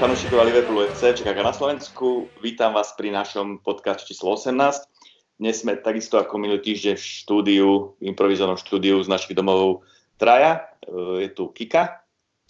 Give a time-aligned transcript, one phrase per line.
[0.00, 2.32] Ahojte fanúšikovia Liverpoolu FC, Čekáka na Slovensku.
[2.40, 4.88] Vítam vás pri našom podcaste číslo 18.
[5.36, 7.68] Dnes sme takisto ako minulý týždeň v štúdiu,
[8.00, 9.84] v improvizovanom štúdiu z našich domov
[10.16, 10.72] traja.
[10.88, 12.00] E, je tu Kika.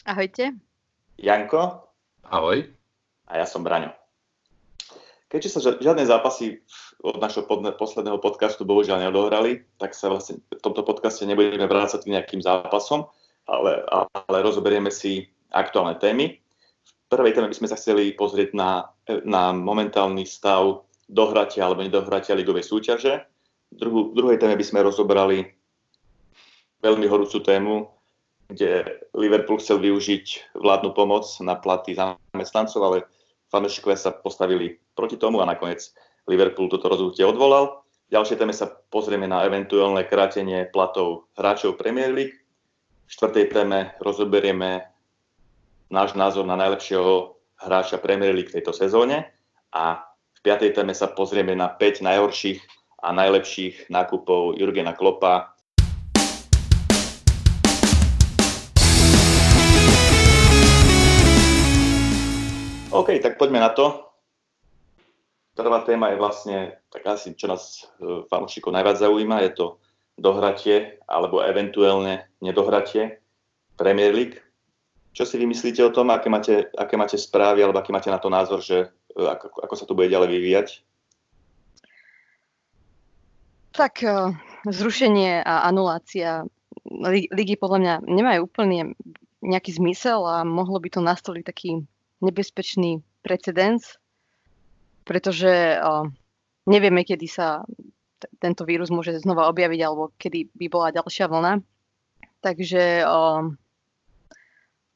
[0.06, 0.62] Ahojte.
[1.18, 1.90] Janko.
[2.22, 2.70] Ahoj.
[3.26, 3.98] A ja som Braňo.
[5.26, 6.62] Keďže sa žiadne zápasy
[7.02, 12.14] od našho posledného podcastu bohužiaľ neodohrali, tak sa vlastne v tomto podcaste nebudeme vrácať k
[12.14, 13.10] nejakým zápasom,
[13.50, 16.38] ale, ale rozoberieme si aktuálne témy
[17.10, 18.94] prvej téme by sme sa chceli pozrieť na,
[19.26, 23.26] na momentálny stav dohratia alebo nedohratia ligovej súťaže.
[23.74, 25.50] Druhú, druhej téme by sme rozobrali
[26.80, 27.90] veľmi horúcu tému,
[28.50, 32.98] kde Liverpool chcel využiť vládnu pomoc na platy zamestnancov, ale
[33.50, 35.90] fanúšikovia sa postavili proti tomu a nakoniec
[36.30, 37.82] Liverpool toto rozhodnutie odvolal.
[38.10, 42.34] V ďalšej téme sa pozrieme na eventuálne krátenie platov hráčov Premier League.
[43.06, 44.90] V štvrtej téme rozoberieme
[45.90, 49.26] náš názor na najlepšieho hráča Premier League tejto sezóne
[49.74, 52.62] a v piatej téme sa pozrieme na 5 najhorších
[53.02, 55.50] a najlepších nákupov Jurgena Klopa.
[62.94, 64.14] OK, tak poďme na to.
[65.58, 66.58] Prvá téma je vlastne,
[66.94, 69.66] tak asi čo nás e, fanúšikov najviac zaujíma, je to
[70.14, 73.18] dohratie alebo eventuálne nedohratie
[73.74, 74.38] Premier League.
[75.10, 78.30] Čo si vymyslíte o tom, aké máte, aké máte správy alebo aký máte na to
[78.30, 80.68] názor, že e, ako, ako sa to bude ďalej vyvíjať?
[83.74, 84.34] Tak e,
[84.70, 86.46] zrušenie a anulácia
[87.30, 88.94] ligy podľa mňa nemajú úplne
[89.40, 91.70] nejaký zmysel a mohlo by to nastoliť taký
[92.20, 93.96] nebezpečný precedens,
[95.08, 96.04] pretože uh,
[96.68, 97.64] nevieme, kedy sa
[98.36, 101.64] tento vírus môže znova objaviť alebo kedy by bola ďalšia vlna.
[102.44, 103.04] Takže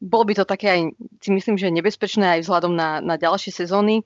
[0.04, 0.80] bolo by to také aj,
[1.24, 4.04] si myslím, že nebezpečné aj vzhľadom na, na ďalšie sezóny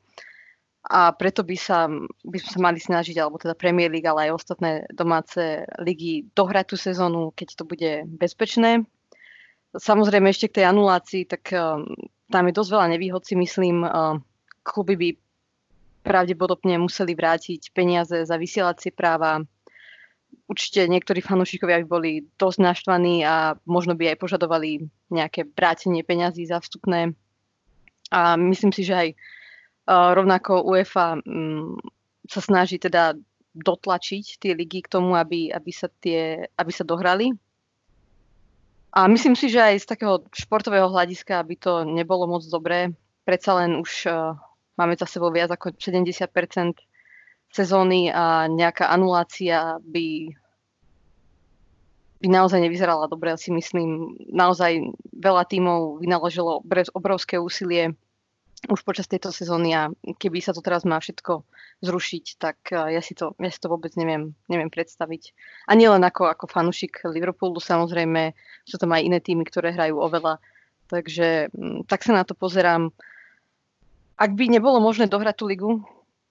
[0.86, 1.90] a preto by sa,
[2.22, 6.76] by sa mali snažiť, alebo teda Premier League, ale aj ostatné domáce ligy dohrať tú
[6.78, 8.86] sezónu, keď to bude bezpečné.
[9.74, 11.82] Samozrejme ešte k tej anulácii, tak uh,
[12.32, 13.84] tam je dosť veľa nevýhod, si myslím.
[13.84, 14.16] Uh,
[14.64, 15.08] kluby by
[16.08, 19.44] pravdepodobne museli vrátiť peniaze za vysielacie práva,
[20.48, 26.48] určite niektorí fanúšikovia by boli dosť naštvaní a možno by aj požadovali nejaké vrátenie peňazí
[26.48, 27.12] za vstupné.
[28.08, 29.08] A myslím si, že aj
[29.88, 31.76] rovnako UEFA mm,
[32.28, 33.16] sa snaží teda
[33.56, 37.32] dotlačiť tie ligy k tomu, aby, aby, sa, tie, aby sa dohrali.
[38.92, 42.92] A myslím si, že aj z takého športového hľadiska by to nebolo moc dobré.
[43.28, 44.32] Predsa len už uh,
[44.80, 46.24] máme za sebou viac ako 70
[47.52, 50.32] sezóny a nejaká anulácia by,
[52.20, 53.34] by naozaj nevyzerala dobre.
[53.40, 56.62] Si myslím, naozaj veľa tímov vynaložilo
[56.94, 57.96] obrovské úsilie
[58.66, 59.86] už počas tejto sezóny a
[60.18, 61.46] keby sa to teraz má všetko
[61.78, 65.30] zrušiť, tak ja si to, ja si to vôbec neviem, neviem predstaviť.
[65.70, 68.34] A nielen ako, ako fanušik Liverpoolu, samozrejme
[68.66, 70.42] sú tam aj iné týmy, ktoré hrajú oveľa.
[70.90, 72.90] Takže mm, tak sa na to pozerám.
[74.18, 75.70] Ak by nebolo možné dohrať tú ligu,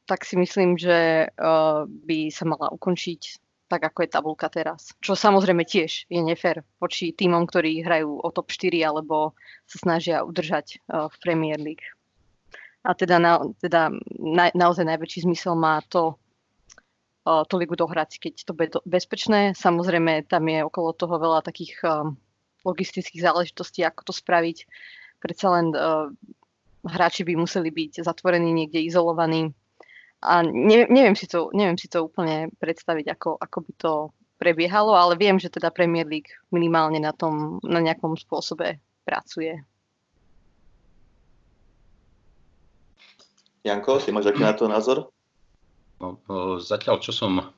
[0.07, 3.21] tak si myslím, že uh, by sa mala ukončiť
[3.67, 4.95] tak, ako je tabulka teraz.
[5.03, 9.35] Čo samozrejme tiež je nefér voči týmom, ktorí hrajú o top 4 alebo
[9.67, 11.83] sa snažia udržať uh, v Premier League.
[12.87, 16.15] A teda, na, teda na, naozaj najväčší zmysel má to,
[17.27, 19.51] uh, tú ligu dohrať, keď to bude bezpečné.
[19.59, 22.07] Samozrejme, tam je okolo toho veľa takých uh,
[22.63, 24.57] logistických záležitostí, ako to spraviť.
[25.19, 26.07] Predsa len uh,
[26.87, 29.51] hráči by museli byť zatvorení niekde, izolovaní
[30.21, 33.93] a ne, neviem, si to, neviem si to úplne predstaviť, ako, ako by to
[34.37, 39.57] prebiehalo, ale viem, že teda Premier League minimálne na tom, na nejakom spôsobe pracuje.
[43.65, 45.11] Janko, ty máš aký na to názor?
[45.99, 46.21] No,
[46.61, 47.51] zatiaľ, čo som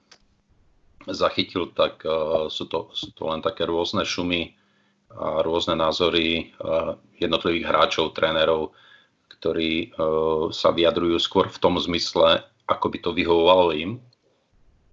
[1.06, 4.56] zachytil, tak uh, sú, to, sú to len také rôzne šumy
[5.10, 8.74] a rôzne názory uh, jednotlivých hráčov, trénerov,
[9.38, 13.98] ktorí uh, sa vyjadrujú skôr v tom zmysle, ako by to vyhovovalo im.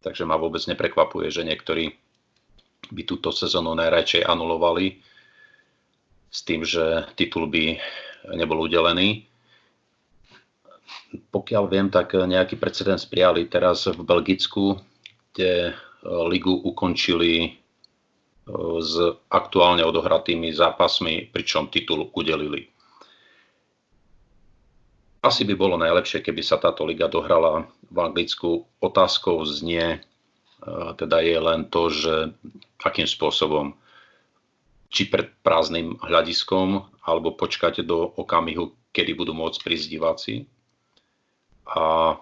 [0.00, 1.92] Takže ma vôbec neprekvapuje, že niektorí
[2.88, 5.02] by túto sezónu najradšej anulovali
[6.30, 7.76] s tým, že titul by
[8.34, 9.26] nebol udelený.
[11.32, 14.78] Pokiaľ viem, tak nejaký precedens prijali teraz v Belgicku,
[15.32, 15.74] kde
[16.06, 18.94] ligu ukončili uh, s
[19.26, 22.75] aktuálne odohratými zápasmi, pričom titul udelili
[25.26, 28.64] asi by bolo najlepšie, keby sa táto liga dohrala v Anglicku.
[28.78, 29.98] Otázkou znie, e,
[30.94, 32.30] teda je len to, že
[32.86, 33.74] akým spôsobom,
[34.88, 40.34] či pred prázdnym hľadiskom, alebo počkať do okamihu, kedy budú môcť prísť diváci.
[41.66, 42.14] A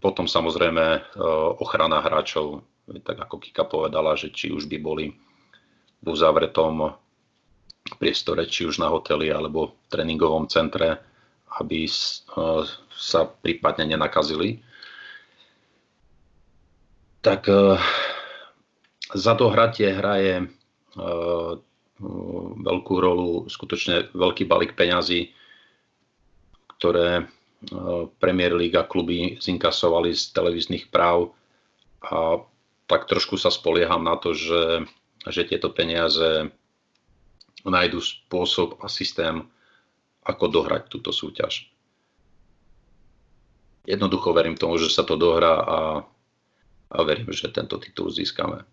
[0.00, 1.16] potom samozrejme
[1.60, 2.64] ochrana hráčov,
[3.04, 5.12] tak ako Kika povedala, že či už by boli
[6.00, 6.92] v uzavretom
[7.96, 11.00] priestore, či už na hoteli alebo v tréningovom centre,
[11.60, 11.86] aby
[12.94, 14.62] sa prípadne nenakazili.
[17.24, 17.46] Tak
[19.14, 20.50] za dohratie hraje
[22.58, 25.30] veľkú rolu skutočne veľký balík peňazí,
[26.76, 27.30] ktoré
[28.20, 31.32] Premier League a kluby zinkasovali z televíznych práv
[32.04, 32.44] a
[32.84, 34.84] tak trošku sa spolieham na to, že,
[35.24, 36.52] že tieto peniaze
[37.64, 39.48] nájdu spôsob a systém,
[40.24, 41.68] ako dohrať túto súťaž.
[43.84, 45.78] Jednoducho verím tomu, že sa to dohrá a,
[46.88, 48.64] a verím, že tento titul získame.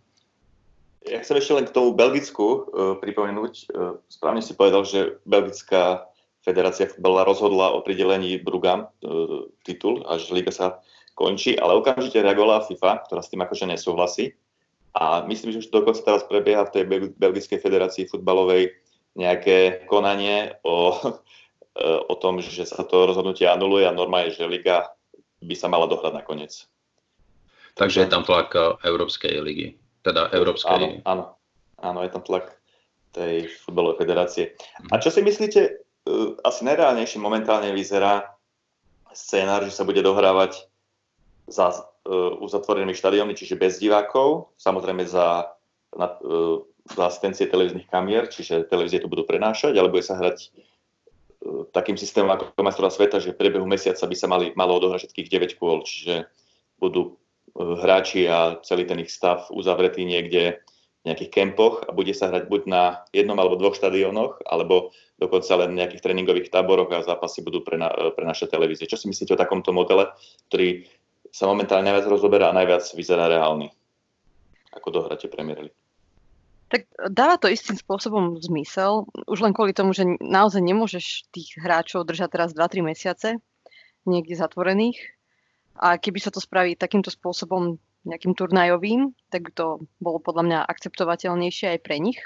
[1.03, 2.59] Ja chcem ešte len k tomu Belgicku uh,
[3.01, 3.53] pripomenúť.
[3.73, 6.07] Uh, správne si povedal, že Belgická
[6.45, 10.79] federácia futbala rozhodla o pridelení Brugam uh, titul a že liga sa
[11.17, 14.37] končí, ale okamžite reagovala FIFA, ktorá s tým akože nesúhlasí.
[14.95, 16.83] A myslím, že už dokonca teraz prebieha v tej
[17.15, 18.75] Belgickej federácii futbalovej
[19.15, 20.95] nejaké konanie o,
[21.79, 24.91] o tom, že sa to rozhodnutie anuluje a norma je, že liga
[25.41, 26.53] by sa mala dohrať nakoniec.
[27.75, 31.01] Takže je tam tlak eh, Európskej ligy, teda Európskej...
[31.03, 31.23] Áno, áno,
[31.79, 32.59] áno, je tam tlak
[33.11, 34.43] tej futbalovej federácie.
[34.91, 38.27] A čo si myslíte, eh, asi najreálnejšie momentálne vyzerá
[39.11, 40.67] scénár, že sa bude dohrávať
[41.51, 41.83] za
[42.41, 45.53] uzatvorenými štadiónmi, čiže bez divákov, samozrejme za,
[45.93, 46.17] na,
[46.89, 50.49] za asistencie televíznych kamier, čiže televízie to budú prenášať, ale bude sa hrať
[51.73, 55.57] takým systémom ako majstra sveta, že v priebehu mesiaca by sa mali, malo odohrať všetkých
[55.57, 56.29] 9 kôl, čiže
[56.77, 57.17] budú
[57.57, 60.61] uh, hráči a celý ten ich stav uzavretý niekde
[61.01, 65.49] v nejakých kempoch a bude sa hrať buď na jednom alebo dvoch štadiónoch, alebo dokonca
[65.57, 68.85] len v nejakých tréningových táboroch a zápasy budú pre, na, pre naše televízie.
[68.85, 70.13] Čo si myslíte o takomto modele,
[70.53, 70.85] ktorý
[71.33, 73.73] sa momentálne najviac rozoberá a najviac vyzerá reálny?
[74.77, 75.80] Ako dohráte Premier League?
[76.71, 82.07] Tak dáva to istým spôsobom zmysel, už len kvôli tomu, že naozaj nemôžeš tých hráčov
[82.07, 83.43] držať teraz 2-3 mesiace
[84.07, 84.95] niekde zatvorených.
[85.75, 87.75] A keby sa to spraví takýmto spôsobom
[88.07, 92.23] nejakým turnajovým, tak to bolo podľa mňa akceptovateľnejšie aj pre nich.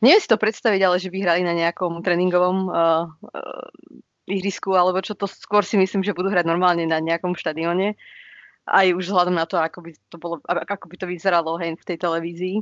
[0.00, 3.68] Neviem si to predstaviť, ale že by hrali na nejakom tréningovom uh, uh,
[4.24, 8.00] ihrisku, alebo čo to skôr si myslím, že budú hrať normálne na nejakom štadióne.
[8.64, 11.84] Aj už vzhľadom na to, ako by to, bolo, ako by to vyzeralo hej, v
[11.84, 12.56] tej televízii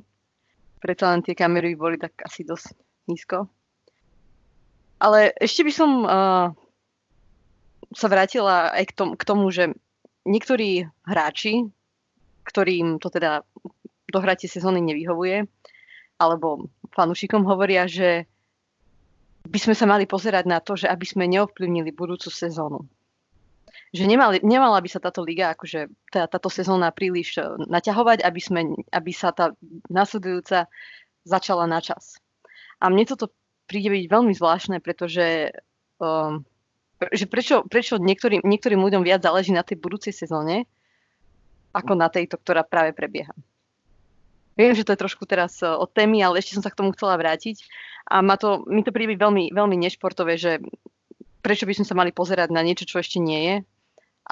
[0.83, 2.75] predsa len tie kamery boli tak asi dosť
[3.07, 3.47] nízko.
[4.99, 6.47] Ale ešte by som uh,
[7.95, 9.71] sa vrátila aj k, tom, k tomu, že
[10.27, 11.71] niektorí hráči,
[12.47, 13.47] ktorým to teda
[14.11, 15.47] dohratie sezóny nevyhovuje,
[16.19, 18.27] alebo fanúšikom hovoria, že
[19.47, 22.87] by sme sa mali pozerať na to, že aby sme neovplyvnili budúcu sezónu
[23.93, 28.41] že nemali, nemala by sa táto liga, akože tá, táto sezóna príliš e, naťahovať, aby,
[28.41, 29.53] sme, aby sa tá
[29.93, 30.65] nasledujúca
[31.29, 32.17] začala na čas.
[32.81, 33.29] A mne toto
[33.69, 35.53] príde byť veľmi zvláštne, pretože
[36.01, 36.43] um,
[37.11, 40.71] že prečo, prečo niektorým, niektorým ľuďom viac záleží na tej budúcej sezóne,
[41.75, 43.33] ako na tejto, ktorá práve prebieha.
[44.55, 46.93] Viem, že to je trošku teraz e, od témy, ale ešte som sa k tomu
[46.93, 47.65] chcela vrátiť.
[48.09, 50.61] A ma to, mi to príde veľmi, veľmi nešportové, že
[51.41, 53.55] prečo by sme sa mali pozerať na niečo, čo ešte nie je,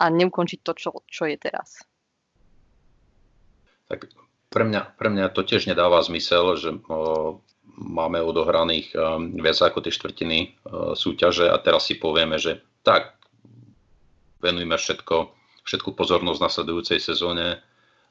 [0.01, 1.85] a neukončiť to, čo, čo je teraz.
[3.93, 4.09] Tak
[4.49, 7.39] pre mňa, pre mňa to tiež nedáva zmysel, že o,
[7.77, 13.21] máme odohraných o, viac ako tie štvrtiny o, súťaže a teraz si povieme, že tak,
[14.41, 15.37] venujme všetko,
[15.69, 17.61] všetku pozornosť na sledujúcej sezóne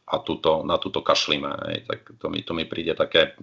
[0.06, 1.52] a túto, na túto kašlíme.
[1.74, 1.78] Hej.
[1.90, 3.34] Tak to mi, to mi príde také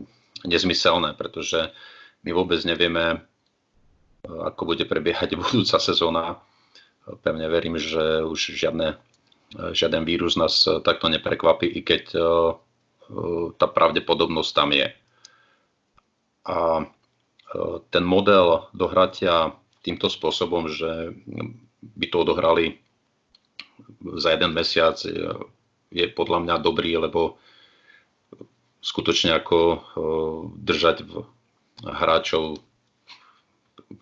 [0.46, 1.74] nezmyselné, pretože
[2.22, 3.26] my vôbec nevieme,
[4.26, 6.45] ako bude prebiehať budúca sezóna
[7.22, 8.98] Pevne verím, že už žiadne,
[9.54, 12.24] žiaden vírus nás takto neprekvapí, i keď e, e,
[13.54, 14.88] tá pravdepodobnosť tam je.
[16.46, 16.86] A
[17.94, 21.14] ten model dohratia týmto spôsobom, že
[21.82, 22.82] by to odohrali
[24.18, 24.98] za jeden mesiac,
[25.90, 27.38] je podľa mňa dobrý, lebo
[28.82, 29.58] skutočne ako
[30.58, 31.06] držať
[31.82, 32.62] hráčov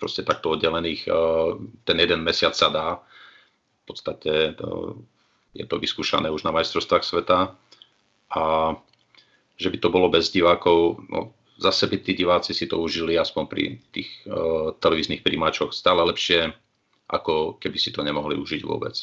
[0.00, 1.06] proste takto oddelených.
[1.06, 1.50] Eh,
[1.84, 2.88] ten jeden mesiac sa dá.
[3.84, 5.00] V podstate to,
[5.52, 7.52] je to vyskúšané už na majstrovstvách sveta.
[8.32, 8.42] A
[9.54, 11.30] že by to bolo bez divákov, no,
[11.62, 16.50] zase by tí diváci si to užili aspoň pri tých uh, televíznych príjimačoch stále lepšie,
[17.06, 18.98] ako keby si to nemohli užiť vôbec.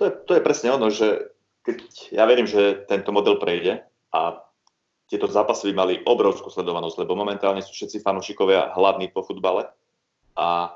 [0.00, 1.78] To je, to je presne ono, že keď
[2.16, 3.84] ja verím, že tento model prejde
[4.16, 4.40] a
[5.10, 9.66] tieto zápasy by mali obrovskú sledovanosť, lebo momentálne sú všetci fanúšikovia hladní po futbale
[10.38, 10.70] a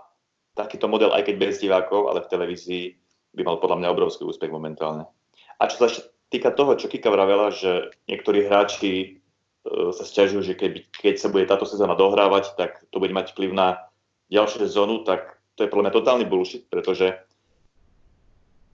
[0.59, 2.85] takýto model, aj keď bez divákov, ale v televízii,
[3.35, 5.07] by mal podľa mňa obrovský úspech momentálne.
[5.59, 5.89] A čo sa
[6.31, 9.09] týka toho, čo Kika vravela, že niektorí hráči e,
[9.95, 13.55] sa stiažujú, že keby, keď sa bude táto sezóna dohrávať, tak to bude mať vplyv
[13.55, 13.87] na
[14.31, 17.15] ďalšiu sezónu, tak to je podľa mňa totálny bullshit, pretože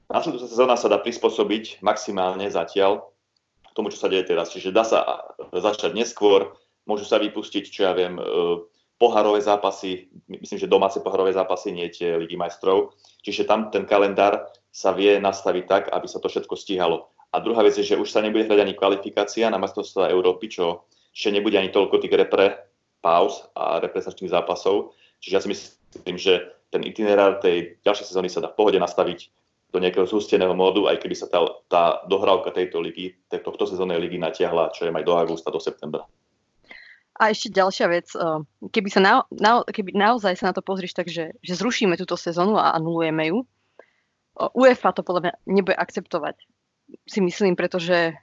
[0.08, 3.12] následujúca sezóna sa dá prispôsobiť maximálne zatiaľ
[3.74, 4.50] tomu, čo sa deje teraz.
[4.50, 6.54] Čiže dá sa začať neskôr,
[6.86, 8.22] môžu sa vypustiť, čo ja viem, e,
[9.00, 12.92] pohárové zápasy, myslím, že domáce pohárové zápasy, nie tie ligy majstrov.
[13.24, 17.08] Čiže tam ten kalendár sa vie nastaviť tak, aby sa to všetko stíhalo.
[17.30, 20.84] A druhá vec je, že už sa nebude hrať ani kvalifikácia na majstrovstvá Európy, čo
[21.14, 22.46] ešte nebude ani toľko tých repre
[23.00, 24.92] pauz a represačných zápasov.
[25.22, 29.30] Čiže ja si myslím, že ten itinerár tej ďalšej sezóny sa dá v pohode nastaviť
[29.70, 34.18] do nejakého zústeného módu, aj keby sa tá, tá dohrávka tejto ligy, tohto sezónnej ligy
[34.18, 36.02] natiahla, čo je aj do augusta, do septembra.
[37.20, 38.40] A ešte ďalšia vec, eh,
[38.72, 42.16] keby, sa na, na, keby naozaj sa na to pozrieš tak, že, že zrušíme túto
[42.16, 46.40] sezónu a anulujeme ju, eh, UEFA to podľa mňa nebude akceptovať.
[47.04, 48.16] Si myslím, pretože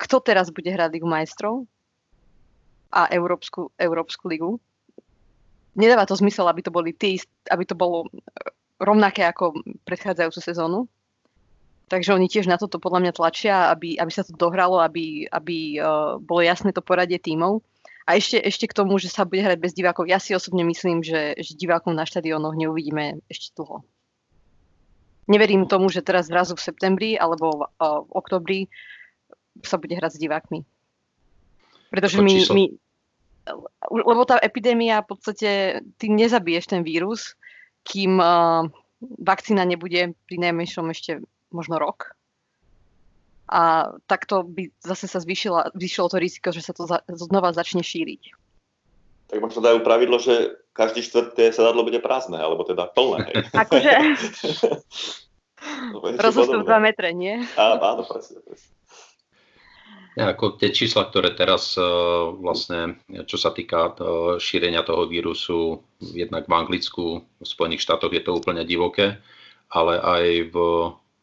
[0.00, 1.68] kto teraz bude hrať Ligu majstrov
[2.90, 4.58] a Európsku, Európsku ligu?
[5.78, 7.20] Nedáva to zmysel, aby to, boli tí,
[7.52, 8.50] aby to bolo eh,
[8.82, 10.80] rovnaké ako predchádzajúcu sezónu.
[11.86, 15.76] Takže oni tiež na toto podľa mňa tlačia, aby, aby sa to dohralo, aby, aby
[15.76, 17.62] uh, bolo jasné to poradie tímov.
[18.08, 20.10] A ešte, ešte k tomu, že sa bude hrať bez divákov.
[20.10, 23.86] Ja si osobne myslím, že, že divákov na štadiónoch neuvidíme ešte dlho.
[25.30, 28.60] Neverím tomu, že teraz zrazu v septembri alebo v, uh, v oktobri
[29.62, 30.64] sa bude hrať s divákmi.
[31.92, 32.64] Pretože my, my,
[33.92, 35.50] lebo tá epidémia v podstate,
[36.00, 37.36] ty nezabiješ ten vírus,
[37.82, 38.70] kým uh,
[39.02, 41.18] vakcína nebude pri najmenšom ešte
[41.50, 42.14] možno rok
[43.52, 47.84] a takto by zase sa zvýšilo, zvýšilo to riziko, že sa to za, znova začne
[47.84, 48.32] šíriť.
[49.28, 53.28] Tak možno dajú pravidlo, že každý štvrté sedadlo bude prázdne, alebo teda plné.
[53.28, 53.44] Hej.
[53.62, 53.92] Akože...
[56.18, 57.38] Rozostup 2 metre, nie?
[57.54, 58.72] Á, áno, presne, presne.
[60.12, 66.44] Ako tie čísla, ktoré teraz uh, vlastne, čo sa týka uh, šírenia toho vírusu, jednak
[66.44, 69.16] v Anglicku, v Spojených štátoch je to úplne divoké,
[69.72, 70.56] ale aj v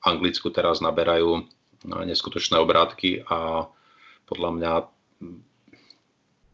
[0.02, 1.46] Anglicku teraz naberajú
[1.86, 3.70] neskutočné obrátky a
[4.26, 4.74] podľa mňa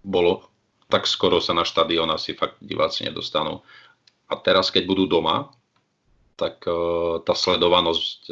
[0.06, 0.52] bolo
[0.86, 3.66] tak skoro sa na štadión asi fakt diváci nedostanú.
[4.30, 5.50] A teraz, keď budú doma,
[6.38, 6.62] tak
[7.26, 8.30] tá sledovanosť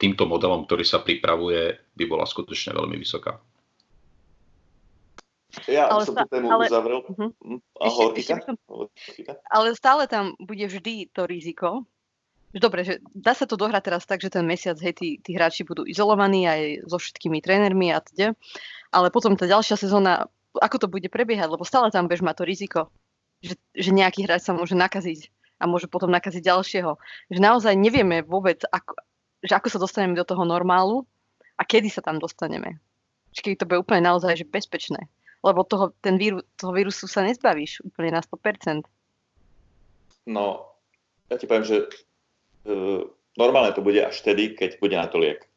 [0.00, 3.36] týmto modelom, ktorý sa pripravuje, by bola skutočne veľmi vysoká.
[5.68, 7.04] Ja ale som tú tému ale, uzavrel.
[7.04, 7.58] Uh-huh.
[7.82, 8.54] Ahoj, ešte, ešte
[9.26, 11.84] som, ale stále tam bude vždy to riziko,
[12.50, 15.62] Dobre, že dá sa to dohrať teraz tak, že ten mesiac, hej, tí, tí hráči
[15.62, 18.34] budú izolovaní aj so všetkými trénermi a teda.
[18.90, 20.26] Ale potom tá ďalšia sezóna,
[20.58, 22.90] ako to bude prebiehať, lebo stále tam bež má to riziko,
[23.38, 25.30] že, že nejaký hráč sa môže nakaziť
[25.62, 26.98] a môže potom nakaziť ďalšieho.
[27.30, 28.98] Že naozaj nevieme vôbec, ako,
[29.40, 31.04] že ako sa dostaneme do toho normálu
[31.56, 32.80] a kedy sa tam dostaneme.
[33.32, 35.08] Čiže keď to bude úplne naozaj že bezpečné.
[35.40, 38.84] Lebo toho, ten víru, toho vírusu sa nezbavíš úplne na 100%.
[40.28, 40.68] No,
[41.32, 41.88] ja ti poviem, že
[42.66, 42.72] E,
[43.40, 45.48] normálne to bude až vtedy, keď bude na to liek.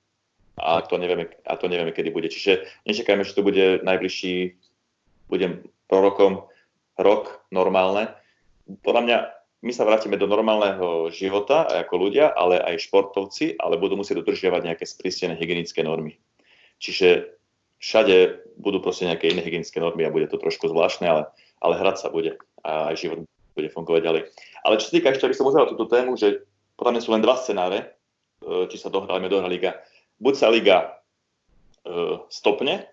[0.62, 2.30] A to nevieme, a to nevieme kedy bude.
[2.30, 4.54] Čiže nečakajme, že to bude najbližší,
[5.28, 6.46] budem prorokom,
[6.96, 8.14] rok normálne.
[8.86, 9.18] Podľa mňa
[9.64, 14.20] my sa vrátime do normálneho života aj ako ľudia, ale aj športovci, ale budú musieť
[14.20, 16.20] dodržiavať nejaké sprístené hygienické normy.
[16.84, 17.40] Čiže
[17.80, 21.24] všade budú proste nejaké iné hygienické normy a bude to trošku zvláštne, ale,
[21.64, 22.36] ale hrať sa bude
[22.68, 23.18] a aj život
[23.56, 24.22] bude fungovať ďalej.
[24.68, 26.44] Ale čo sa týka ešte, aby som uzavrel túto tému, že
[26.76, 27.80] podľa mňa sú len dva scenáre,
[28.44, 29.80] e, či sa dohrá, alebo dohrá liga.
[30.20, 30.78] Buď sa liga
[31.88, 32.84] e, stopne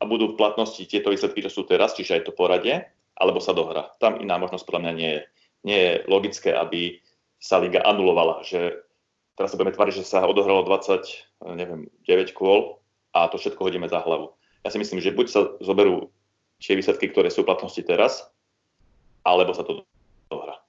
[0.00, 2.84] a budú v platnosti tieto výsledky, čo sú teraz, čiže aj to poradie,
[3.16, 3.92] alebo sa dohrá.
[4.00, 5.22] Tam iná možnosť podľa mňa nie je.
[5.60, 7.00] Nie je logické, aby
[7.36, 8.80] sa liga anulovala, že
[9.36, 12.80] teraz sa budeme tváriť, že sa odohralo 20, neviem, 9 kôl
[13.12, 14.32] a to všetko hodíme za hlavu.
[14.64, 16.12] Ja si myslím, že buď sa zoberú
[16.60, 18.28] tie výsledky, ktoré sú v platnosti teraz,
[19.24, 19.84] alebo sa to
[20.28, 20.60] dohrá.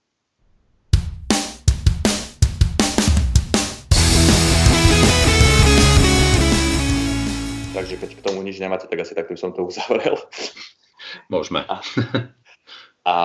[7.81, 10.13] takže keď k tomu nič nemáte, tak asi takto som to uzavrel.
[11.33, 11.65] Môžeme.
[11.65, 11.81] A,
[13.03, 13.15] a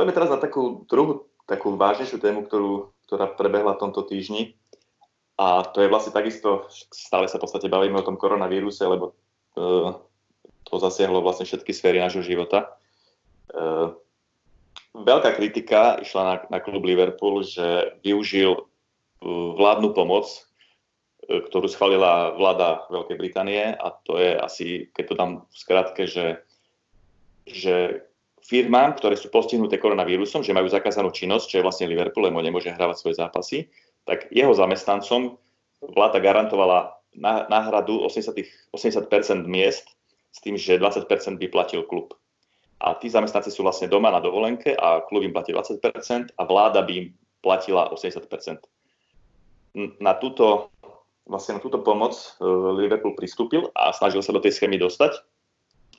[0.00, 4.56] poďme teraz na takú druhú, takú vážnejšiu tému, ktorú, ktorá prebehla v tomto týždni.
[5.36, 9.12] A to je vlastne takisto, stále sa v podstate bavíme o tom koronavíruse, lebo
[9.60, 9.92] uh,
[10.64, 12.80] to zasiahlo vlastne všetky sféry nášho života.
[13.52, 13.92] Uh,
[14.96, 18.64] veľká kritika išla na, na klub Liverpool, že využil uh,
[19.52, 20.32] vládnu pomoc
[21.30, 25.56] ktorú schválila vláda Veľkej Británie a to je asi, keď to dám v
[26.10, 26.26] že,
[27.46, 28.02] že
[28.44, 32.72] firmám, ktoré sú postihnuté koronavírusom, že majú zakázanú činnosť, čo je vlastne Liverpool, lebo nemôže
[32.72, 33.68] hrávať svoje zápasy,
[34.08, 35.36] tak jeho zamestnancom
[35.80, 37.00] vláda garantovala
[37.48, 38.36] náhradu 80,
[38.72, 39.86] 80% miest
[40.30, 41.06] s tým, že 20%
[41.36, 42.14] by platil klub.
[42.80, 46.80] A tí zamestnanci sú vlastne doma na dovolenke a klub im platí 20% a vláda
[46.80, 47.06] by im
[47.44, 48.24] platila 80%.
[50.00, 50.72] Na túto,
[51.28, 52.24] vlastne na túto pomoc e,
[52.80, 55.12] Liverpool pristúpil a snažil sa do tej schémy dostať,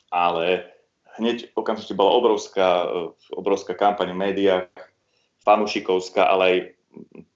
[0.09, 0.73] ale
[1.17, 2.87] hneď okamžite bola obrovská, e,
[3.35, 4.67] obrovská kampaň v médiách,
[5.41, 6.57] fanúšikovská, ale aj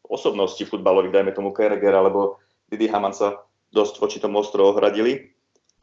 [0.06, 2.38] osobnosti futbalových, dajme tomu Kerger alebo
[2.70, 3.42] Didi Haman sa
[3.74, 5.34] dosť voči tomu ostro ohradili.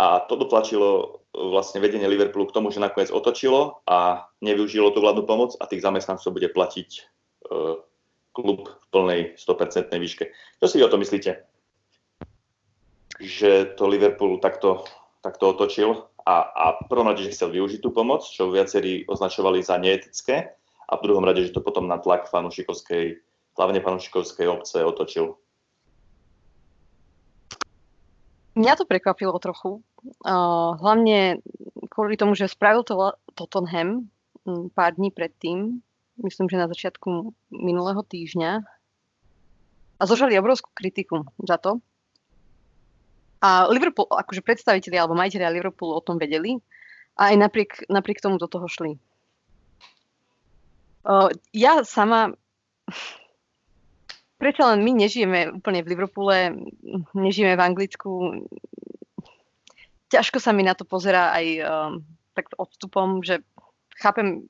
[0.00, 1.06] A to dotlačilo e,
[1.52, 5.84] vlastne vedenie Liverpoolu k tomu, že nakoniec otočilo a nevyužilo tú vládnu pomoc a tých
[5.84, 7.00] zamestnancov bude platiť e,
[8.32, 10.24] klub v plnej 100% výške.
[10.58, 11.44] Čo si vy o to myslíte?
[13.20, 14.88] Že to Liverpool takto,
[15.20, 19.62] takto otočil a, a v prvom rade, že chcel využiť tú pomoc, čo viacerí označovali
[19.62, 20.54] za neetické
[20.86, 23.18] a v druhom rade, že to potom na tlak fanúšikovskej,
[23.58, 25.34] hlavne fanúšikovskej obce otočil.
[28.52, 29.80] Mňa to prekvapilo trochu.
[30.20, 31.40] Uh, hlavne
[31.88, 34.12] kvôli tomu, že spravil to Tottenham
[34.74, 35.80] pár dní predtým,
[36.20, 38.50] myslím, že na začiatku minulého týždňa.
[39.96, 41.78] A zožali obrovskú kritiku za to.
[43.42, 46.62] A Liverpool, akože predstaviteľi alebo majiteľi Liverpoolu o tom vedeli
[47.18, 48.94] a aj napriek, napriek tomu do toho šli.
[51.02, 52.38] Uh, ja sama
[54.38, 56.54] predsa len my nežijeme úplne v Liverpoole,
[57.18, 58.10] nežijeme v Anglicku.
[60.06, 61.90] Ťažko sa mi na to pozera aj um,
[62.38, 63.42] tak odstupom, že
[63.98, 64.46] chápem,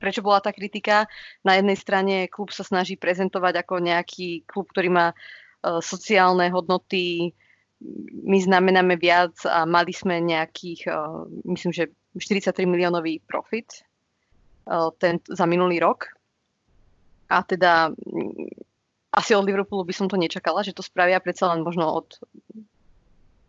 [0.00, 1.04] prečo bola tá kritika.
[1.44, 5.16] Na jednej strane klub sa snaží prezentovať ako nejaký klub, ktorý má uh,
[5.82, 7.34] sociálne hodnoty,
[8.24, 13.84] my znamenáme viac a mali sme nejakých, uh, myslím, že 43 miliónový profit
[14.64, 16.08] uh, ten, za minulý rok
[17.28, 18.48] a teda mm,
[19.16, 22.20] asi od Liverpoolu by som to nečakala, že to spravia predsa len možno od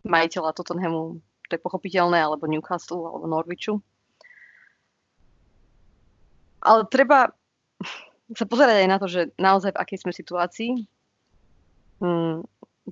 [0.08, 3.80] majiteľa Tottenhamu, to je pochopiteľné, alebo Newcastle, alebo Norwichu.
[6.64, 7.30] Ale treba
[8.32, 10.70] sa pozerať aj na to, že naozaj v akej sme situácii.
[11.98, 12.46] Mm,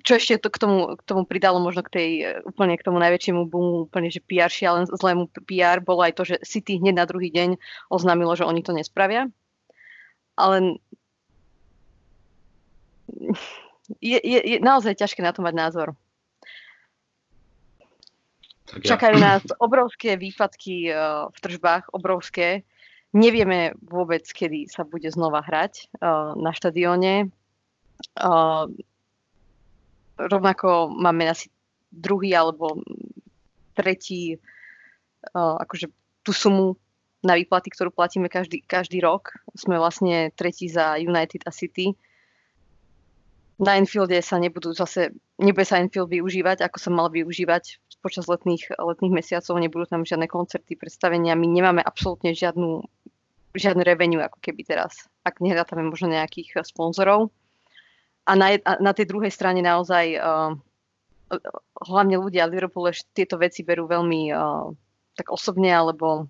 [0.05, 2.11] čo ešte to k tomu, k tomu pridalo možno k tej,
[2.45, 6.37] úplne k tomu najväčšiemu boomu, úplne že PR šialen, zlému PR, bolo aj to, že
[6.45, 7.57] City hneď na druhý deň
[7.88, 9.33] oznámilo, že oni to nespravia
[10.37, 10.79] ale
[14.05, 15.88] je, je, je naozaj ťažké na to mať názor.
[18.66, 18.88] Tak ja.
[18.95, 22.66] Čakajú nás obrovské výpadky uh, v tržbách, obrovské.
[23.14, 27.31] Nevieme vôbec, kedy sa bude znova hrať uh, na štadióne.
[28.19, 28.69] Uh,
[30.16, 31.52] rovnako máme asi
[31.92, 32.81] druhý alebo
[33.76, 35.92] tretí uh, akože
[36.24, 36.74] tú sumu
[37.24, 39.33] na výplaty, ktorú platíme každý, každý rok.
[39.57, 41.96] Sme vlastne tretí za United a City.
[43.57, 48.76] Na Enfielde sa nebudú zase, nebude sa Enfield využívať, ako sa mal využívať počas letných,
[48.76, 51.35] letných mesiacov, nebudú tam žiadne koncerty, predstavenia.
[51.35, 52.85] My nemáme absolútne žiadnu,
[53.57, 57.33] žiadnu revenue, ako keby teraz, ak nehľadáme možno nejakých sponzorov.
[58.26, 60.52] A na, a na tej druhej strane naozaj uh,
[61.86, 64.70] hlavne ľudia Liverpoole tieto veci berú veľmi uh,
[65.14, 66.26] tak osobne, alebo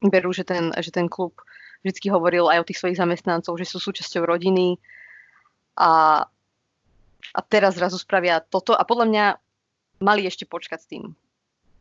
[0.00, 1.34] berú, že ten, že ten klub
[1.82, 4.78] vždy hovoril aj o tých svojich zamestnancov, že sú súčasťou rodiny
[5.78, 6.22] a,
[7.34, 9.24] a teraz zrazu spravia toto a podľa mňa
[10.02, 11.04] mali ešte počkať s tým.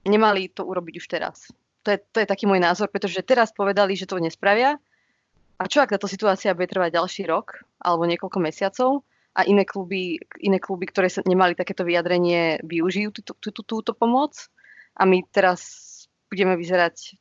[0.05, 1.49] Nemali to urobiť už teraz.
[1.85, 4.77] To je, to je taký môj názor, pretože teraz povedali, že to nespravia
[5.57, 8.89] a čo ak táto situácia bude trvať ďalší rok alebo niekoľko mesiacov
[9.37, 14.33] a iné kluby, iné kluby ktoré sa nemali takéto vyjadrenie, využijú túto, túto, túto pomoc
[14.97, 15.85] a my teraz
[16.33, 17.13] budeme vyzerať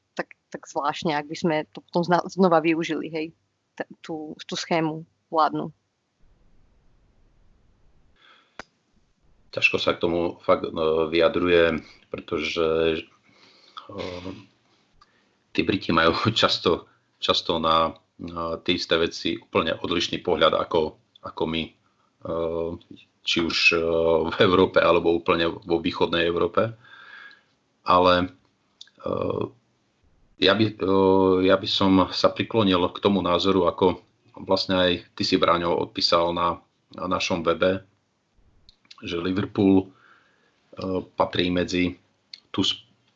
[0.50, 3.26] tak zvláštne, ak by sme to potom znova využili, hej,
[4.00, 5.74] tú, tú schému vládnu.
[9.52, 11.80] Ťažko sa k tomu fakt no, vyjadruje,
[12.12, 13.00] pretože
[15.52, 16.88] tí Briti majú často,
[17.20, 17.96] často na
[18.64, 21.62] tie isté veci úplne odlišný pohľad ako, ako my.
[23.26, 23.82] Či už uh,
[24.30, 26.74] v Európe alebo úplne vo východnej Európe.
[27.86, 28.14] Ale
[29.02, 29.42] uh,
[30.36, 30.64] ja by,
[31.46, 34.04] ja by som sa priklonil k tomu názoru, ako
[34.36, 36.60] vlastne aj ty si, Bráňo, odpísal na,
[36.92, 37.80] na našom webe,
[39.00, 39.88] že Liverpool
[41.16, 41.96] patrí medzi
[42.52, 42.60] tú,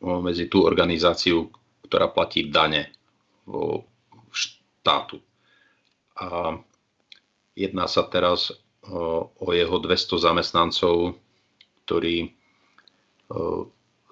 [0.01, 1.53] medzi tú organizáciu,
[1.85, 2.89] ktorá platí dane
[4.33, 5.21] štátu.
[6.17, 6.57] A
[7.53, 8.49] jedná sa teraz
[8.89, 11.13] o jeho 200 zamestnancov,
[11.85, 12.33] ktorí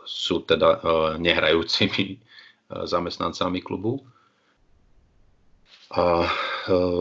[0.06, 0.82] sú teda
[1.18, 2.22] nehrajúcimi
[2.70, 4.06] zamestnancami klubu.
[5.90, 6.30] A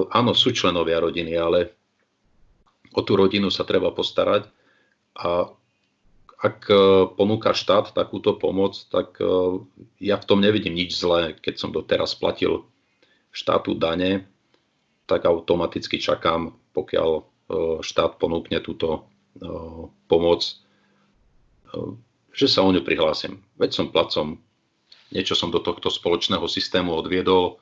[0.08, 1.76] áno, sú členovia rodiny, ale
[2.96, 4.48] o tú rodinu sa treba postarať
[5.20, 5.52] a
[6.38, 6.70] ak
[7.18, 9.18] ponúka štát takúto pomoc, tak
[9.98, 11.34] ja v tom nevidím nič zlé.
[11.36, 12.64] Keď som doteraz platil
[13.34, 14.24] štátu dane,
[15.04, 17.26] tak automaticky čakám, pokiaľ
[17.80, 19.08] štát ponúkne túto
[20.06, 20.44] pomoc,
[22.32, 23.40] že sa o ňu prihlásim.
[23.56, 24.38] Veď som placom,
[25.10, 27.56] niečo som do tohto spoločného systému odviedol,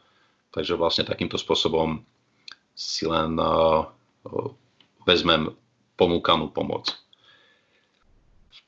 [0.50, 2.02] takže vlastne takýmto spôsobom
[2.76, 3.38] si len
[5.06, 5.54] vezmem
[5.96, 6.92] ponúkanú pomoc.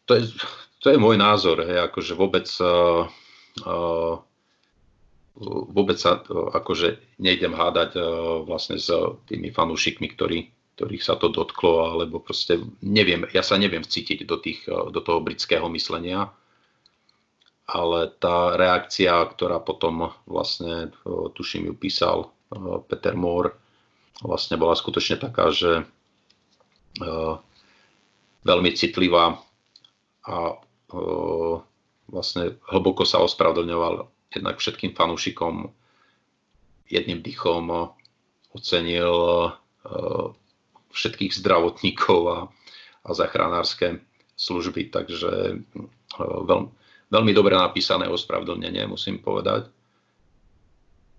[0.09, 0.33] To je,
[0.81, 2.49] to je môj názor, hej, akože vôbec,
[5.69, 6.25] vôbec sa
[6.57, 8.01] akože nejdem hádať
[8.49, 8.89] vlastne s
[9.29, 14.39] tými fanúšikmi, ktorí, ktorých sa to dotklo, alebo proste neviem, ja sa neviem vcítiť do,
[14.39, 16.31] tých, uh, do toho britského myslenia,
[17.67, 23.59] ale tá reakcia, ktorá potom vlastne, uh, tuším, ju písal uh, Peter Moore,
[24.23, 25.87] vlastne bola skutočne taká, že
[28.43, 29.39] veľmi citlivá
[30.27, 30.37] a
[32.11, 35.71] vlastne hlboko sa ospravedlňoval jednak všetkým fanúšikom
[36.91, 37.95] jedným dychom
[38.57, 39.53] ocenil
[40.93, 42.39] všetkých zdravotníkov a,
[43.05, 44.01] a zachránárske
[44.39, 45.63] služby, takže
[46.21, 46.61] veľ,
[47.11, 49.67] veľmi dobre napísané ospravedlnenie, musím povedať.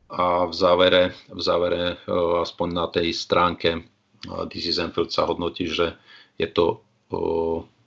[0.09, 2.01] A v závere, v závere
[2.41, 3.85] aspoň na tej stránke
[4.25, 5.93] DC Zenfield sa hodnotí, že
[6.39, 6.81] je to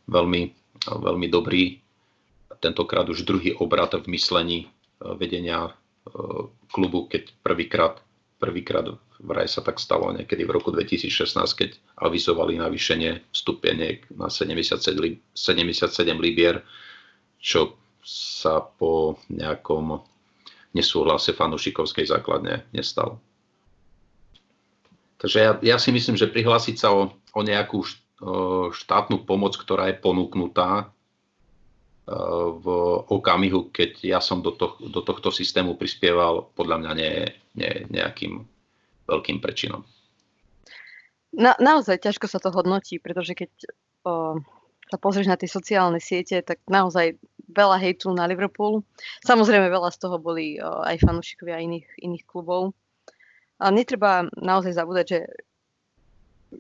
[0.07, 0.42] veľmi,
[0.87, 1.83] veľmi dobrý,
[2.62, 4.71] tentokrát už druhý obrat v myslení
[5.03, 5.75] vedenia
[6.71, 7.99] klubu, keď prvýkrát
[8.42, 8.90] prvýkrát
[9.22, 14.83] vraj sa tak stalo niekedy v roku 2016, keď avizovali navýšenie stupeniek na 77,
[15.31, 16.66] 77 libier,
[17.38, 20.02] čo sa po nejakom
[20.74, 23.22] nesúhlase fanúšikovskej základne nestalo.
[25.22, 27.87] Takže ja, ja si myslím, že prihlásiť sa o, o nejakú
[28.74, 30.90] štátnu pomoc, ktorá je ponúknutá
[32.02, 32.66] v
[33.06, 37.14] okamihu, keď ja som do, to, do tohto systému prispieval, podľa mňa nie
[37.54, 38.44] nie nejakým
[39.08, 39.84] veľkým prečinom.
[41.32, 43.50] Na, naozaj ťažko sa to hodnotí, pretože keď
[44.04, 44.36] o,
[44.88, 47.16] sa pozrieš na tie sociálne siete, tak naozaj
[47.52, 48.84] veľa hejtu na Liverpool.
[49.24, 52.76] Samozrejme veľa z toho boli o, aj fanúšikovia iných, iných klubov.
[53.56, 55.20] Ale netreba naozaj zabúdať, že,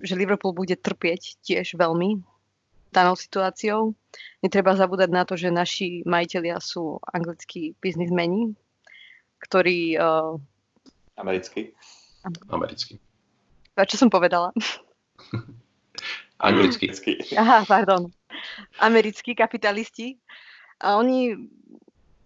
[0.00, 2.24] že Liverpool bude trpieť tiež veľmi
[2.92, 3.96] danou situáciou.
[4.44, 8.52] Netreba zabúdať na to, že naši majiteľia sú anglickí biznismeni,
[9.48, 9.96] ktorí...
[9.96, 10.36] Uh...
[11.16, 11.72] Americkí.
[12.52, 13.00] Americký.
[13.74, 14.52] A čo som povedala?
[16.42, 16.90] Anglický.
[17.38, 18.10] Aha, pardon.
[18.82, 20.18] Americkí kapitalisti.
[20.82, 21.38] A oni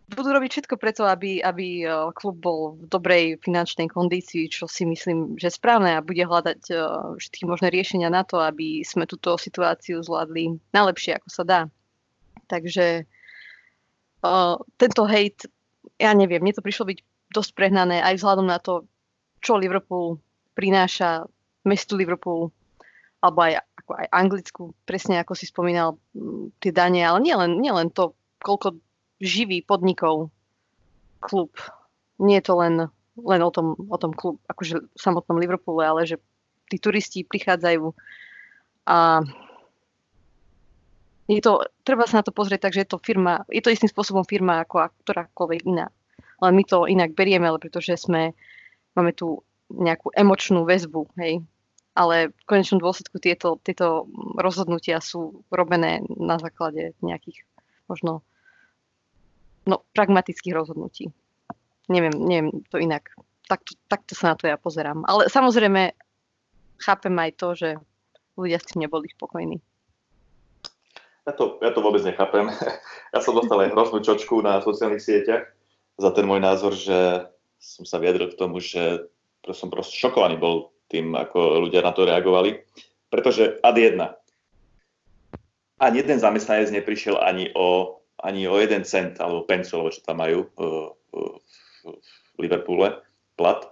[0.07, 4.87] budú robiť všetko preto, aby, aby e, klub bol v dobrej finančnej kondícii, čo si
[4.87, 6.75] myslím, že správne a bude hľadať e,
[7.19, 11.61] všetky možné riešenia na to, aby sme túto situáciu zvládli najlepšie, ako sa dá.
[12.47, 13.03] Takže
[14.23, 15.51] uh, tento hejt,
[15.99, 16.99] ja neviem, mne to prišlo byť
[17.35, 18.87] dosť prehnané aj vzhľadom na to,
[19.43, 20.23] čo Liverpool
[20.55, 21.27] prináša
[21.67, 22.55] mestu Liverpool,
[23.19, 25.99] alebo aj, ako aj Anglicku, presne ako si spomínal,
[26.63, 28.79] tie dane, ale nielen nie len to, koľko
[29.23, 30.29] živý podnikov
[31.21, 31.53] klub.
[32.21, 32.75] Nie je to len,
[33.21, 36.17] len o, tom, o tom klub, akože v samotnom Liverpoole, ale že
[36.69, 37.95] tí turisti prichádzajú
[38.87, 39.27] a
[41.27, 43.91] je to, treba sa na to pozrieť tak, že je to firma, je to istým
[43.91, 45.91] spôsobom firma ako ktorákoľvek iná.
[46.39, 48.31] Ale my to inak berieme, pretože sme,
[48.95, 51.43] máme tu nejakú emočnú väzbu, hej.
[51.99, 54.07] Ale v konečnom dôsledku tieto, tieto
[54.39, 57.43] rozhodnutia sú robené na základe nejakých
[57.91, 58.23] možno
[59.67, 61.11] no, pragmatických rozhodnutí.
[61.91, 63.11] Neviem, neviem to inak.
[63.47, 65.07] Takto, takto sa na to ja pozerám.
[65.07, 65.95] Ale samozrejme
[66.83, 67.69] chápem aj to, že
[68.35, 69.63] ľudia s tým neboli spokojní.
[71.27, 72.51] Ja to, ja to vôbec nechápem.
[73.15, 75.49] Ja som dostal aj hroznú čočku na sociálnych sieťach
[75.97, 77.25] za ten môj názor, že
[77.57, 79.09] som sa vyjadril k tomu, že
[79.57, 82.61] som proste šokovaný bol tým, ako ľudia na to reagovali.
[83.09, 84.21] Pretože ad jedna.
[85.81, 87.97] Ani jeden zamestnanec neprišiel ani o
[88.27, 91.35] ani o jeden cent alebo alebo čo tam majú uh, uh,
[92.35, 92.99] v Liverpoole,
[93.39, 93.63] plat.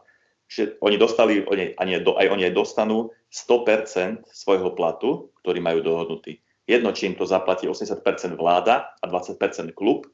[0.47, 6.39] Že oni dostali, oni, aj oni dostanú 100% svojho platu, ktorý majú dohodnutý.
[6.65, 8.01] Jedno, či im to zaplatí 80%
[8.39, 10.07] vláda a 20% klub,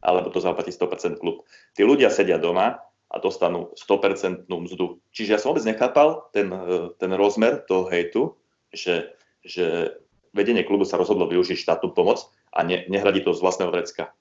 [0.00, 1.44] alebo to zaplatí 100% klub.
[1.76, 2.80] Tí ľudia sedia doma
[3.12, 4.98] a dostanú 100% mzdu.
[5.12, 6.48] Čiže ja som vôbec nechápal ten,
[6.96, 8.34] ten rozmer toho hejtu,
[8.72, 9.12] že,
[9.44, 9.94] že
[10.32, 14.12] vedenie klubu sa rozhodlo využiť štátnu pomoc a ne, nehradí to z vlastného vrecka.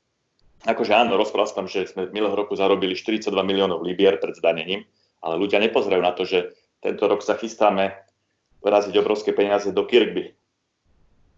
[0.62, 4.86] Akože áno, rozprával som, že sme v minulého roku zarobili 42 miliónov libier pred zdanením,
[5.22, 7.94] ale ľudia nepozerajú na to, že tento rok sa chystáme
[8.62, 10.38] vraziť obrovské peniaze do Kirkby.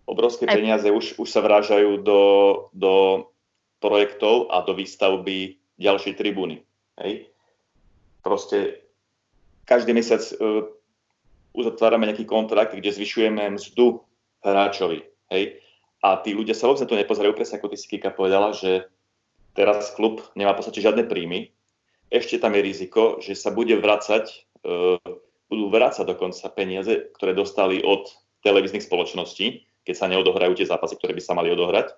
[0.03, 0.55] Obrovské Aj.
[0.55, 2.21] peniaze už, už sa vrážajú do,
[2.75, 2.93] do
[3.79, 6.63] projektov a do výstavby ďalšej tribúny.
[6.99, 7.31] Hej.
[8.19, 8.83] Proste
[9.63, 10.67] každý mesiac uh,
[11.55, 14.03] uzatvárame nejaký kontrakt, kde zvyšujeme mzdu
[14.43, 15.07] hráčovi.
[15.31, 15.63] Hej.
[16.03, 18.91] A tí ľudia sa vôbec na to nepozerajú, presne ako ty si Kika povedala, že
[19.55, 21.55] teraz klub nemá v podstate žiadne príjmy.
[22.11, 24.27] Ešte tam je riziko, že sa bude vracať,
[24.67, 24.99] e,
[25.47, 28.11] budú vrácať dokonca peniaze, ktoré dostali od
[28.43, 31.95] televíznych spoločností, keď sa neodohrajú tie zápasy, ktoré by sa mali odohrať.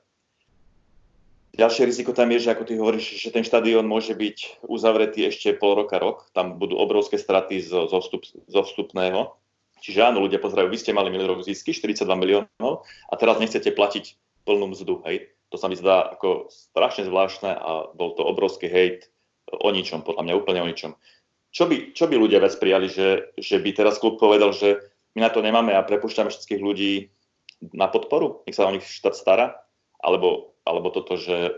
[1.56, 5.56] Ďalšie riziko tam je, že ako ty hovoríš, že ten štadión môže byť uzavretý ešte
[5.56, 6.28] pol roka, rok.
[6.36, 9.32] Tam budú obrovské straty zo, zo, vstup, zo vstupného.
[9.80, 13.70] Čiže áno, ľudia pozerajú, vy ste mali minulý rok zisky, 42 miliónov, a teraz nechcete
[13.76, 15.04] platiť plnú mzdu.
[15.06, 15.34] Hej.
[15.54, 19.14] To sa mi zdá ako strašne zvláštne a bol to obrovský hejt
[19.50, 20.98] o ničom, podľa mňa úplne o ničom.
[21.56, 24.82] Čo by, čo by ľudia vec prijali, že, že by teraz klub povedal, že
[25.16, 26.94] my na to nemáme a prepušťame všetkých ľudí
[27.72, 29.56] na podporu, nech sa o nich štát stará,
[30.04, 31.56] alebo, alebo toto, že,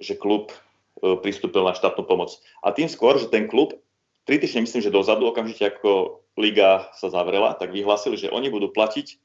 [0.00, 2.32] že klub e, pristúpil na štátnu pomoc.
[2.64, 3.76] A tým skôr, že ten klub,
[4.24, 8.70] tri týždne myslím, že dozadu, okamžite ako liga sa zavrela, tak vyhlásili, že oni budú
[8.70, 9.18] platiť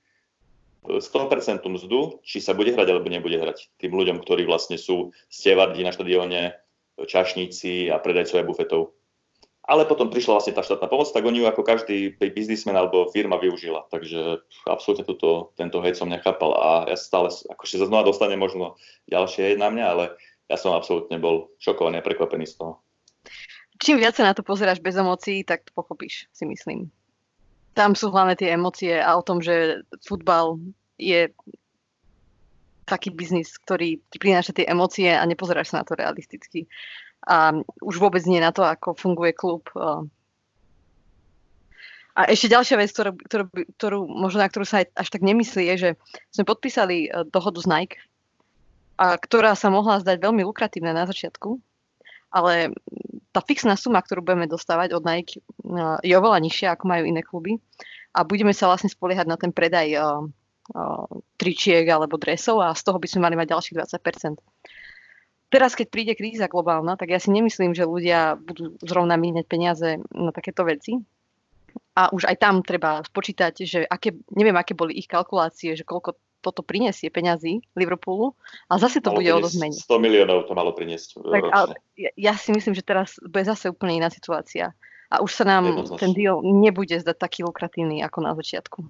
[0.88, 5.84] 100% mzdu, či sa bude hrať alebo nebude hrať tým ľuďom, ktorí vlastne sú stevardi
[5.84, 6.56] na štadióne,
[7.00, 8.95] čašníci a predajcovia bufetov.
[9.69, 13.38] Ale potom prišla vlastne tá štátna pomoc, tak oni ju ako každý biznismen alebo firma
[13.38, 13.86] využila.
[13.93, 18.82] Takže absolútne toto, tento hejt som nechápal a ja stále, akože sa znova dostane možno
[19.13, 20.06] ďalšie na mňa, ale
[20.50, 22.82] ja som absolútne bol šokovaný a prekvapený z toho.
[23.78, 26.89] Čím viac sa na to pozeráš bez emócií, tak to pochopíš, si myslím
[27.74, 30.60] tam sú hlavne tie emócie a o tom, že futbal
[31.00, 31.32] je
[32.90, 36.66] taký biznis, ktorý ti prináša tie emócie a nepozeráš sa na to realisticky.
[37.30, 37.54] A
[37.86, 39.70] už vôbec nie na to, ako funguje klub.
[42.18, 43.44] A ešte ďalšia vec, ktorú, ktorú,
[43.78, 45.90] ktorú možno na ktorú sa aj až tak nemyslí, je, že
[46.36, 47.96] sme podpísali e, dohodu s Nike,
[49.00, 51.64] a ktorá sa mohla zdať veľmi lukratívna na začiatku,
[52.30, 52.74] ale
[53.30, 57.22] tá fixná suma, ktorú budeme dostávať od Nike, uh, je oveľa nižšia, ako majú iné
[57.22, 57.58] kluby.
[58.13, 60.26] A budeme sa vlastne spoliehať na ten predaj uh,
[60.74, 61.06] uh,
[61.38, 64.42] tričiek alebo dresov a z toho by sme mali mať ďalších 20%.
[65.50, 69.98] Teraz, keď príde kríza globálna, tak ja si nemyslím, že ľudia budú zrovna míňať peniaze
[70.13, 71.02] na takéto veci.
[71.98, 76.22] A už aj tam treba spočítať, že aké, neviem, aké boli ich kalkulácie, že koľko
[76.39, 78.36] toto prinesie peňazí Liverpoolu
[78.71, 82.12] a zase to malo bude o dosť 100 miliónov to malo priniesť tak, ale ja,
[82.15, 84.71] ja si myslím, že teraz bude zase úplne iná situácia.
[85.10, 88.86] A už sa nám ten deal nebude zdať taký lukratívny ako na začiatku.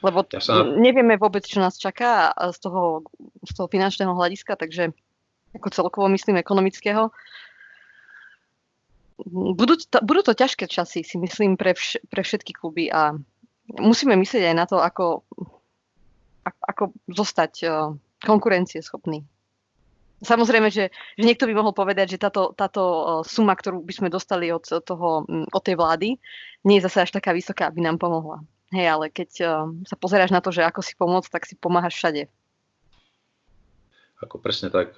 [0.00, 0.64] Lebo ja sa...
[0.64, 3.04] nevieme vôbec, čo nás čaká z toho,
[3.44, 4.96] z toho finančného hľadiska, takže
[5.52, 7.12] ako celkovo myslím ekonomického.
[9.28, 13.12] Budú to, budú to ťažké časy, si myslím, pre, vš- pre všetky kluby a
[13.76, 15.28] musíme myslieť aj na to, ako
[16.44, 19.24] ako zostať uh, konkurencieschopný.
[20.20, 24.08] Samozrejme, že, že niekto by mohol povedať, že táto, táto uh, suma, ktorú by sme
[24.12, 26.20] dostali od, toho, um, od tej vlády,
[26.64, 28.44] nie je zase až taká vysoká, aby nám pomohla.
[28.70, 31.96] Hej, ale keď uh, sa pozeráš na to, že ako si pomôcť, tak si pomáhaš
[31.96, 32.28] všade.
[34.20, 34.92] Ako presne tak,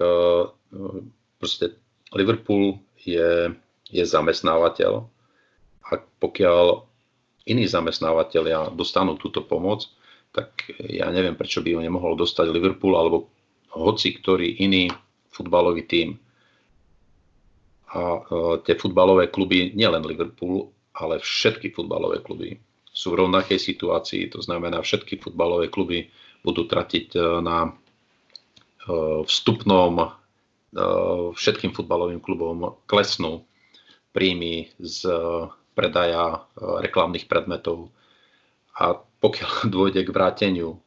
[1.39, 1.79] proste
[2.11, 3.55] Liverpool je,
[3.87, 5.07] je zamestnávateľ
[5.87, 6.83] a pokiaľ
[7.47, 9.87] iní zamestnávateľia dostanú túto pomoc,
[10.33, 13.29] tak ja neviem, prečo by ho nemohol dostať Liverpool alebo
[13.73, 14.89] hoci ktorý iný
[15.29, 16.17] futbalový tím.
[17.93, 18.21] A e,
[18.65, 22.57] tie futbalové kluby, nielen Liverpool, ale všetky futbalové kluby
[22.89, 24.29] sú v rovnakej situácii.
[24.33, 26.09] To znamená, všetky futbalové kluby
[26.41, 27.71] budú tratiť e, na e,
[29.25, 30.21] vstupnom
[31.37, 33.45] všetkým futbalovým klubom klesnú
[34.09, 35.05] príjmy z
[35.77, 37.93] predaja reklamných predmetov.
[38.81, 40.77] A pokiaľ dôjde k vráteniu e,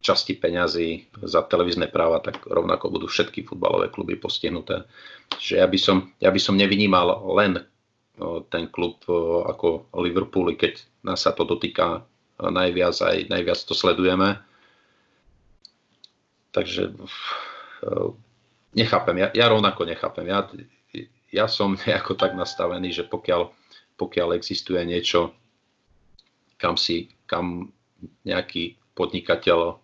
[0.00, 4.88] časti peňazí za televízne práva, tak rovnako budú všetky futbalové kluby postihnuté.
[5.36, 7.62] Čiže ja by som, ja by som nevynímal len e,
[8.48, 9.12] ten klub e,
[9.44, 12.08] ako Liverpool, keď nás sa to dotýka
[12.40, 14.40] najviac, aj najviac to sledujeme.
[16.48, 16.96] Takže
[18.72, 20.26] nechápem, ja, ja rovnako nechápem.
[20.30, 20.48] Ja,
[21.28, 23.52] ja som nejako tak nastavený, že pokiaľ,
[24.00, 25.34] pokiaľ existuje niečo,
[26.58, 27.70] kam si, kam
[28.26, 29.78] nejaký podnikateľ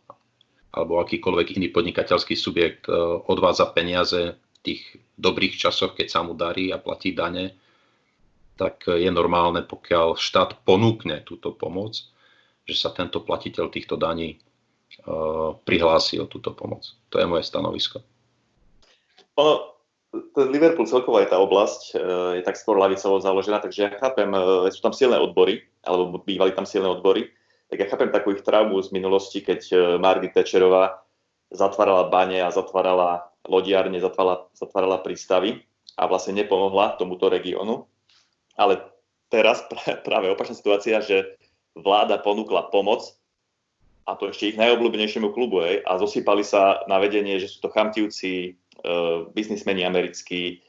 [0.75, 2.95] alebo akýkoľvek iný podnikateľský subjekt e,
[3.31, 4.83] odvádza peniaze v tých
[5.15, 7.55] dobrých časoch, keď sa mu darí a platí dane,
[8.59, 12.03] tak je normálne, pokiaľ štát ponúkne túto pomoc,
[12.67, 14.39] že sa tento platiteľ týchto daní
[15.05, 16.87] uh, prihlási o túto pomoc.
[17.11, 18.03] To je moje stanovisko.
[20.35, 24.31] Ten Liverpool celkovo je tá oblasť, uh, je tak skôr lavicovo založená, takže ja chápem,
[24.31, 27.31] uh, sú tam silné odbory, alebo bývali tam silné odbory,
[27.71, 31.05] tak ja chápem takú ich traumu z minulosti, keď uh, Margaret Thatcherová
[31.55, 35.63] zatvárala bane a zatvárala lodiárne, zatvárala, zatvárala prístavy
[35.95, 37.87] a vlastne nepomohla tomuto regiónu.
[38.59, 38.83] Ale
[39.31, 39.67] teraz
[40.07, 41.39] práve opačná situácia, že
[41.75, 43.15] vláda ponúkla pomoc
[44.05, 47.73] a to ešte ich najobľúbenejšiemu klubu hej, a zosypali sa na vedenie, že sú to
[47.73, 48.61] chamtivci,
[49.33, 50.65] biznismeni americkí,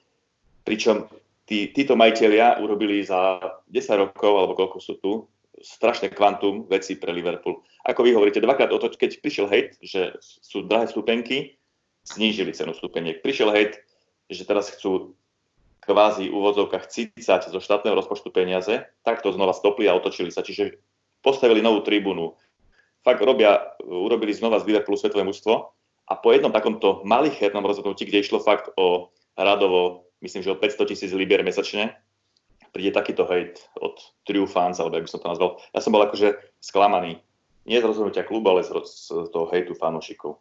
[0.65, 1.09] pričom
[1.45, 3.39] tí, títo majiteľia urobili za
[3.69, 5.11] 10 rokov, alebo koľko sú tu,
[5.55, 7.63] strašné kvantum veci pre Liverpool.
[7.87, 11.55] Ako vy hovoríte, dvakrát o to, keď prišiel hejt, že sú drahé stupenky,
[12.05, 13.23] znížili cenu stupeniek.
[13.23, 13.81] Prišiel hejt,
[14.27, 15.15] že teraz chcú
[15.85, 20.41] kvázi úvodzovkách cícať zo štátneho rozpočtu peniaze, tak to znova stopli a otočili sa.
[20.41, 20.81] Čiže
[21.21, 22.33] postavili novú tribúnu.
[23.05, 25.69] Fakt robia, urobili znova z Liverpoolu svetové mužstvo
[26.05, 30.85] a po jednom takomto malichernom rozhodnutí, kde išlo fakt o radovo, myslím, že o 500
[30.85, 31.97] tisíc libier mesačne,
[32.69, 33.97] príde takýto hejt od
[34.29, 35.57] True Fans, alebo by som to nazval.
[35.73, 37.17] Ja som bol akože sklamaný.
[37.65, 40.37] Nie z rozhodnutia klubu, ale z toho hejtu fanúšikov.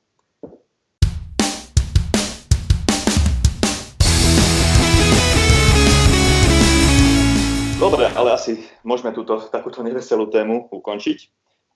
[7.81, 11.19] Dobre, ale asi môžeme túto takúto neveselú tému ukončiť.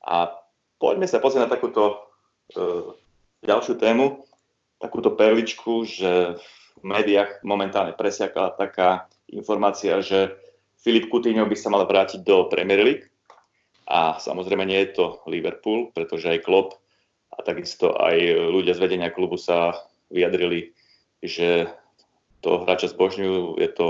[0.05, 0.37] A
[0.77, 2.05] poďme sa pozrieť na takúto
[2.53, 3.08] e,
[3.45, 4.27] ďalšiu tému,
[4.79, 6.39] takúto perličku, že
[6.79, 10.39] v médiách momentálne presiakla taká informácia, že
[10.79, 13.07] Filip Coutinho by sa mal vrátiť do Premier League.
[13.89, 16.79] A samozrejme nie je to Liverpool, pretože aj Klopp
[17.35, 18.17] a takisto aj
[18.53, 19.75] ľudia z vedenia klubu sa
[20.13, 20.77] vyjadrili,
[21.25, 21.73] že
[22.45, 23.87] to hráča zbožňujú, je to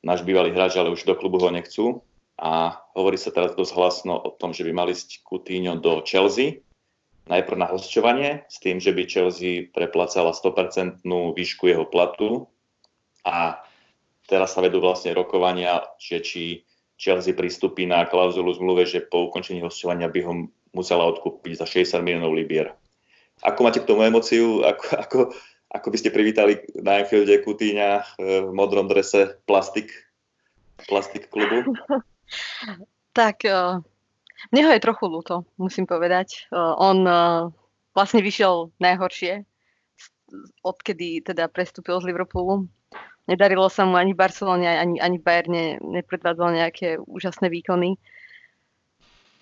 [0.00, 2.00] náš bývalý hráč, ale už do klubu ho nechcú.
[2.40, 6.64] A hovorí sa teraz dosť hlasno o tom, že by mali ísť Coutinho do Chelsea,
[7.30, 12.50] najprv na hosťovanie, s tým, že by Chelsea preplácala 100% výšku jeho platu.
[13.22, 13.62] A
[14.26, 16.42] teraz sa vedú vlastne rokovania, že či
[17.00, 20.32] Chelsea pristúpi na klauzulu zmluve, že po ukončení hosťovania by ho
[20.76, 22.74] musela odkúpiť za 60 miliónov libier.
[23.40, 24.60] Ako máte k tomu emociu?
[24.60, 25.18] Ako, ako,
[25.72, 28.04] ako by ste privítali na Anfielde Kutíňa eh,
[28.44, 29.88] v modrom drese plastik,
[30.84, 31.72] plastik klubu?
[33.18, 33.80] tak, uh,
[34.48, 36.48] mne ho je trochu ľúto, musím povedať.
[36.56, 36.98] On
[37.92, 39.44] vlastne vyšiel najhoršie,
[40.64, 42.64] odkedy teda prestúpil z Liverpoolu.
[43.28, 48.00] Nedarilo sa mu ani v Barcelone, ani, ani v Bayerne, nepredvádzal nejaké úžasné výkony.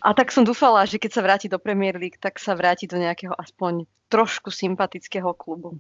[0.02, 3.00] A tak som dúfala, že keď sa vráti do Premier League, tak sa vráti do
[3.00, 5.78] nejakého aspoň trošku sympatického klubu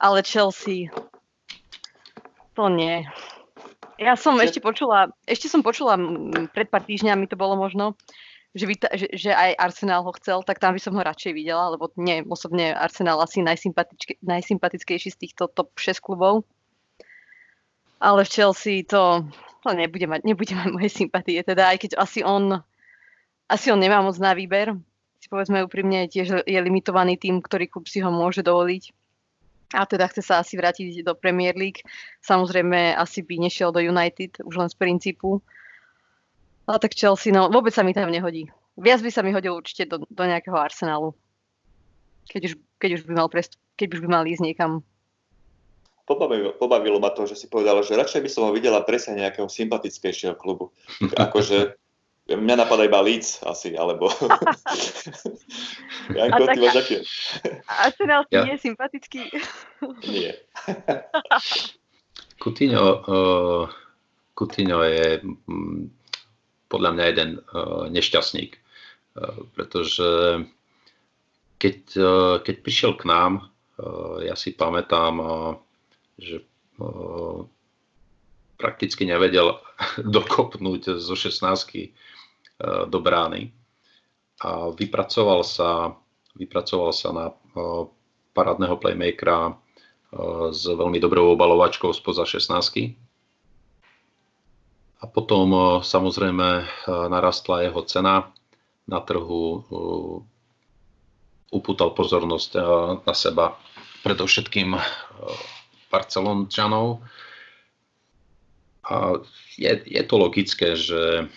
[0.00, 0.86] ale Chelsea
[2.54, 3.06] to nie.
[3.98, 5.98] Ja som ešte počula, ešte som počula
[6.54, 7.98] pred pár týždňami to bolo možno,
[8.54, 11.34] že, by ta, že, že aj Arsenal ho chcel, tak tam by som ho radšej
[11.34, 13.42] videla, lebo nie, osobne Arsenal asi
[14.22, 16.46] najsympatickejší z týchto top 6 klubov.
[17.98, 19.26] Ale v Chelsea to,
[19.66, 22.62] to nebude, mať, nebude mať moje sympatie, teda aj keď asi on,
[23.50, 24.78] asi on nemá moc na výber,
[25.18, 28.94] si povedzme úprimne, tiež je limitovaný tým, ktorý klub si ho môže dovoliť
[29.74, 31.84] a teda chce sa asi vrátiť do Premier League.
[32.24, 35.44] Samozrejme asi by nešiel do United, už len z princípu.
[36.64, 38.48] Ale tak Chelsea, no vôbec sa mi tam nehodí.
[38.78, 41.12] Viac by sa mi hodil určite do, do nejakého Arsenalu.
[42.28, 44.84] Keď už, keď už by mal prestup, keď už by mal ísť niekam.
[46.04, 49.48] Pobavilo, pobavilo ma to, že si povedala, že radšej by som ho videla presne nejakého
[49.48, 50.72] sympatickejšieho klubu.
[51.24, 51.76] akože
[52.28, 54.12] Mňa napadá iba Leeds asi, alebo...
[56.12, 56.96] Janko, ty máš aký?
[57.64, 58.44] Arsenal ja.
[58.44, 59.32] nie je sympatický.
[60.04, 60.36] nie.
[62.44, 63.64] Coutinho, uh,
[64.36, 65.88] Coutinho je um,
[66.68, 70.44] podľa mňa jeden uh, nešťastník, uh, pretože
[71.56, 73.48] keď, uh, keď prišiel k nám,
[73.80, 75.56] uh, ja si pamätám, uh,
[76.20, 76.44] že
[76.76, 77.48] uh,
[78.60, 79.56] prakticky nevedel
[80.20, 81.88] dokopnúť zo 16 Eh,
[82.62, 83.54] do brány
[84.38, 85.98] a vypracoval sa,
[86.38, 87.84] vypracoval sa na eh,
[88.34, 92.98] parádneho playmakera eh, s veľmi dobrou obalovačkou spoza 16.
[94.98, 98.34] A potom samozrejme narastla jeho cena
[98.82, 99.62] na trhu,
[101.54, 102.50] upútal pozornosť
[103.06, 103.54] na seba
[104.02, 104.74] predovšetkým
[105.86, 106.98] Barcelončanov.
[108.90, 109.22] A
[109.54, 111.30] je, je to logické, že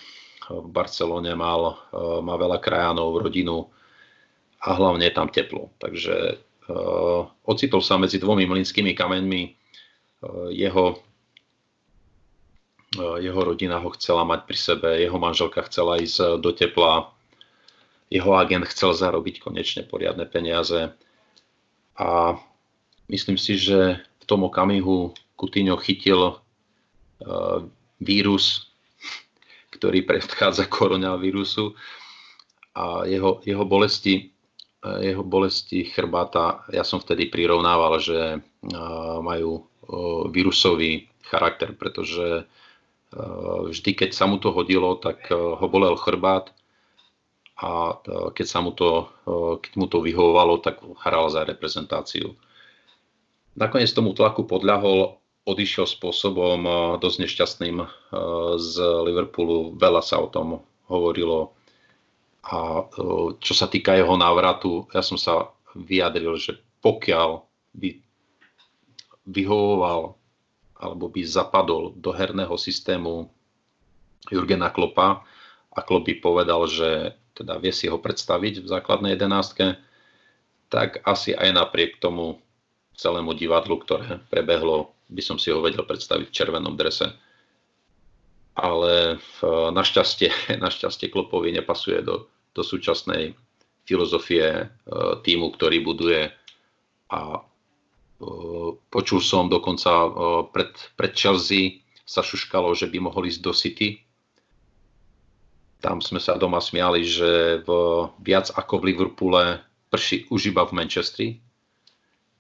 [0.59, 3.71] v Barcelone mal, eh, má veľa krajanov, rodinu
[4.61, 5.73] a hlavne je tam teplo.
[5.81, 6.37] Takže
[6.69, 9.41] uh, ocitol sa medzi dvomi mlinskými kameňmi.
[10.21, 11.01] Uh, jeho,
[12.93, 17.09] jeho rodina ho chcela mať pri sebe, jeho manželka chcela ísť do tepla,
[18.13, 20.93] jeho agent chcel zarobiť konečne poriadne peniaze.
[21.97, 22.37] A
[23.09, 26.37] myslím si, že v tom okamihu Coutinho chytil
[27.97, 28.70] vírus,
[29.71, 31.73] ktorý predchádza koronavírusu
[32.75, 34.31] a jeho, jeho bolesti
[34.81, 38.41] jeho bolesti chrbáta, ja som vtedy prirovnával, že
[39.21, 39.69] majú
[40.33, 42.49] vírusový charakter, pretože
[43.69, 46.49] vždy, keď sa mu to hodilo, tak ho bolel chrbát
[47.61, 47.93] a
[48.33, 49.05] keď sa mu to,
[49.61, 52.33] keď mu to vyhovovalo, tak hral za reprezentáciu.
[53.53, 56.63] Nakoniec tomu tlaku podľahol, odišiel spôsobom
[57.01, 57.77] dosť nešťastným
[58.61, 58.73] z
[59.05, 59.73] Liverpoolu.
[59.75, 61.57] Veľa sa o tom hovorilo
[62.41, 62.89] a
[63.37, 67.45] čo sa týka jeho návratu, ja som sa vyjadril, že pokiaľ
[67.77, 68.01] by
[69.29, 70.17] vyhovoval
[70.81, 73.29] alebo by zapadol do herného systému
[74.33, 75.21] Jurgena Klopa
[75.69, 79.77] a Klop by povedal, že teda vie si ho predstaviť v základnej jedenástke,
[80.73, 82.41] tak asi aj napriek tomu
[82.97, 87.11] celému divadlu, ktoré prebehlo, by som si ho vedel predstaviť v červenom drese.
[88.55, 89.19] Ale
[89.71, 90.31] našťastie,
[90.65, 93.35] našťastie Klopovi nepasuje do do súčasnej
[93.87, 94.65] filozofie e,
[95.23, 96.31] týmu, ktorý buduje.
[97.11, 97.41] A e,
[98.91, 99.91] počul som dokonca
[100.51, 104.03] pred, pred Chelsea sa šuškalo, že by mohol ísť do City.
[105.81, 107.69] Tam sme sa doma smiali, že v,
[108.21, 109.43] viac ako v Liverpoole
[109.89, 111.27] prší už iba v Manchestri.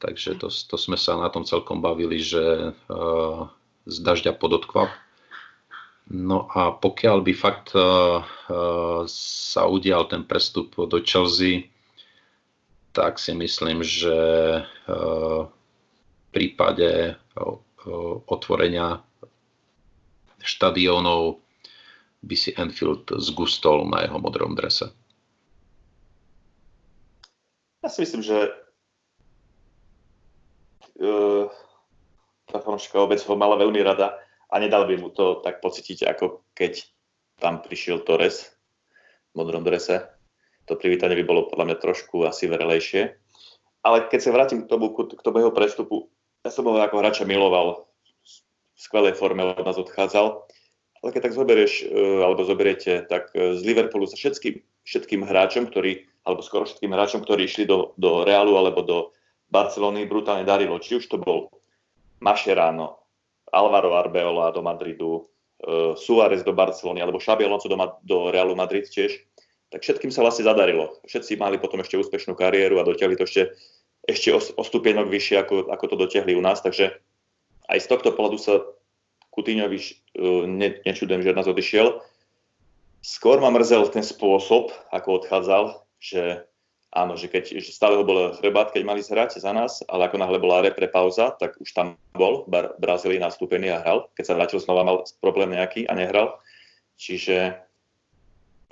[0.01, 3.45] Takže to, to sme sa na tom celkom bavili, že uh,
[3.85, 4.89] z dažďa podotkvap.
[6.09, 11.69] No a pokiaľ by fakt uh, uh, sa udial ten prestup do Chelsea,
[12.97, 14.17] tak si myslím, že
[14.65, 17.15] uh, v prípade
[18.25, 19.05] otvorenia
[20.41, 21.37] štadiónov
[22.25, 24.89] by si Enfield zgustol na jeho modrom drese.
[27.81, 28.70] Ja si myslím, že uh,
[32.51, 34.21] tá fanúšika obec ho mala veľmi rada
[34.51, 36.83] a nedal by mu to tak pocítiť, ako keď
[37.39, 38.53] tam prišiel Torres
[39.31, 40.05] v modrom drese.
[40.69, 43.17] To privítanie by bolo podľa mňa trošku asi verelejšie.
[43.81, 46.11] Ale keď sa vrátim k tomu, k tomu jeho prestupu,
[46.45, 47.89] ja som ho ako hráča miloval,
[48.77, 50.45] v skvelej forme od nás odchádzal.
[51.01, 55.65] Ale keď tak zoberieš, e, alebo zoberiete, tak e, z Liverpoolu sa všetkým, všetkým hráčom,
[55.73, 58.97] ktorí, alebo skoro všetkým hráčom, ktorí išli do, do Realu alebo do
[59.51, 60.79] Barcelony, brutálne darilo.
[60.79, 61.51] Či už to bol
[62.23, 62.97] Mašeráno,
[63.51, 65.27] Alvaro Arbeola do Madridu,
[65.67, 69.19] uh, Suárez do Barcelony alebo Xabi Alonso do, do Realu Madrid tiež,
[69.67, 70.95] tak všetkým sa vlastne zadarilo.
[71.03, 73.51] Všetci mali potom ešte úspešnú kariéru a dotiahli to ešte,
[74.07, 76.63] ešte o, o stupienok vyššie, ako, ako to dotiahli u nás.
[76.63, 76.95] Takže
[77.67, 78.63] aj z tohto pohľadu sa
[79.35, 81.99] Kutíňovi uh, ne, nečudujem, že od nás odišiel.
[83.01, 86.45] Skôr ma mrzel ten spôsob, ako odchádzal, že
[86.91, 90.19] áno, že keď že stále ho bol chrbát, keď mali zhrať za nás, ale ako
[90.19, 94.11] náhle bola repre pauza, tak už tam bol v Brazílii nastúpený a hral.
[94.13, 96.37] Keď sa vrátil znova, mal problém nejaký a nehral.
[96.99, 97.53] Čiže e,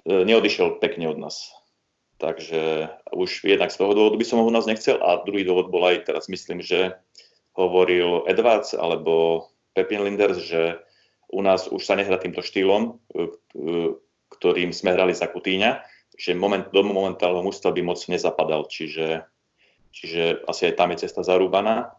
[0.05, 1.55] neodišiel pekne od nás.
[2.19, 5.71] Takže už jednak z toho dôvodu by som ho u nás nechcel a druhý dôvod
[5.71, 6.99] bol aj teraz myslím, že
[7.55, 10.83] hovoril Edwards alebo Pepin Linders, že
[11.31, 13.27] u nás už sa nehrá týmto štýlom, e, e,
[14.35, 15.79] ktorým sme hrali za Kutíňa,
[16.19, 19.23] že moment, do momentálneho mužstva by moc nezapadal, čiže,
[19.95, 21.95] čiže asi aj tam je cesta zarúbaná.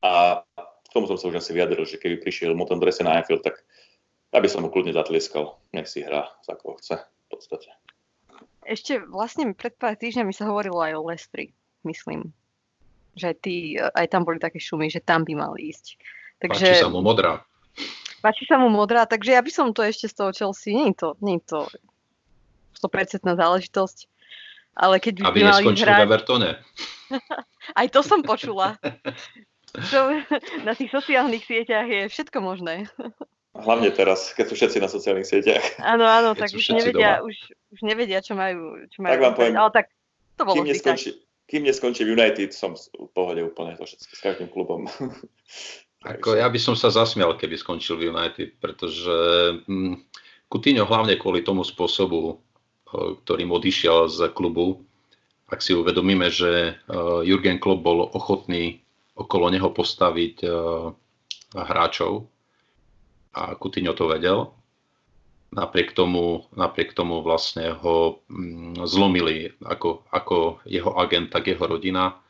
[0.00, 3.20] A k tomu som sa už asi vyjadril, že keby prišiel mu ten drese na
[3.20, 3.60] Anfield, tak
[4.32, 5.60] ja by som mu kľudne zatlieskal.
[5.76, 7.68] Nech si hrá, za koho chce v podstate.
[8.64, 11.52] Ešte vlastne pred pár týždňami sa hovorilo aj o Lestri,
[11.84, 12.32] myslím.
[13.12, 16.00] Že aj, tí, aj tam boli také šumy, že tam by mal ísť.
[16.40, 16.64] Takže...
[16.64, 17.44] Páči sa mu modrá.
[18.24, 20.96] Páči sa mu modrá, takže ja by som to ešte z toho Chelsea, nie je
[20.96, 21.60] to, nie je to
[22.78, 23.98] 100% záležitosť.
[24.78, 25.98] Ale keď by Aby mali neskončil hrať...
[25.98, 26.50] v Evertone.
[27.78, 28.78] Aj to som počula.
[29.92, 30.00] to,
[30.62, 32.86] na tých sociálnych sieťach je všetko možné.
[33.58, 35.82] Hlavne teraz, keď sú všetci na sociálnych sieťach.
[35.82, 37.36] Áno, áno, keď tak už nevedia, už,
[37.74, 38.78] už nevedia, čo majú.
[38.86, 39.86] Čo majú tak vám poviem, ale tak
[40.38, 41.10] to bolo kým neskončí,
[41.50, 44.86] kým neskončí v United, som v pohode úplne to všetko s každým klubom.
[46.06, 49.10] Ako ja by som sa zasmial, keby skončil v United, pretože
[50.46, 52.38] Coutinho hlavne kvôli tomu spôsobu,
[52.92, 54.82] ktorým odišiel z klubu,
[55.48, 56.76] ak si uvedomíme, že
[57.24, 58.84] Jurgen Klopp bol ochotný
[59.16, 60.44] okolo neho postaviť
[61.56, 62.28] hráčov
[63.32, 64.52] a Coutinho to vedel.
[65.48, 72.20] Napriek tomu, napriek tomu vlastne ho mm, zlomili ako, ako jeho agent, tak jeho rodina.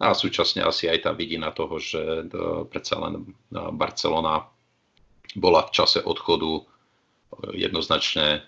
[0.00, 2.00] A súčasne asi aj tá vidina toho, že
[2.72, 4.48] predsa len Barcelona
[5.36, 6.64] bola v čase odchodu
[7.52, 8.44] jednoznačne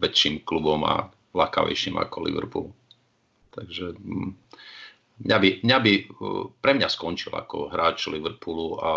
[0.00, 2.68] väčším klubom a lakavejším ako Liverpool.
[3.50, 4.30] Takže mm,
[5.26, 5.92] mňa by, mňa by,
[6.62, 8.90] pre mňa skončil ako hráč Liverpoolu a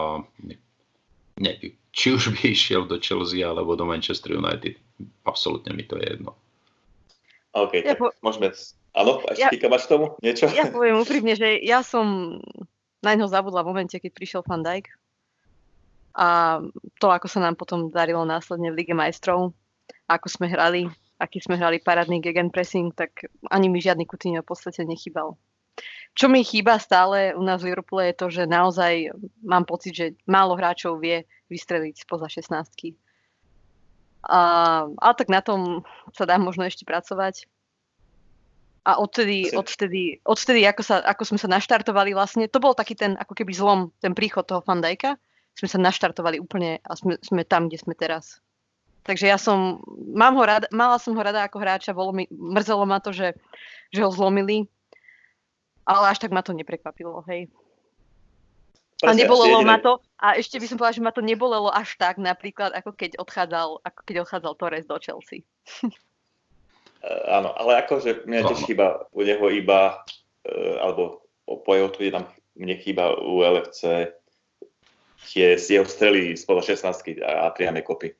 [1.41, 1.53] ne,
[1.93, 4.77] či už by išiel do Chelsea alebo do Manchester United.
[5.25, 6.37] Absolútne mi to je jedno.
[7.53, 8.09] OK, ja tak po...
[8.25, 8.49] môžeme...
[8.93, 10.45] Áno, ešte ja, máš tomu niečo?
[10.53, 12.37] Ja poviem úprimne, že ja som
[13.01, 14.93] na ňo zabudla v momente, keď prišiel Van Dijk.
[16.13, 16.61] A
[17.01, 19.53] to, ako sa nám potom darilo následne v Lige majstrov,
[20.05, 20.85] ako sme hrali,
[21.17, 25.33] aký sme hrali parádny gegenpressing, tak ani mi žiadny Coutinho v podstate nechýbal.
[26.13, 29.09] Čo mi chýba stále u nás v Liverpoole je to, že naozaj
[29.41, 32.93] mám pocit, že málo hráčov vie vystreliť spoza 16
[34.23, 34.39] a,
[34.87, 35.83] ale tak na tom
[36.15, 37.43] sa dá možno ešte pracovať.
[38.83, 43.15] A odtedy, odtedy, odtedy ako, sa, ako sme sa naštartovali vlastne, to bol taký ten
[43.15, 45.15] ako keby zlom, ten príchod toho Fandajka,
[45.53, 48.41] sme sa naštartovali úplne a sme, sme tam, kde sme teraz.
[49.03, 49.83] Takže ja som,
[50.15, 53.35] mám ho rada, mala som ho rada ako hráča, bolo mi, mrzelo ma to, že,
[53.91, 54.71] že ho zlomili,
[55.83, 57.51] ale až tak ma to neprekvapilo, hej.
[59.03, 62.15] A nebolelo ma to, a ešte by som povedala, že ma to nebolelo až tak,
[62.15, 65.43] napríklad, ako keď odchádzal, ako keď odchádzal Torres do Chelsea.
[67.03, 69.99] Uh, áno, ale akože mňa tiež chýba u neho iba,
[70.47, 72.23] uh, alebo po jeho tu tam
[72.55, 74.07] mne chýba u LFC
[75.23, 78.11] tie jeho strely spoza 16 a, a priame kopy.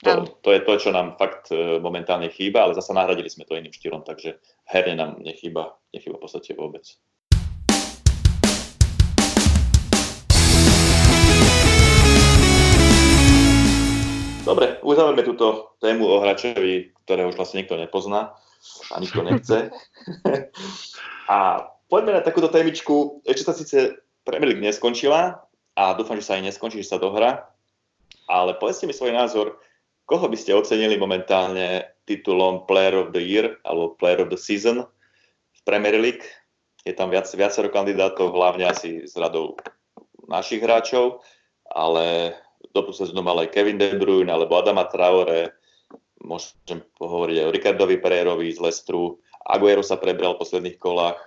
[0.00, 3.52] To, to je to, čo nám fakt uh, momentálne chýba, ale zase nahradili sme to
[3.52, 6.88] iným štýlom, takže herne nám nechýba, nechýba v podstate vôbec.
[14.40, 18.32] Dobre, uzavrieme túto tému o hráčovi, ktorého už vlastne nikto nepozná
[18.88, 19.68] a nikto nechce.
[21.28, 23.20] a poďme na takúto témičku.
[23.28, 25.44] Ešte sa síce Premier League neskončila
[25.80, 27.48] a dúfam, že sa aj neskončí, že sa dohra.
[28.28, 29.56] Ale povedzte mi svoj názor,
[30.04, 34.84] koho by ste ocenili momentálne titulom Player of the Year alebo Player of the Season
[35.56, 36.28] v Premier League.
[36.84, 39.56] Je tam viac, viacero kandidátov, hlavne asi z radou
[40.28, 41.24] našich hráčov,
[41.72, 42.36] ale
[42.76, 45.56] do sezónu mal aj Kevin De Bruyne alebo Adama Traore,
[46.20, 49.16] môžem pohovoriť aj o Ricardovi Pereirovi z Lestru,
[49.48, 51.18] Aguero sa prebral v posledných kolách.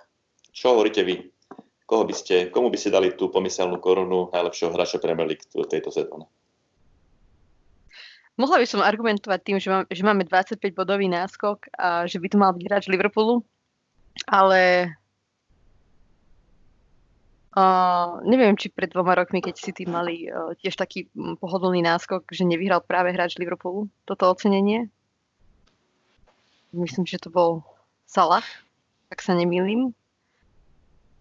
[0.53, 1.32] Čo hovoríte vy?
[1.83, 5.91] Koho by ste, komu by ste dali tú pomyselnú korunu najlepšieho hráča Premier League tejto
[5.91, 6.25] sezóne?
[8.33, 12.27] Mohla by som argumentovať tým, že, mám, že máme 25 bodový náskok a že by
[12.33, 13.45] to mal byť hráč Liverpoolu,
[14.25, 14.93] ale
[17.53, 21.05] Uh, neviem, či pred dvoma rokmi, keď si tým mali uh, tiež taký
[21.37, 24.89] pohodlný náskok, že nevyhral práve hráč Liverpoolu toto ocenenie.
[26.73, 27.61] Myslím, že to bol
[28.09, 28.41] Salah,
[29.13, 29.93] ak sa nemýlim.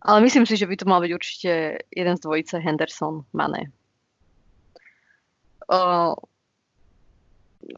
[0.02, 1.50] Ale myslím si, že by to mal byť určite
[1.94, 3.70] jeden z dvojice Henderson Mané.
[5.70, 6.18] Uh,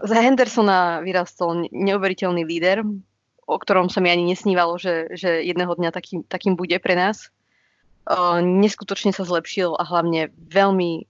[0.01, 2.81] za Hendersona vyrastol neuveriteľný líder,
[3.45, 7.29] o ktorom sa mi ani nesnívalo, že, že jedného dňa takým, takým bude pre nás
[8.43, 11.09] neskutočne sa zlepšil a hlavne veľmi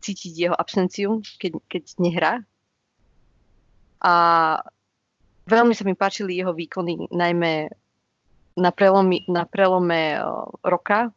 [0.00, 2.32] cítiť jeho absenciu, keď, keď nehrá.
[4.04, 4.14] A
[5.48, 7.72] veľmi sa mi páčili jeho výkony, najmä
[8.54, 11.10] na, prelomi, na prelome uh, roka,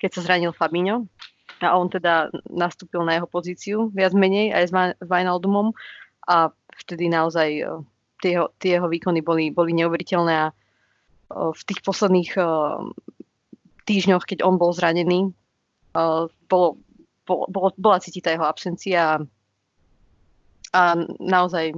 [0.00, 1.08] keď sa zranil Fabinho.
[1.58, 4.72] A on teda nastúpil na jeho pozíciu viac menej aj s
[5.02, 5.74] Wijnaldumom.
[6.28, 6.54] A
[6.86, 7.82] vtedy naozaj uh,
[8.22, 10.34] tie, jeho, tie jeho výkony boli, boli neuveriteľné.
[10.34, 12.32] A uh, v tých posledných
[13.88, 15.32] týždňoch, keď on bol zranený,
[16.52, 16.76] bolo,
[17.24, 19.16] bolo, bola cítiť tá jeho absencia.
[20.76, 20.82] A
[21.16, 21.72] naozaj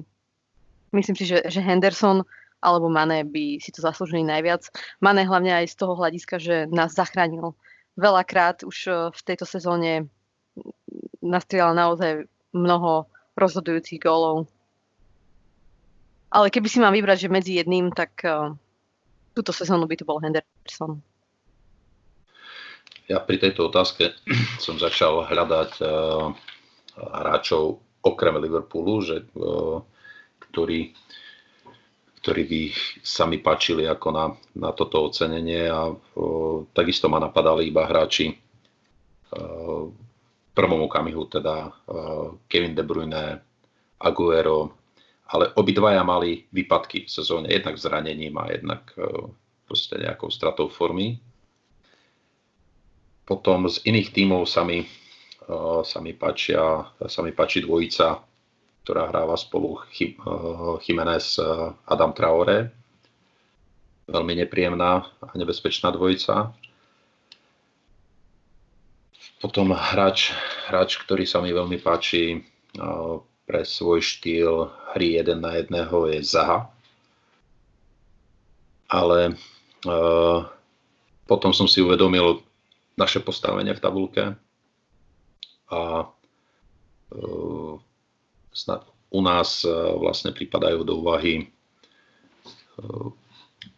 [0.90, 2.26] myslím si, že, že Henderson
[2.60, 4.68] alebo Mane by si to zaslúžili najviac.
[5.00, 7.56] Mane hlavne aj z toho hľadiska, že nás zachránil
[7.96, 10.08] veľakrát už uh, v tejto sezóne
[11.20, 12.12] nastrieľal naozaj
[12.52, 14.48] mnoho rozhodujúcich gólov.
[16.30, 18.54] Ale keby si mám vybrať, že medzi jedným, tak uh,
[19.34, 21.02] túto sezónu by to bol Henderson
[23.10, 24.14] ja pri tejto otázke
[24.64, 26.30] som začal hľadať uh,
[26.94, 29.82] hráčov okrem Liverpoolu, že, uh,
[30.38, 30.94] ktorí,
[32.20, 32.60] ktorí by
[33.00, 38.28] sa mi páčili ako na, na toto ocenenie a uh, takisto ma napadali iba hráči
[38.30, 43.40] uh, v prvom okamihu, teda uh, Kevin De Bruyne,
[43.96, 44.76] Aguero,
[45.32, 49.32] ale obidvaja mali výpadky v sezóne, jednak zranením a jednak uh,
[49.64, 51.16] proste nejakou stratou formy.
[53.24, 54.84] Potom z iných tímov sa mi,
[55.48, 58.28] uh, sa mi, páčia, sa mi páči dvojica,
[58.82, 59.80] ktorá hráva spolu
[60.84, 62.72] Jiménez uh, Adam Traore.
[64.10, 66.50] Veľmi nepríjemná a nebezpečná dvojica.
[69.40, 70.36] potom hráč,
[70.68, 72.44] hráč, ktorý sa mi veľmi páči
[73.48, 76.70] pre svoj štýl hry jeden na jedného je Zaha.
[78.86, 79.34] Ale
[79.86, 80.38] uh,
[81.24, 82.42] potom som si uvedomil
[82.94, 84.24] naše postavenie v tabulke
[85.70, 85.80] a
[89.10, 91.50] u nás uh, vlastne pripadajú do úvahy
[92.78, 93.10] uh,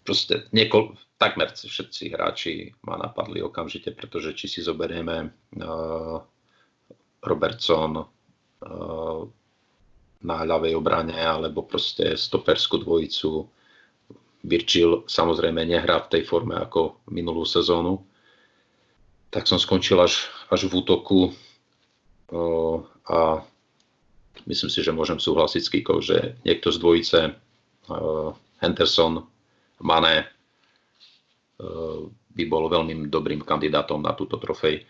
[0.02, 5.30] proste niekoľ, takmer všetci hráči ma napadli okamžite, pretože či si zoberieme
[5.62, 6.18] uh,
[7.22, 9.20] Robertson uh,
[10.22, 13.46] na ľavej obrane alebo proste stoperskú dvojicu.
[14.42, 18.02] Virgil samozrejme nehrá v tej forme ako minulú sezónu.
[19.30, 23.46] Tak som skončil až, až v útoku uh, a
[24.46, 28.30] myslím si, že môžem súhlasiť s Kikou, že niekto z dvojice uh,
[28.62, 29.26] Henderson,
[29.82, 30.30] Mané
[31.62, 32.00] Eh,
[32.32, 34.82] by bol veľmi dobrým kandidátom na túto trofej.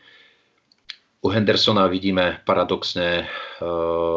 [1.23, 3.27] U Hendersona vidíme paradoxne eh,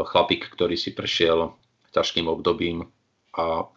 [0.08, 1.52] chlapík, ktorý si prešiel
[1.92, 2.88] ťažkým obdobím
[3.36, 3.72] a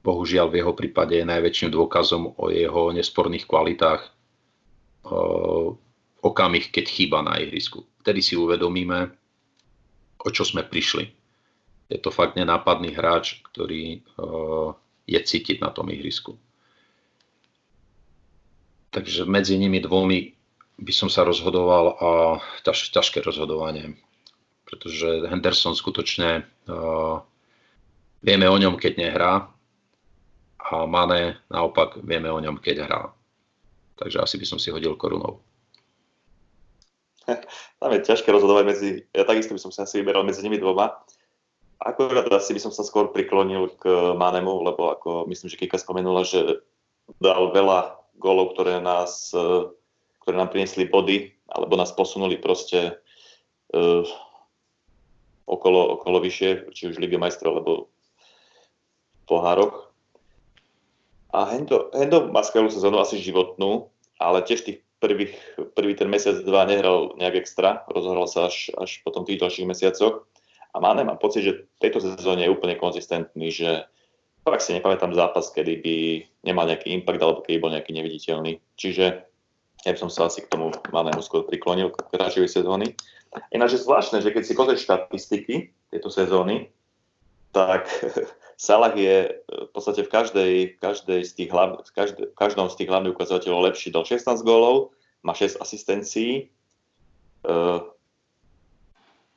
[0.00, 4.08] bohužiaľ v jeho prípade je najväčším dôkazom o jeho nesporných kvalitách
[6.24, 7.84] okamih, keď chýba na ihrisku.
[8.00, 9.12] Vtedy si uvedomíme,
[10.22, 11.10] o čo sme prišli.
[11.90, 14.00] Je to fakt nenápadný hráč, ktorý
[15.04, 16.38] je cítiť na tom ihrisku.
[18.92, 20.36] Takže medzi nimi dvomi
[20.78, 22.08] by som sa rozhodoval a
[22.64, 23.96] ťaž, ťažké rozhodovanie.
[24.68, 27.20] Pretože Henderson skutočne uh,
[28.24, 29.32] vieme o ňom, keď nehrá
[30.60, 33.02] a Mane naopak vieme o ňom, keď hrá.
[34.00, 35.44] Takže asi by som si hodil korunou.
[37.80, 41.02] Tam je ťažké rozhodovať medzi, ja takisto by som sa asi vyberal medzi nimi dvoma.
[41.82, 46.22] Akorát asi by som sa skôr priklonil k Manemu, lebo ako myslím, že Kika spomenula,
[46.22, 46.62] že
[47.18, 49.66] dal veľa gólov, ktoré, nás, e,
[50.22, 52.96] ktoré nám priniesli body, alebo nás posunuli proste
[53.76, 54.08] uh,
[55.44, 57.92] okolo, okolo vyššie, či už Lige majstrov, alebo
[59.28, 59.92] pohároch.
[61.32, 65.34] A Hendo, Hendo má skvelú sezónu, asi životnú, ale tiež tých prvých,
[65.74, 69.66] prvý ten mesiac, dva nehral nejak extra, rozhoral sa až, až po tom tých ďalších
[69.66, 70.22] mesiacoch.
[70.72, 73.84] A Mane mám pocit, že v tejto sezóne je úplne konzistentný, že
[74.46, 75.96] fakt si nepamätám zápas, kedy by
[76.46, 78.62] nemal nejaký impact alebo kedy bol nejaký neviditeľný.
[78.78, 79.04] Čiže
[79.82, 82.94] ja by som sa asi k tomu malému skôr priklonil k kráčovej sezóny.
[83.50, 86.70] Ináč je zvláštne, že keď si pozrieš štatistiky tejto sezóny,
[87.50, 87.90] tak
[88.62, 92.70] Salah je v podstate v každej, v každej z tých hlav, v, každej, v každom
[92.70, 93.90] z tých hlavných ukazovateľov lepší.
[93.90, 94.94] Dal 16 gólov,
[95.26, 96.46] má 6 asistencií.
[97.42, 97.52] E,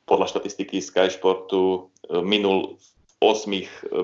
[0.06, 2.78] podľa štatistiky Sky Sportu e, minul
[3.18, 3.50] 8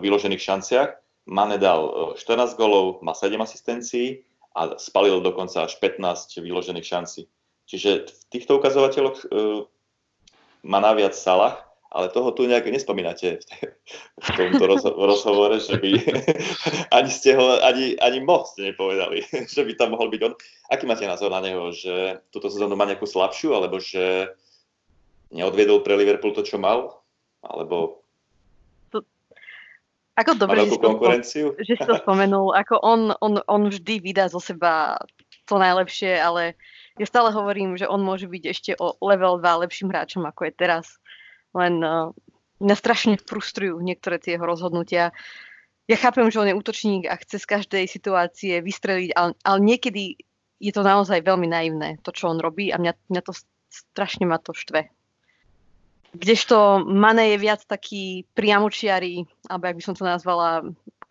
[0.02, 0.90] vyložených šanciach.
[1.30, 4.26] Mane dal 14 e, golov, má 7 asistencií
[4.58, 7.30] a spalil dokonca až 15 vyložených šancí.
[7.70, 9.64] Čiže v týchto ukazovateľoch uh,
[10.60, 13.45] má naviac Salah, ale toho tu nejak nespomínate
[14.16, 15.90] v tomto rozho- rozhovore, že by
[16.99, 20.34] ani ste ho, ani, ani moc ste nepovedali, že by tam mohol byť on.
[20.72, 24.32] Aký máte názor na neho, že túto sezónu má nejakú slabšiu, alebo že
[25.28, 27.05] neodviedol pre Liverpool to, čo mal?
[27.45, 28.03] Alebo
[30.12, 31.57] ako dobre, že, konkurenciu.
[31.57, 32.53] To, že si to spomenul.
[32.53, 35.01] Ako on, on, on vždy vydá zo seba
[35.49, 36.53] to najlepšie, ale
[37.01, 40.53] ja stále hovorím, že on môže byť ešte o level 2 lepším hráčom, ako je
[40.53, 41.01] teraz.
[41.53, 42.11] Len uh,
[42.62, 45.11] mňa strašne frustrujú niektoré tie jeho rozhodnutia.
[45.90, 50.16] Ja chápem, že on je útočník a chce z každej situácie vystreliť, ale, ale niekedy
[50.62, 53.34] je to naozaj veľmi naivné, to, čo on robí a mňa, mňa to
[53.66, 54.86] strašne ma to štve.
[56.12, 60.62] Kdežto Mane je viac taký priamočiarý, alebo jak by som to nazvala,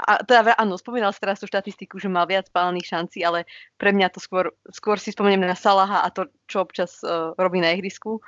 [0.02, 3.46] a teda áno, spomínal si teraz tú štatistiku, že mal viac pálených šancí, ale
[3.78, 7.62] pre mňa to skôr, skôr si spomeniem na Salaha a to, čo občas uh, robí
[7.62, 8.22] na ihrisku.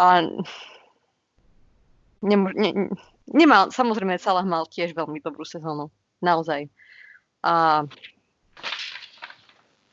[0.00, 0.26] A
[2.22, 2.92] nemô, ne,
[3.28, 5.90] nemal, samozrejme Salah mal tiež veľmi dobrú sezónu.
[6.20, 6.68] Naozaj.
[7.40, 7.84] A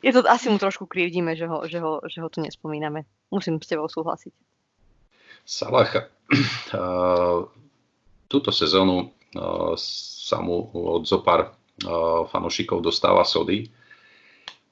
[0.03, 3.07] je to, asi mu trošku krivdíme, že ho, že ho, že ho tu nespomíname.
[3.31, 4.35] Musím s tebou súhlasiť.
[5.47, 6.11] Salah
[8.31, 9.15] túto sezónu
[9.79, 11.55] sa mu od zopár
[12.27, 13.69] fanúšikov dostáva sody,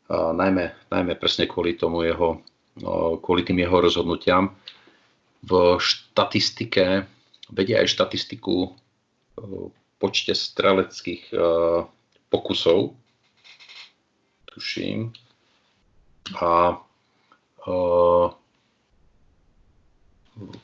[0.10, 2.41] najmä, najmä presne kvôli tomu jeho,
[3.22, 4.53] kvôli tým jeho rozhodnutiam.
[5.45, 7.06] V štatistike,
[7.51, 8.73] vedia aj štatistiku
[9.99, 11.31] počte streleckých
[12.31, 12.95] pokusov,
[14.49, 15.11] tuším,
[16.41, 16.81] a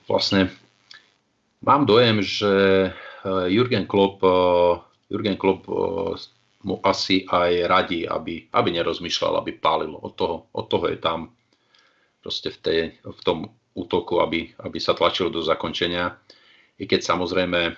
[0.09, 0.49] vlastne
[1.61, 2.53] mám dojem, že
[3.25, 4.25] Jurgen Klopp,
[5.11, 5.69] Jurgen Klopp
[6.61, 9.93] mu asi aj radí, aby, aby nerozmýšľal, aby pálil.
[9.97, 11.34] Od toho, od toho je tam.
[12.21, 16.21] proste v, tej, v tom útoku, aby, aby sa tlačilo do zakončenia.
[16.82, 17.77] I keď samozrejme,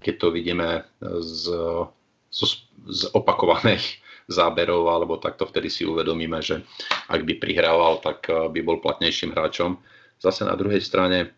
[0.00, 0.88] keď to vidíme
[1.20, 1.42] z,
[2.32, 2.40] z,
[2.88, 3.84] z opakovaných
[4.36, 6.64] záberov, alebo takto vtedy si uvedomíme, že
[7.12, 9.76] ak by prihrával, tak by bol platnejším hráčom.
[10.16, 11.36] Zase na druhej strane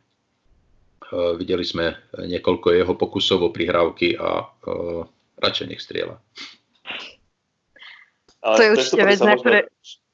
[1.12, 4.46] videli sme niekoľko jeho pokusov o prihrávky a
[5.42, 6.16] radšej nech strieľa.
[8.38, 9.58] Ale to je určite vec, na ktoré,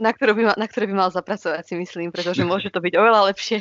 [0.00, 2.94] na, ktorú by mal, na ktoré by mal zapracovať, si myslím, pretože môže to byť
[2.96, 3.60] oveľa lepšie.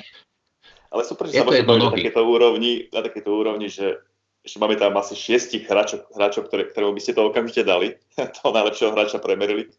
[0.94, 3.98] Ale super, že sa môže na takéto úrovni, na takéto úrovni, že,
[4.46, 7.98] že máme tam asi šiestich hráčov, hráčov ktoré, ktorému by ste to okamžite dali,
[8.38, 9.74] toho najlepšieho hráča premerili.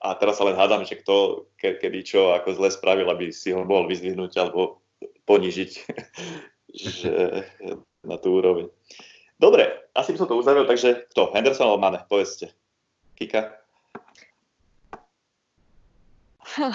[0.00, 3.52] A teraz sa len hádam, že kto, ke, kedy čo, ako zle spravil, aby si
[3.52, 4.80] ho mohol vyzdvihnúť alebo
[5.28, 5.70] ponížiť
[7.04, 7.12] že,
[8.00, 8.72] na tú úroveň.
[9.36, 11.36] Dobre, asi by som to uzavrel, takže kto?
[11.36, 12.00] Henderson alebo Mane?
[12.08, 12.48] Povedzte.
[13.20, 13.52] Kika?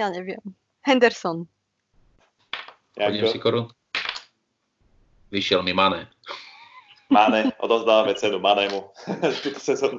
[0.00, 0.40] Ja neviem.
[0.84, 1.48] Henderson.
[3.00, 3.68] Hodím si korun.
[5.32, 6.12] Vyšiel mi Mane.
[7.08, 8.92] Mane, odozdávame cenu Manemu
[9.44, 9.96] túto sezónu.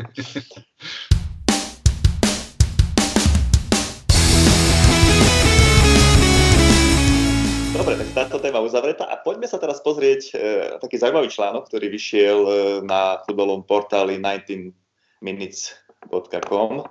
[7.74, 10.34] Dobre, tak táto téma uzavretá a poďme sa teraz pozrieť e,
[10.78, 16.86] taký zaujímavý článok, ktorý vyšiel e, na futbolovom portáli 19minutes.com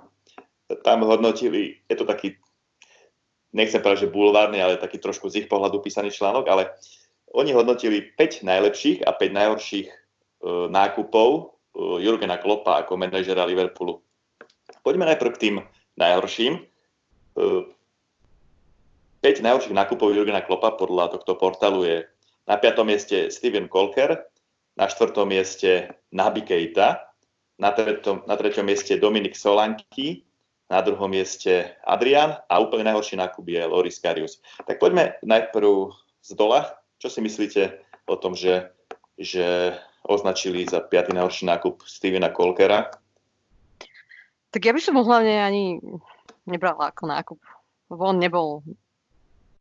[0.81, 2.33] tam hodnotili, je to taký,
[3.53, 6.73] nechcem povedať, že bulvárny, ale taký trošku z ich pohľadu písaný článok, ale
[7.33, 9.95] oni hodnotili 5 najlepších a 5 najhorších e,
[10.69, 11.41] nákupov e,
[12.05, 14.01] Jurgena Kloppa ako manažera Liverpoolu.
[14.85, 15.55] Poďme najprv k tým
[15.97, 16.61] najhorším.
[16.61, 17.41] E,
[19.21, 21.97] 5 najhorších nákupov Jurgena Kloppa podľa tohto portálu je
[22.45, 22.83] na 5.
[22.85, 24.19] mieste Steven Kolker,
[24.77, 25.15] na 4.
[25.25, 27.13] mieste Naby Keita,
[27.57, 28.29] na 3.
[28.29, 28.61] Na 3.
[28.61, 30.25] mieste Dominik Solanky,
[30.73, 34.41] na druhom mieste Adrian a úplne najhorší nákup je Loris Karius.
[34.65, 35.93] Tak poďme najprv
[36.25, 36.73] z dola.
[36.97, 37.77] Čo si myslíte
[38.09, 38.73] o tom, že,
[39.21, 42.89] že označili za piatý najhorší nákup Stevena Kolkera?
[44.49, 45.77] Tak ja by som ho hlavne ani
[46.49, 47.39] nebrala ako nákup.
[47.93, 48.65] On nebol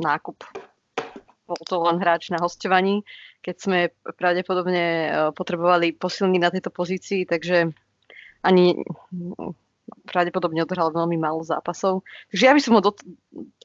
[0.01, 0.49] nákup.
[1.45, 3.05] Bol to len hráč na hostovaní,
[3.45, 3.79] keď sme
[4.17, 7.69] pravdepodobne eh, potrebovali posilniť na tejto pozícii, takže
[8.43, 8.81] ani
[10.09, 12.07] pravdepodobne odohral veľmi málo zápasov.
[12.33, 13.05] Takže ja by som ho dot-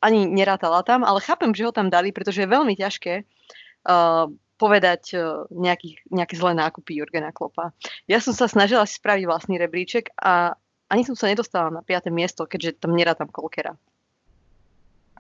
[0.02, 4.26] ani nerátala tam, ale chápem, že ho tam dali, pretože je veľmi ťažké uh,
[4.58, 7.72] povedať uh, nejaký, nejaké zlé nákupy Jurgena Klopa.
[8.10, 10.58] Ja som sa snažila si spraviť vlastný rebríček a
[10.88, 12.08] ani som sa nedostala na 5.
[12.10, 13.76] miesto, keďže tam nerátam Kolkera.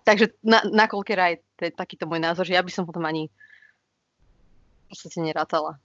[0.07, 3.03] Takže na, na Kolkera je t- takýto môj názor, že ja by som ho tam
[3.03, 3.27] ani
[4.87, 5.75] v podstate nerátala.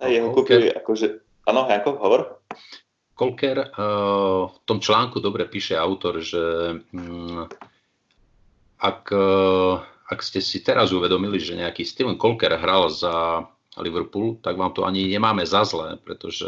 [0.00, 1.20] A jeho kúpili akože...
[1.44, 2.40] Áno, Janko, hovor.
[3.18, 3.68] Kolker, eh,
[4.46, 7.50] v tom článku dobre píše autor, že mm,
[8.78, 9.74] ak, eh,
[10.06, 13.42] ak ste si teraz uvedomili, že nejaký Steven Kolker hral za
[13.82, 16.46] Liverpool, tak vám to ani nemáme za zlé, pretože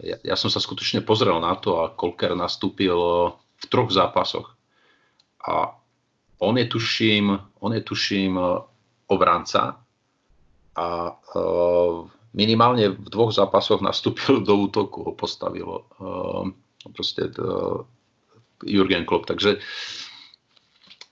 [0.00, 2.96] ja, ja som sa skutočne pozrel na to a Kolker nastúpil
[3.36, 4.56] v troch zápasoch.
[5.44, 5.76] A
[6.40, 8.64] on je tuším, on je tuším eh,
[9.12, 9.76] obranca
[10.76, 11.16] a
[12.36, 16.44] minimálne v dvoch zápasoch nastúpil do útoku, ho postavilo uh,
[16.92, 17.80] proste uh,
[18.60, 19.24] Jurgen Klopp.
[19.24, 19.56] Takže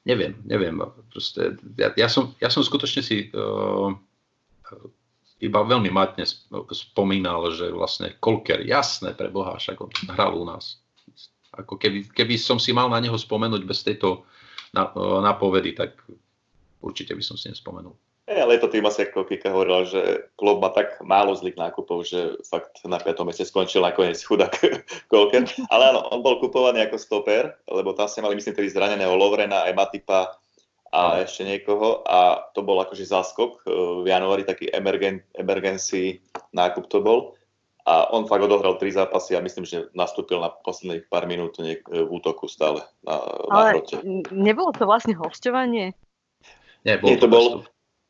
[0.04, 0.76] neviem, neviem.
[1.08, 3.90] Proste, ja, ja, som, ja som skutočne si uh,
[5.40, 6.28] iba veľmi matne
[6.72, 10.80] spomínal, že vlastne Kolker, jasné pre Boha, však on hral u nás.
[11.54, 14.26] Ako keby, keby som si mal na neho spomenúť bez tejto
[15.22, 15.94] napovedy, tak
[16.82, 17.94] určite by som si nespomenul.
[18.24, 21.60] Hey, ale je to tým asi, ako Kika hovorila, že klub má tak málo zlých
[21.60, 23.20] nákupov, že fakt na 5.
[23.28, 24.48] meste skončil nakoniec chudák
[25.12, 25.44] Kolker.
[25.68, 29.68] Ale áno, on bol kupovaný ako stoper, lebo tam ste mali, myslím, tedy zraneného Lovrena,
[29.68, 30.40] aj Matipa
[30.88, 32.00] a ešte niekoho.
[32.08, 36.24] A to bol akože záskok e, v januári, taký emergen, emergency
[36.56, 37.36] nákup to bol.
[37.84, 41.76] A on fakt odohral tri zápasy a myslím, že nastúpil na posledných pár minút v
[42.08, 43.20] útoku stále na,
[43.52, 43.96] Ale na hrote.
[44.32, 45.92] nebolo to vlastne hostovanie?
[46.88, 47.44] Nie, bol Nie to, to bol,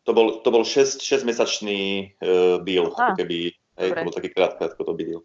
[0.04, 4.56] to bol, to bol 6-mesačný uh, deal, ah, ako keby, hej, to bol taký krát,
[4.60, 5.20] krátkodobý deal.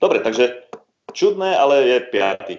[0.00, 0.66] Dobre, takže
[1.12, 2.54] čudné, ale je piatý.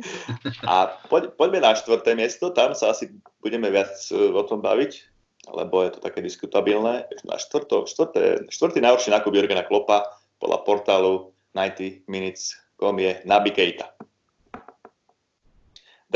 [0.70, 4.92] a poď, poďme na štvrté miesto, tam sa asi budeme viac uh, o tom baviť,
[5.54, 7.06] lebo je to také diskutabilné.
[7.22, 10.10] Na štvrto, štvrté, štvrtý najhorší nákup Jurgena Klopa
[10.42, 13.94] podľa portálu 90 Minutes.com je Naby Keita.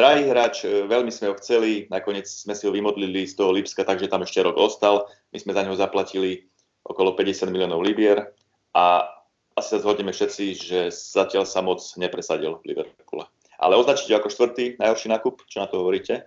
[0.01, 3.85] Drahý hráč, e, veľmi sme ho chceli, nakoniec sme si ho vymodlili z toho Lipska,
[3.85, 5.05] takže tam ešte rok ostal.
[5.29, 6.49] My sme za neho zaplatili
[6.89, 8.33] okolo 50 miliónov libier
[8.73, 9.05] a
[9.53, 13.29] asi sa zhodneme všetci, že zatiaľ sa moc nepresadil v Liverpoole.
[13.61, 16.25] Ale označiť ako štvrtý najhorší nákup, čo na to hovoríte?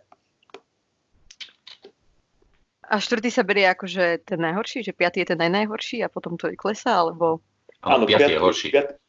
[2.86, 6.38] A štvrtý sa berie ako, že ten najhorší, že piatý je ten najnajhorší a potom
[6.38, 7.42] to je klesa, alebo...
[7.82, 8.70] Áno, piatý je horší.
[8.70, 9.02] Piatý,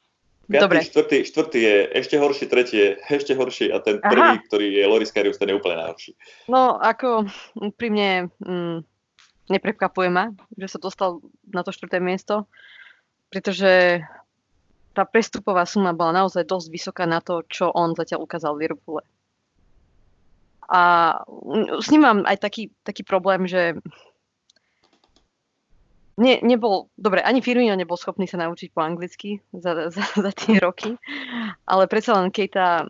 [0.47, 0.79] piatý Dobre.
[0.85, 4.11] Štvrtý, štvrtý je ešte horší, tretí je ešte horší a ten Aha.
[4.11, 6.13] prvý, ktorý je Loris Karius, ten je úplne najhorší.
[6.49, 7.29] No, ako
[7.81, 8.79] pri mne mm,
[9.51, 12.49] neprekvapuje ma, že sa dostal na to štvrté miesto,
[13.29, 14.01] pretože
[14.95, 19.03] tá prestupová suma bola naozaj dosť vysoká na to, čo on zatiaľ ukázal v Liverpoole.
[20.71, 23.77] A mm, s ním mám aj taký, taký problém, že
[26.17, 30.59] ne, nebol, dobre, ani Firmino nebol schopný sa naučiť po anglicky za, za, za tie
[30.63, 30.95] roky,
[31.67, 32.87] ale predsa len Kejta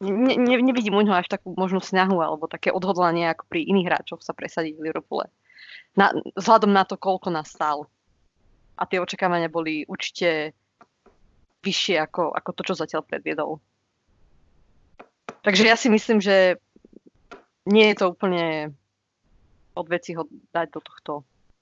[0.00, 3.88] ne, ne, nevidím u ňoho až takú možnú snahu alebo také odhodlanie ako pri iných
[3.88, 5.30] hráčoch sa presadiť v Liverpoole.
[5.96, 7.88] Na, vzhľadom na to, koľko nás stál.
[8.76, 10.52] A tie očakávania boli určite
[11.64, 13.56] vyššie ako, ako to, čo zatiaľ predviedol.
[15.40, 16.60] Takže ja si myslím, že
[17.64, 18.76] nie je to úplne
[19.76, 21.12] od veci ho dať do tohto,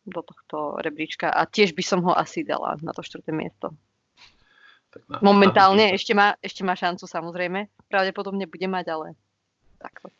[0.06, 1.34] do tohto rebríčka.
[1.34, 3.74] A tiež by som ho asi dala na to štvrté miesto.
[4.94, 7.66] Tak na, Momentálne na, ešte má, ešte má šancu samozrejme.
[7.90, 9.06] Pravdepodobne bude mať, ale
[9.82, 10.14] takto.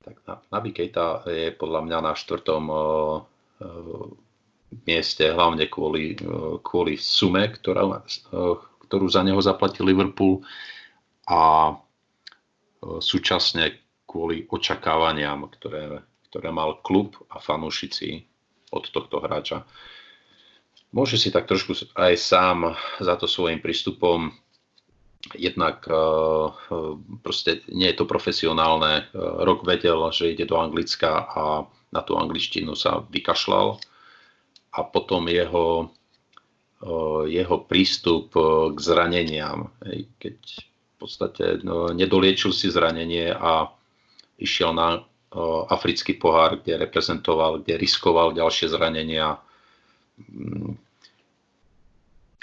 [0.00, 2.80] tak na, Naby Keita je podľa mňa na štvrtom uh,
[3.60, 4.08] uh,
[4.88, 8.56] mieste, hlavne kvôli, uh, kvôli sume, ktorá, uh,
[8.88, 10.40] ktorú za neho zaplatil Liverpool
[11.28, 11.76] a
[12.80, 13.74] súčasne
[14.08, 18.24] kvôli očakávaniam, ktoré, ktoré mal klub a fanúšici
[18.72, 19.64] od tohto hráča.
[20.92, 24.32] Môže si tak trošku aj sám za to svojim prístupom
[25.34, 26.54] jednak uh,
[27.20, 29.10] proste nie je to profesionálne.
[29.12, 33.80] Uh, rok vedel, že ide do Anglicka a na tú angličtinu sa vykašľal
[34.76, 35.88] a potom jeho,
[37.24, 38.36] jeho prístup
[38.76, 39.72] k zraneniam,
[40.20, 43.72] keď v podstate no, nedoliečil si zranenie a
[44.36, 45.00] išiel na
[45.68, 49.36] africký pohár, kde reprezentoval, kde riskoval ďalšie zranenia.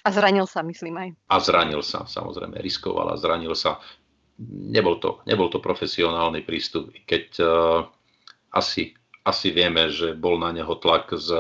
[0.06, 1.10] A zranil sa, myslím aj.
[1.18, 3.82] a zranil sa, samozrejme, riskoval a zranil sa.
[4.46, 7.82] Nebol to, nebol to profesionálny prístup, keď uh,
[8.54, 8.94] asi,
[9.26, 11.34] asi vieme, že bol na neho tlak z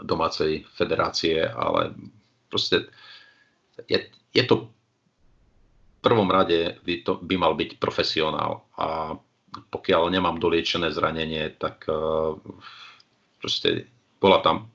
[0.00, 1.94] domácej federácie, ale
[2.48, 2.88] proste
[3.86, 9.20] je, je to v prvom rade by, to, by mal byť profesionál a
[9.50, 12.38] pokiaľ nemám doliečené zranenie, tak uh,
[13.42, 13.90] proste
[14.22, 14.70] bola tam,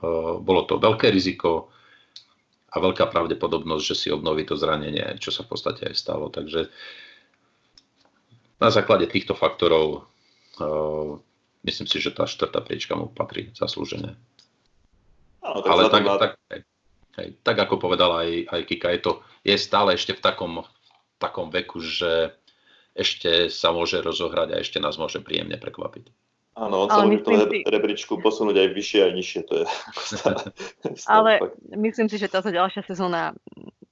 [0.00, 1.72] uh, bolo to veľké riziko,
[2.72, 6.32] a veľká pravdepodobnosť, že si obnoví to zranenie, čo sa v podstate aj stalo.
[6.32, 6.72] Takže
[8.56, 10.08] na základe týchto faktorov
[10.56, 11.20] uh,
[11.68, 14.16] myslím si, že tá štvrtá priečka mu patrí zaslúžene.
[15.44, 16.32] Áno, tak Ale tak, tak,
[17.20, 19.12] hej, tak ako povedala aj, aj Kika, je to
[19.44, 20.52] je stále ešte v takom,
[21.20, 22.32] takom veku, že
[22.92, 26.12] ešte sa môže rozohrať a ešte nás môže príjemne prekvapiť.
[26.52, 29.40] Áno, on sa môže v tom si- rebríčku posunúť aj vyššie aj nižšie.
[29.48, 30.42] To je ako stále,
[30.92, 31.56] stále Ale fakt.
[31.72, 33.32] myslím si, že táto ďalšia sezóna,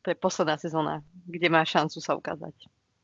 [0.05, 2.53] to je posledná sezóna, kde má šancu sa ukázať.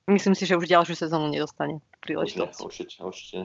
[0.07, 2.63] Myslím si, že už ďalšiu sezónu nedostane príležitosť.
[2.63, 3.39] určite, určite.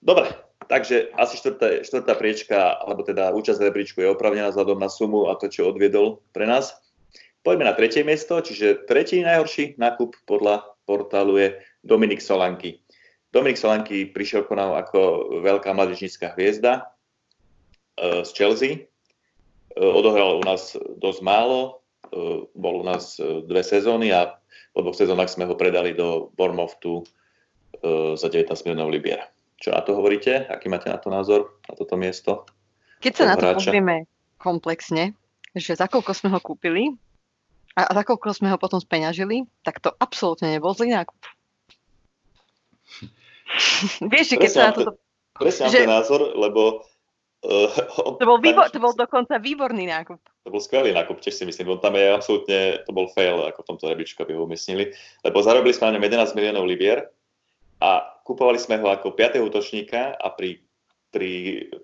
[0.00, 0.32] Dobre,
[0.66, 5.28] takže asi štvrtá, štvrtá priečka, alebo teda účasť v rebríčku je opravnená vzhľadom na sumu
[5.28, 6.72] a to, čo odviedol pre nás.
[7.44, 11.54] Poďme na tretie miesto, čiže tretí najhorší nákup podľa portálu je
[11.86, 12.82] Dominik Solanky.
[13.30, 16.90] Dominik Solanky prišiel k nám ako veľká mladíčnická hviezda
[17.94, 18.72] e, z Chelsea.
[18.74, 18.80] E,
[19.78, 24.34] odohral u nás dosť málo, e, bol u nás dve sezóny a
[24.74, 27.06] po dvoch sezónach sme ho predali do Bournemouthu
[28.14, 29.30] za 19 miliónov libier.
[29.58, 30.46] Čo na to hovoríte?
[30.46, 32.46] Aký máte na to názor, na toto miesto?
[33.02, 33.70] Keď sa na to hráča.
[33.70, 33.96] pozrieme
[34.38, 35.16] komplexne,
[35.54, 36.94] že za koľko sme ho kúpili
[37.78, 41.16] a za koľko sme ho potom speňažili, tak to absolútne nebol zlý nákup.
[44.12, 44.92] Vieš, keď sa na Presne, to...
[45.34, 46.84] Presne Že- ten názor, lebo
[47.46, 47.70] uh,
[48.04, 50.20] on, To bol, výbor, to bol dokonca výborný nákup.
[50.44, 51.76] to bol skvelý nákup, tiež si myslím.
[51.76, 54.92] On tam je absolútne, to bol fail, ako v tomto rebríčku, aby ho umiestnili.
[55.24, 57.08] Lebo zarobili sme na ňom 11 miliónov libier
[57.80, 59.40] a kupovali sme ho ako 5.
[59.40, 60.60] útočníka a pri,
[61.08, 61.32] pri,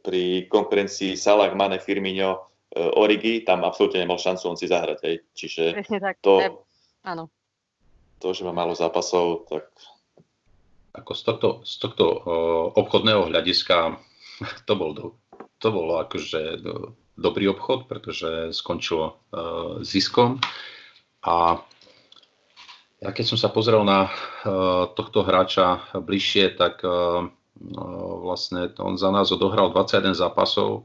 [0.05, 0.22] pri
[0.53, 4.99] konkurencii Salah, Mane, Firmino, Origi, tam absolútne nemal šancu on si zahrať.
[5.07, 5.17] Hej.
[5.33, 6.14] Čiže Presne tak.
[6.21, 6.59] to, Ne-
[7.07, 7.31] Áno.
[8.19, 9.71] to, že má málo zápasov, tak
[10.97, 12.21] Ako z tohto, z tohto uh,
[12.75, 14.01] obchodného hľadiska
[14.69, 15.14] to bol, do,
[15.62, 20.41] to bolo akože do, dobrý obchod, pretože skončilo uh, ziskom.
[21.25, 21.61] A
[23.01, 27.29] ja keď som sa pozrel na uh, tohto hráča bližšie, tak uh,
[28.25, 30.85] vlastne on za nás odohral 21 zápasov,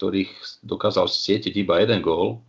[0.00, 0.32] ktorých
[0.64, 2.40] dokázal sietiť iba jeden gól.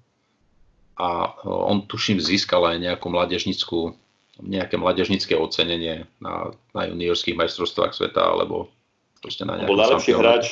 [0.95, 3.91] a on tuším získal aj nejakú mládežnickú,
[4.39, 8.71] nejaké mládežnické ocenenie na, na juniorských majstrovstvách sveta alebo
[9.19, 10.45] proste na nejakom Bol najlepší hráč,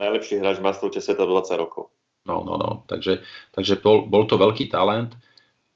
[0.00, 1.92] najlepší hráč v majstrovstve sveta 20 rokov.
[2.24, 2.70] No, no, no.
[2.88, 3.20] Takže,
[3.52, 5.12] takže bol, bol to veľký talent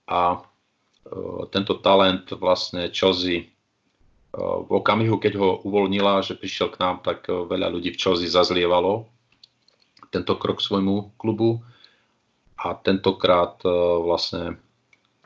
[0.08, 3.52] a uh, tento talent vlastne Chelsea
[4.32, 8.00] uh, v okamihu, keď ho uvoľnila, že prišiel k nám, tak uh, veľa ľudí v
[8.00, 9.12] Chelsea zazlievalo
[10.12, 11.64] tento krok svojmu klubu
[12.60, 14.60] a tentokrát uh, vlastne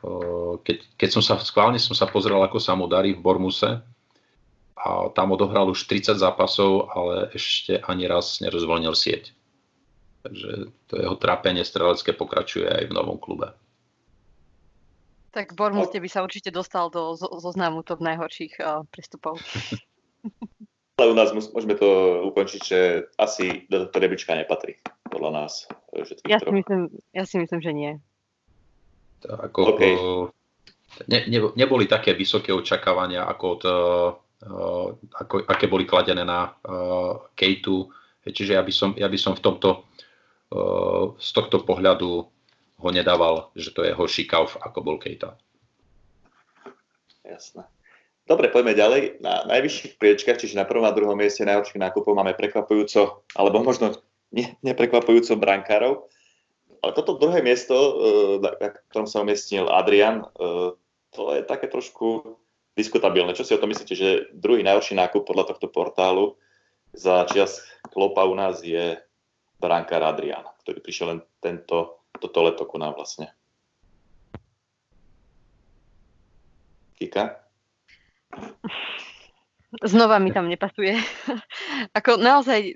[0.01, 3.83] uh, keď, keď som sa schválne som sa pozrel, ako sa mu darí v Bormuse
[4.77, 9.35] a tam odohral už 30 zápasov, ale ešte ani raz nerozvolnil sieť.
[10.21, 13.51] Takže to jeho trápenie strelecké pokračuje aj v novom klube.
[15.33, 19.37] Tak Bormuste by sa určite dostal do zoznamu top najhorších uh, prestupov.
[20.97, 21.87] Ale u nás môžeme to
[22.33, 22.79] ukončiť, že
[23.21, 24.81] asi do tohto rebríčka nepatrí,
[25.13, 25.69] podľa nás.
[26.25, 27.91] Ja si, myslím, ja si myslím, že nie.
[29.21, 29.93] To ako, okay.
[31.05, 34.89] ne, ne, neboli také vysoké očakávania, ako, od, uh,
[35.21, 37.93] ako aké boli kladené na uh, Kejtu.
[38.25, 39.87] Čiže ja by som, ja by som v tomto
[41.19, 42.23] z tohto pohľadu
[42.77, 45.35] ho nedával, že to je horší kauf, ako bol Kejta.
[47.27, 47.67] Jasné.
[48.27, 49.23] Dobre, poďme ďalej.
[49.23, 53.95] Na najvyšších priečkách, čiže na prvom a druhom mieste najhorších nákupov máme prekvapujúco, alebo možno
[54.35, 56.11] ne, neprekvapujúco brankárov.
[56.83, 57.91] Ale toto druhé miesto, e,
[58.43, 60.75] na ktorom sa umiestnil Adrian, e,
[61.15, 62.35] to je také trošku
[62.75, 63.31] diskutabilné.
[63.31, 66.35] Čo si o tom myslíte, že druhý najhorší nákup podľa tohto portálu
[66.91, 68.99] za čias Klopa u nás je
[69.57, 73.31] brankár Adrian, ktorý prišiel len tento, toto leto ku nám vlastne.
[76.99, 77.46] Kika?
[79.83, 80.95] Znova mi tam nepasuje.
[81.97, 82.73] Ako naozaj e,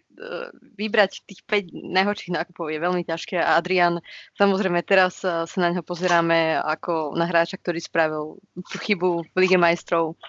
[0.76, 4.04] vybrať tých 5 najhorších nákupov je veľmi ťažké a Adrian,
[4.36, 9.36] samozrejme teraz e, sa na ňo pozeráme ako na hráča, ktorý spravil tú chybu v
[9.40, 10.20] Lige majstrov,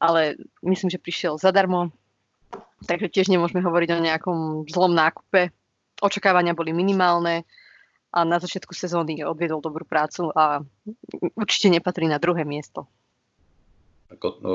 [0.00, 1.92] ale myslím, že prišiel zadarmo,
[2.88, 4.38] takže tiež nemôžeme hovoriť o nejakom
[4.72, 5.52] zlom nákupe.
[6.00, 7.44] Očakávania boli minimálne
[8.08, 10.64] a na začiatku sezóny odviedol dobrú prácu a
[11.36, 12.88] určite nepatrí na druhé miesto.
[14.12, 14.54] Ako, no,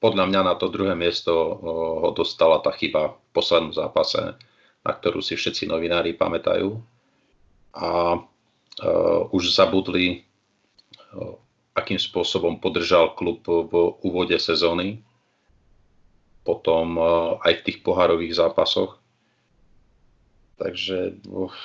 [0.00, 1.72] podľa mňa na to druhé miesto no,
[2.06, 4.34] ho dostala tá chyba v poslednom zápase,
[4.82, 6.74] na ktorú si všetci novinári pamätajú.
[7.76, 10.26] A uh, už zabudli,
[11.14, 11.38] uh,
[11.78, 14.98] akým spôsobom podržal klub v úvode sezóny
[16.50, 17.06] potom eh,
[17.46, 18.98] aj v tých pohárových zápasoch.
[20.60, 21.56] Takže uf,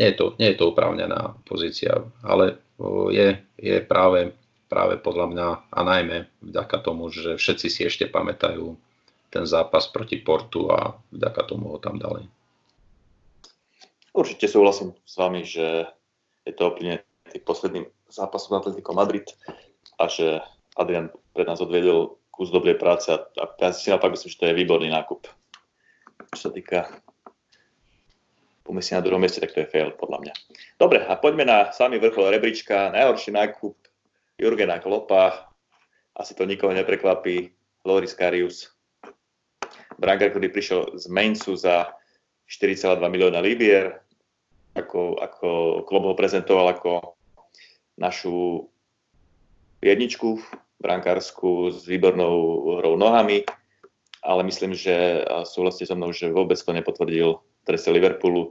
[0.00, 2.56] nie, je to, nie je to upravnená pozícia, ale
[3.12, 4.32] je, je práve,
[4.68, 8.76] práve podľa mňa a najmä vďaka tomu, že všetci si ešte pamätajú
[9.28, 12.24] ten zápas proti Portu a vďaka tomu ho tam dali.
[14.12, 15.88] Určite súhlasím s vami, že
[16.44, 19.28] je to úplne tým posledným zápasom Atletico Madrid
[20.00, 20.40] a že
[20.80, 24.48] Adrian pred nás odvedel kus dobrej práce a, a ja si naopak myslím, že to
[24.48, 25.28] je výborný nákup.
[26.32, 26.88] Čo sa týka
[28.68, 30.34] umiestnenia na druhom mieste, tak to je fail podľa mňa.
[30.76, 32.92] Dobre, a poďme na samý vrchol rebríčka.
[32.92, 33.74] Najhorší nákup
[34.38, 35.50] Jurgena Klopa.
[36.14, 37.50] Asi to nikoho neprekvapí.
[37.82, 38.70] Loris Karius.
[39.98, 41.90] Brankár, ktorý prišiel z Mainzu za
[42.46, 43.98] 4,2 milióna libier.
[44.78, 45.48] Ako, ako
[45.90, 47.18] klub ho prezentoval ako
[47.98, 48.70] našu
[49.82, 50.38] jedničku
[50.78, 53.42] brankárskú s výbornou hrou nohami,
[54.22, 58.50] ale myslím, že súhlasíte so mnou, že vôbec to nepotvrdil v trese Liverpoolu.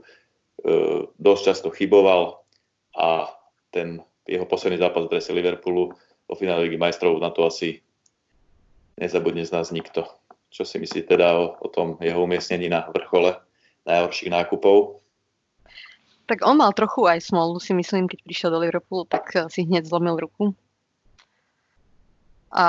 [1.16, 2.44] dosť často chyboval
[2.92, 3.32] a
[3.72, 5.96] ten jeho posledný zápas v drese Liverpoolu
[6.28, 7.80] vo finále Ligy majstrov na to asi
[9.00, 10.04] nezabudne z nás nikto.
[10.52, 13.40] Čo si myslíte teda o, o tom jeho umiestnení na vrchole
[13.88, 15.00] najhorších nákupov?
[16.28, 19.88] Tak on mal trochu aj smolu, si myslím, keď prišiel do Liverpoolu, tak si hneď
[19.88, 20.52] zlomil ruku
[22.52, 22.66] a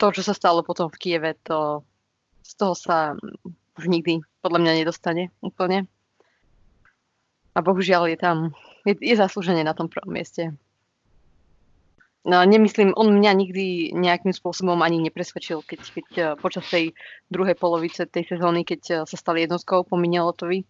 [0.00, 1.84] to, čo sa stalo potom v Kieve, to
[2.44, 3.16] z toho sa
[3.76, 5.88] už nikdy podľa mňa nedostane úplne.
[7.54, 8.36] A bohužiaľ je tam,
[8.84, 10.52] je, je zaslúženie na tom prvom mieste.
[12.24, 16.96] No, nemyslím, on mňa nikdy nejakým spôsobom ani nepresvedčil, keď, keď eh, počas tej
[17.28, 20.64] druhej polovice tej sezóny, keď eh, sa stali jednotkou po Minelotovi,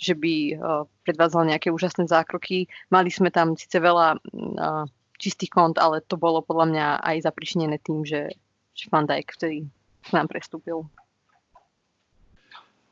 [0.00, 2.64] že by uh, predvádzal nejaké úžasné zákroky.
[2.88, 4.88] Mali sme tam síce veľa uh,
[5.20, 8.32] čistý kont, ale to bolo podľa mňa aj zapričnené tým, že,
[8.72, 9.68] že Van Dijk vtedy
[10.00, 10.88] k nám prestúpil.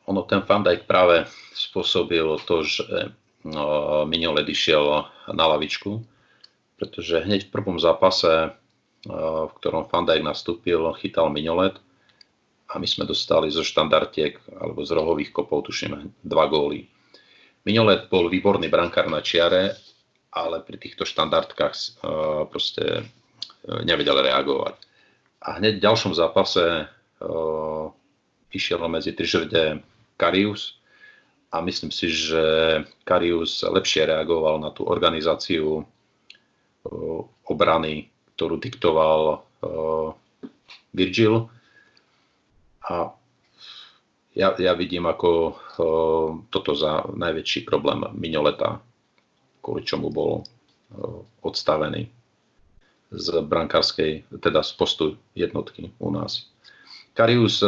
[0.05, 1.25] Ono, ten Van Dijk práve
[1.57, 3.17] spôsobil to, že
[4.07, 6.03] Mignolet išiel na lavičku,
[6.79, 8.55] pretože hneď v prvom zápase,
[9.07, 11.79] no, v ktorom Van nastúpil, chytal Mignolet
[12.69, 16.91] a my sme dostali zo štandartiek alebo z rohových kopov, tuším, dva góly.
[17.65, 19.77] Mignolet bol výborný brankár na čiare,
[20.35, 24.77] ale pri týchto štandardkách uh, proste uh, nevedel reagovať.
[25.39, 26.91] A hneď v ďalšom zápase
[28.51, 29.83] išiel medzi trižrde
[30.19, 30.78] Karius
[31.49, 32.43] a myslím si, že
[33.09, 35.85] Karius lepšie reagoval na tú organizáciu
[37.49, 39.41] obrany, ktorú diktoval
[40.93, 41.49] Virgil.
[42.89, 43.13] A
[44.37, 45.57] ja, ja vidím ako
[46.53, 48.81] toto za najväčší problém Mignoleta,
[49.65, 50.45] kvôli čomu bol
[51.45, 52.09] odstavený
[53.09, 56.49] z brankárskej, teda z postu jednotky u nás.
[57.17, 57.65] Karius,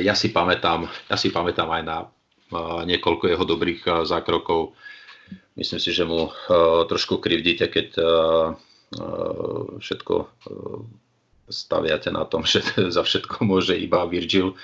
[0.00, 4.76] ja si pamätám, ja si pamätám aj na uh, niekoľko jeho dobrých uh, zákrokov.
[5.54, 6.34] Myslím si, že mu
[6.90, 7.94] trošku krivdíte, keď
[9.78, 10.14] všetko
[11.48, 14.58] staviate na tom, že za všetko môže iba Virgil.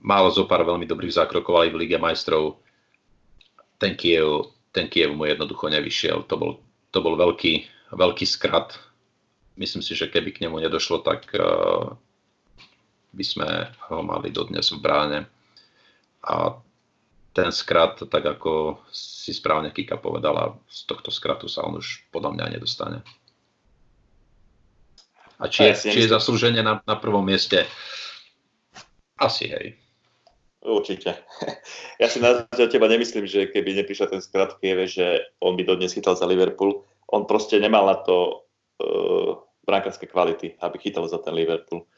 [0.00, 2.58] Málo zo pár veľmi dobrých zákrokov aj v Lige majstrov.
[3.78, 6.26] Ten Kiev, ten Kiev mu jednoducho nevyšiel.
[6.26, 6.52] To bol,
[6.90, 8.74] to bol veľký, veľký skrat.
[9.54, 11.30] Myslím si, že keby k nemu nedošlo, tak
[13.10, 13.48] by sme
[13.90, 15.18] ho mali dodnes v bráne.
[16.26, 16.54] A
[17.30, 22.34] ten skrat, tak ako si správne Kika povedala, z tohto skratu sa on už podľa
[22.34, 22.98] mňa nedostane.
[25.40, 27.64] A či, je, či je zaslúženie na, na prvom mieste?
[29.16, 29.80] Asi hej.
[30.60, 31.16] Určite.
[31.96, 35.96] Ja si na teba nemyslím, že keby neprišiel ten skrat Kieve, že on by dodnes
[35.96, 36.84] chytal za Liverpool.
[37.08, 38.44] On proste nemal na to
[38.80, 41.88] uh, brankárske kvality, aby chytal za ten Liverpool.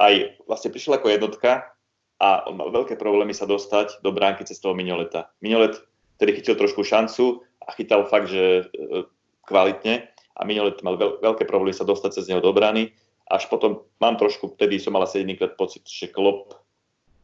[0.00, 0.14] Aj
[0.48, 1.76] vlastne prišiel ako jednotka
[2.16, 5.28] a on mal veľké problémy sa dostať do bránky cez toho Mignoleta.
[5.44, 5.76] Mignolet
[6.16, 9.04] tedy chytil trošku šancu a chytal fakt, že uh,
[9.44, 10.08] kvalitne,
[10.40, 12.96] a minulé mal veľ, veľké problémy sa dostať cez neho do brany.
[13.28, 15.22] Až potom mám trošku, vtedy som mal asi
[15.54, 16.56] pocit, že Klopp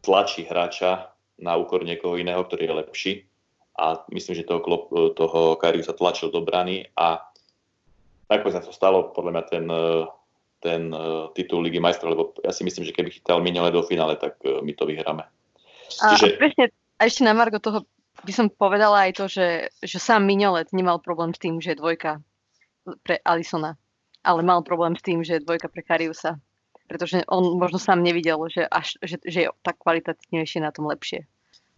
[0.04, 1.10] tlačí hráča
[1.40, 3.12] na úkor niekoho iného, ktorý je lepší.
[3.80, 7.24] A myslím, že toho, Klopp, toho Kariu sa tlačil do brany a
[8.28, 9.64] ako sa to stalo, podľa mňa ten,
[10.66, 10.90] ten
[11.38, 14.74] titul Ligy majstrov, lebo ja si myslím, že keby chytal minulé do finále, tak my
[14.74, 15.22] to vyhráme.
[15.86, 16.34] Čiže...
[16.34, 16.64] A, presne,
[16.98, 17.86] a ešte na Margo toho
[18.26, 21.80] by som povedala aj to, že, že sám Mignolet nemal problém s tým, že je
[21.80, 22.18] dvojka
[23.06, 23.78] pre Alisona.
[24.26, 26.42] Ale mal problém s tým, že je dvojka pre Kariusa.
[26.90, 31.26] Pretože on možno sám nevidel, že, až, že, že je tak kvalitatívnejšie na tom lepšie.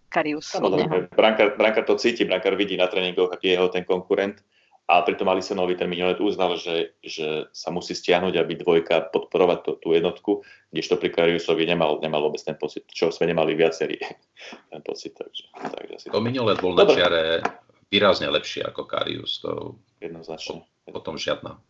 [0.09, 0.57] Karius.
[0.57, 4.41] Samozrejme, brankár, brankár to cíti, brankár vidí na tréningoch, aký je jeho ten konkurent.
[4.89, 9.73] A pritom Alisonovi ten minulý uznal, že, že sa musí stiahnuť, aby dvojka podporovať to,
[9.85, 10.41] tú jednotku,
[10.73, 14.01] kdežto pri Kariusovi nemal, nemal vôbec ten pocit, čo sme nemali viacerí
[14.73, 15.13] ten pocit.
[15.13, 16.17] Takže, takže si to
[16.65, 17.45] bol na čiare
[17.93, 19.45] výrazne lepšie ako Karius.
[19.45, 19.77] To...
[20.01, 21.61] Jednoznačne potom žiadna.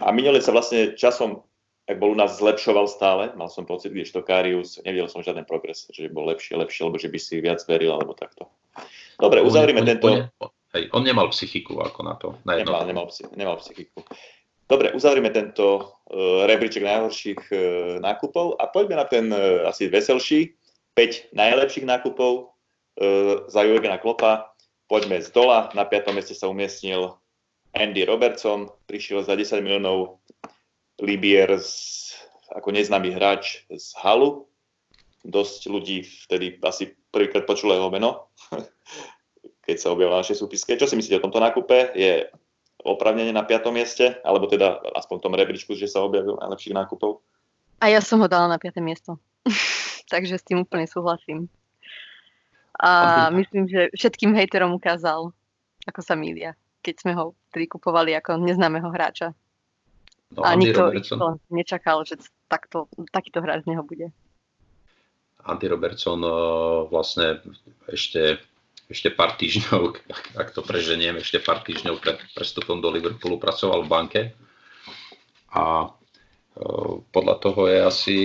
[0.00, 1.44] A minulý sa vlastne časom,
[1.84, 3.36] ak bol u nás, zlepšoval stále.
[3.36, 6.96] Mal som pocit, že to Karius, nevidel som žiaden progres, že bol lepšie, lepšie, alebo
[6.96, 8.48] že by si viac veril, alebo takto.
[9.20, 10.32] Dobre, uzavrime tento...
[10.70, 12.38] Hej, on nemal psychiku ako na to.
[12.46, 14.06] Na nemal, nemal, nemal psychiku.
[14.70, 17.58] Dobre, uzavrime tento uh, rebríček najhorších uh,
[17.98, 20.54] nákupov a poďme na ten uh, asi veselší.
[20.94, 24.54] 5 najlepších nákupov uh, za Jurgena Klopa.
[24.86, 25.74] Poďme z dola.
[25.74, 26.14] Na 5.
[26.14, 27.18] mieste sa umiestnil
[27.74, 30.22] Andy Robertson prišiel za 10 miliónov
[31.02, 32.14] Libier z,
[32.54, 34.46] ako neznámy hráč z Halu.
[35.26, 38.32] Dosť ľudí vtedy asi prvýkrát počulo jeho meno,
[39.70, 40.74] keď sa objavil na našej súpiske.
[40.74, 41.94] Čo si myslíte o tomto nákupe?
[41.94, 42.26] Je
[42.82, 43.70] opravnenie na 5.
[43.70, 44.18] mieste?
[44.26, 47.22] Alebo teda aspoň v tom rebríčku, že sa objavil najlepších nákupov?
[47.78, 48.82] A ja som ho dala na 5.
[48.82, 49.22] miesto.
[50.12, 51.46] Takže s tým úplne súhlasím.
[52.82, 55.30] A myslím, že všetkým hejterom ukázal,
[55.86, 59.36] ako sa mília keď sme ho vtedy kupovali ako neznámeho hráča.
[60.34, 61.36] No, a Andy nikto Robertson.
[61.52, 64.14] nečakal, že takto, takýto hráč z neho bude.
[65.40, 67.40] Andy Robertson uh, vlastne
[67.88, 68.38] ešte,
[68.90, 69.82] ešte pár týždňov,
[70.42, 74.20] ak to preženiem, ešte pár týždňov pred prestupom do Liverpoolu pracoval v banke
[75.54, 78.18] a uh, podľa toho je asi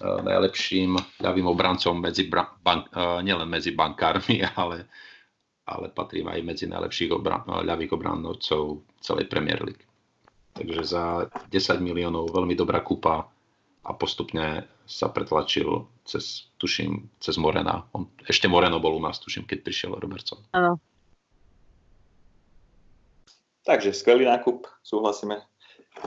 [0.00, 2.94] uh, najlepším ľavým obrancom medzi bank,
[3.26, 4.86] nielen medzi bankármi, ale
[5.70, 9.86] ale patrím aj medzi najlepších obran- ľavých obrancov celej Premier League.
[10.50, 13.30] Takže za 10 miliónov veľmi dobrá kúpa
[13.84, 17.86] a postupne sa pretlačil cez, tuším, cez Morena.
[17.96, 20.42] On, ešte Moreno bol u nás, tuším, keď prišiel Robertson.
[20.52, 20.76] Áno.
[23.64, 25.40] Takže skvelý nákup, súhlasíme.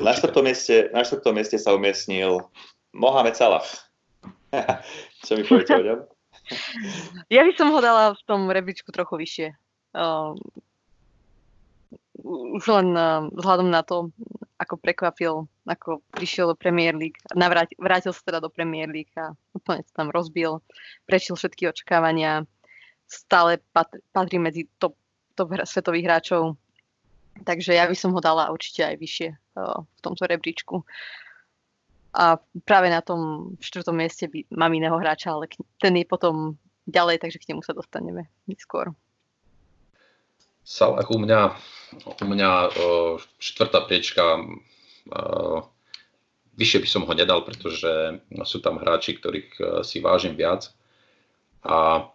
[0.01, 2.43] Na štvrtom, mieste, na štvrtom mieste sa umiestnil
[2.93, 3.65] Mohamed Salah.
[5.25, 5.99] Čo mi poviete o ňom?
[7.31, 9.47] Ja by som ho dala v tom rebríčku trochu vyššie.
[9.95, 10.35] Uh,
[12.57, 14.11] už len uh, vzhľadom na to,
[14.63, 19.35] ako prekvapil, ako prišiel do Premier League, navrátil, vrátil sa teda do Premier League a
[19.51, 20.63] úplne sa tam rozbil,
[21.05, 22.47] prešiel všetky očakávania,
[23.05, 24.95] stále patrí, patrí medzi top,
[25.35, 26.55] top svetových hráčov,
[27.43, 29.29] takže ja by som ho dala určite aj vyššie
[29.59, 30.81] uh, v tomto rebríčku.
[32.13, 35.49] A práve na tom štvrtom mieste by, mám iného hráča, ale
[35.81, 38.93] ten je potom ďalej, takže k nemu sa dostaneme neskôr.
[40.63, 41.41] Salah u mňa,
[42.07, 42.51] u mňa
[43.39, 44.39] štvrtá priečka,
[46.55, 50.69] vyššie by som ho nedal, pretože sú tam hráči, ktorých e, si vážim viac.
[51.65, 52.07] A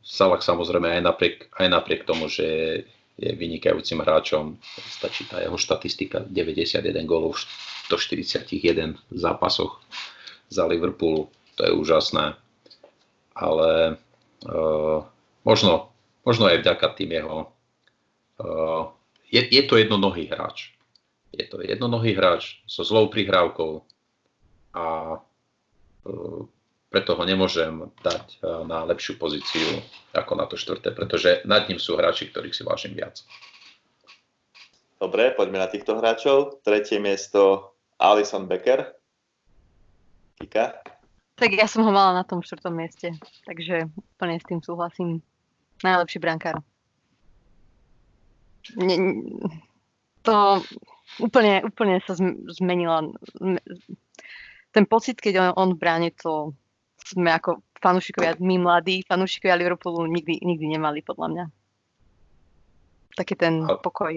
[0.00, 2.80] Salah samozrejme aj napriek, aj napriek tomu, že
[3.14, 4.58] je vynikajúcim hráčom,
[4.90, 7.44] stačí tá jeho štatistika 91 gólov v
[7.92, 9.78] 141 zápasoch
[10.50, 12.34] za Liverpool, to je úžasné.
[13.38, 14.00] Ale
[14.48, 14.98] uh,
[15.46, 15.93] možno
[16.24, 17.52] možno aj vďaka tým jeho...
[18.40, 18.90] Uh,
[19.30, 20.74] je, je to jednonohý hráč.
[21.30, 23.82] Je to jednonohý hráč so zlou prihrávkou
[24.74, 24.84] a
[25.22, 26.40] uh,
[26.90, 29.82] preto ho nemôžem dať uh, na lepšiu pozíciu
[30.14, 33.22] ako na to štvrté, pretože nad ním sú hráči, ktorých si vážim viac.
[34.98, 36.64] Dobre, poďme na týchto hráčov.
[36.64, 38.94] Tretie miesto Alison Becker.
[40.40, 40.80] Kika?
[41.34, 43.10] Tak ja som ho mala na tom štvrtom mieste,
[43.42, 45.18] takže úplne s tým súhlasím.
[45.82, 46.62] Najlepší brankár.
[48.78, 48.96] Ne,
[50.24, 50.62] to
[51.20, 52.16] úplne, úplne sa
[52.56, 53.12] zmenila.
[54.72, 56.56] Ten pocit, keď on, on bráni, to
[57.04, 61.44] sme ako fanúšikovia, my mladí fanúšikovia Liverpoolu nikdy, nikdy nemali, podľa mňa.
[63.14, 64.16] Taký ten pokoj.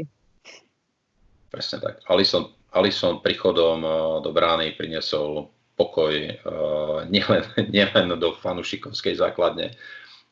[1.52, 2.00] Presne tak.
[2.08, 3.94] Alison, Alison príchodom eh,
[4.24, 9.78] do brány priniesol pokoj uh, nielen, nielen do fanúšikovskej základne,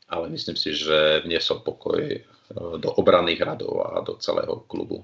[0.10, 2.22] ale myslím si, že vniesol pokoj e,
[2.54, 5.02] do obranných radov a do celého klubu,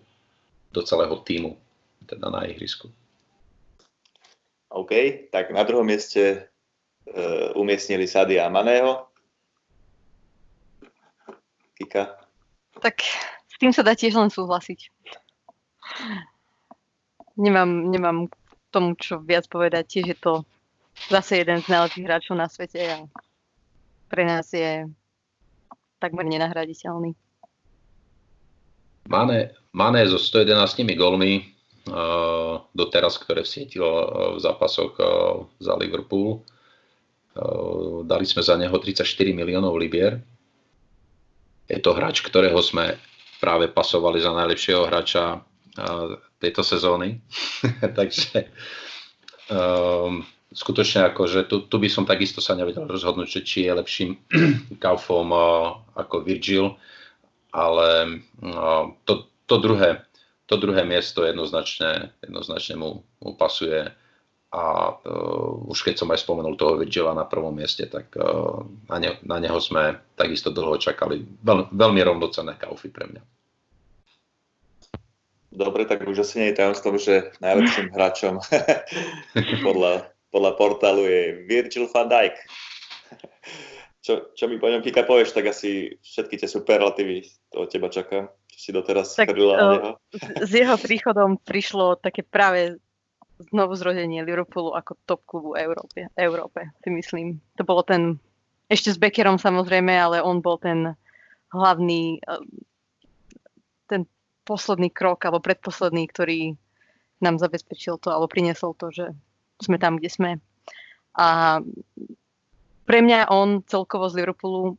[0.70, 1.58] do celého týmu,
[2.06, 2.90] teda na ihrisku.
[4.72, 4.92] OK,
[5.32, 6.48] tak na druhom mieste
[7.12, 9.04] uh, umiestnili Sadia Maného.
[11.76, 12.16] Kika?
[12.80, 13.04] Tak
[13.52, 14.88] s tým sa dá tiež len súhlasiť.
[17.36, 18.32] Nemám, nemám
[18.72, 20.00] tomu, čo viac povedať.
[20.00, 20.34] Tiež je to
[21.12, 22.98] zase jeden z najlepších hráčov na svete a
[24.12, 24.92] pre nás je
[26.04, 27.16] takmer nenahraditeľný.
[29.08, 31.48] Mane, Mane so 111 gólmi
[31.88, 36.44] uh, doteraz, ktoré vsietil uh, v zápasoch uh, za Liverpool.
[37.32, 40.20] Uh, dali sme za neho 34 miliónov libier.
[41.72, 43.00] Je to hráč, ktorého sme
[43.40, 47.24] práve pasovali za najlepšieho hráča uh, tejto sezóny.
[47.98, 48.52] Takže
[49.48, 53.74] um, skutočne ako, že tu, tu by som takisto sa nevedel rozhodnúť, že či je
[53.74, 54.12] lepším
[54.84, 56.76] kaufom uh, ako Virgil,
[57.56, 60.04] ale uh, to, to, druhé,
[60.52, 63.88] to druhé miesto jednoznačne, jednoznačne mu, mu pasuje
[64.52, 68.98] a uh, už keď som aj spomenul toho Virgila na prvom mieste, tak uh, na,
[69.00, 71.24] ne, na neho sme takisto dlho čakali.
[71.40, 73.24] Veľ, veľmi rovnocenné kaufy pre mňa.
[75.52, 78.40] Dobre, tak už asi nie je tajomstvom, že najlepším hráčom
[79.68, 82.36] podľa podľa portálu je Virgil van Dijk.
[84.02, 87.22] Čo, čo mi po ňom Kika povieš, tak asi všetky tie superlatívy
[87.54, 88.34] to od teba čakám.
[88.50, 89.92] Čo si doteraz tak, uh, neho.
[90.42, 92.82] S jeho príchodom prišlo také práve
[93.54, 97.38] znovu zrodenie Liverpoolu ako top klubu Európe, Európe, si myslím.
[97.58, 98.18] To bolo ten,
[98.74, 100.98] ešte s Beckerom samozrejme, ale on bol ten
[101.54, 102.22] hlavný,
[103.86, 104.10] ten
[104.46, 106.58] posledný krok, alebo predposledný, ktorý
[107.22, 109.06] nám zabezpečil to, alebo priniesol to, že
[109.62, 110.32] sme tam, kde sme.
[111.16, 111.60] A
[112.86, 114.76] pre mňa on celkovo z Liverpoolu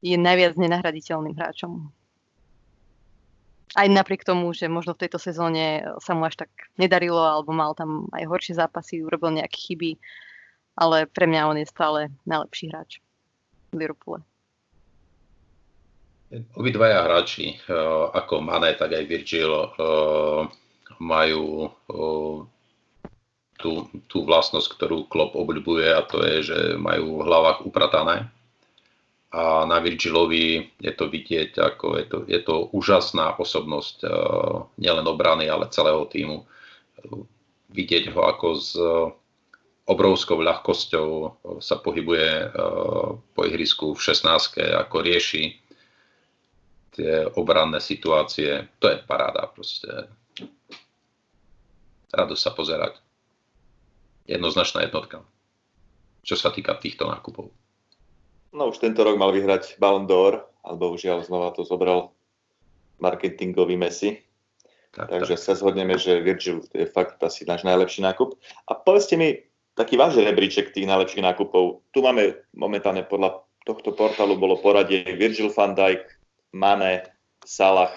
[0.00, 1.92] je najviac nenahraditeľným hráčom.
[3.78, 7.70] Aj napriek tomu, že možno v tejto sezóne sa mu až tak nedarilo, alebo mal
[7.78, 9.90] tam aj horšie zápasy, urobil nejaké chyby,
[10.74, 12.98] ale pre mňa on je stále najlepší hráč
[13.70, 14.26] v Liverpoole.
[16.54, 17.74] Obidvaja hráči, eh,
[18.14, 20.40] ako Mane, tak aj Virgil, eh,
[21.02, 22.38] majú eh,
[23.60, 28.26] tú, tú vlastnosť, ktorú Klopp obľubuje a to je, že majú v hlavách upratané.
[29.30, 35.06] A na Virgilovi je to vidieť, ako je to, je to úžasná osobnosť uh, nielen
[35.06, 36.42] obrany, ale celého týmu.
[37.70, 38.74] Vidieť ho, ako s
[39.90, 41.08] obrovskou ľahkosťou
[41.58, 42.54] sa pohybuje
[43.34, 45.58] po ihrisku v 16, ako rieši
[46.94, 48.70] tie obranné situácie.
[48.78, 50.10] To je paráda proste.
[52.10, 52.98] Rado sa pozerať
[54.30, 55.26] jednoznačná jednotka,
[56.22, 57.50] čo sa týka týchto nákupov.
[58.54, 62.14] No už tento rok mal vyhrať Ballon d'Or, ale bohužiaľ znova to zobral
[63.02, 64.22] marketingový Messi.
[64.90, 65.42] Tak, Takže tak.
[65.42, 68.34] sa zhodneme, že Virgil je fakt asi náš najlepší nákup.
[68.66, 69.38] A povedzte mi,
[69.78, 71.86] taký váš rebríček tých najlepších nákupov.
[71.94, 76.02] Tu máme momentálne podľa tohto portálu bolo poradie Virgil van Dijk,
[76.58, 77.06] Mane,
[77.46, 77.94] Salah,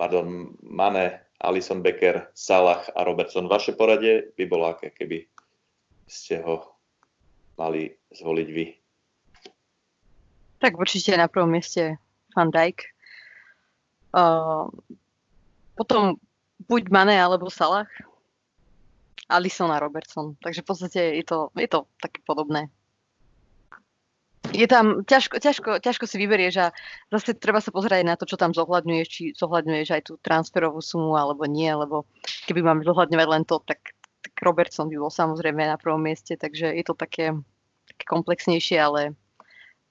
[0.00, 3.48] pardon, Mane, Alison Becker, Salah a Robertson.
[3.48, 5.24] Vaše poradie by bolo aké, keby
[6.04, 6.76] ste ho
[7.56, 8.66] mali zvoliť vy?
[10.60, 11.96] Tak určite na prvom mieste
[12.36, 12.84] Van Dijk.
[14.12, 14.68] Uh,
[15.72, 16.20] potom
[16.68, 17.88] buď Mane alebo Salah.
[19.30, 20.34] Alison a Robertson.
[20.42, 22.66] Takže v podstate je to, je to také podobné.
[24.50, 26.66] Je tam ťažko, ťažko, ťažko si vyberieš a
[27.14, 31.14] zase treba sa pozerať na to, čo tam zohľadňuješ, či zohľadňuješ aj tú transferovú sumu
[31.14, 32.02] alebo nie, lebo
[32.50, 36.74] keby máme zohľadňovať len to, tak, tak Robertson by bol samozrejme na prvom mieste, takže
[36.74, 37.30] je to také,
[37.86, 39.14] také komplexnejšie, ale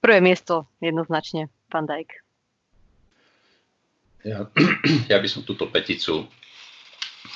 [0.04, 2.20] prvé miesto jednoznačne Van Dijk.
[4.28, 4.44] Ja,
[5.12, 6.28] ja by som túto peticu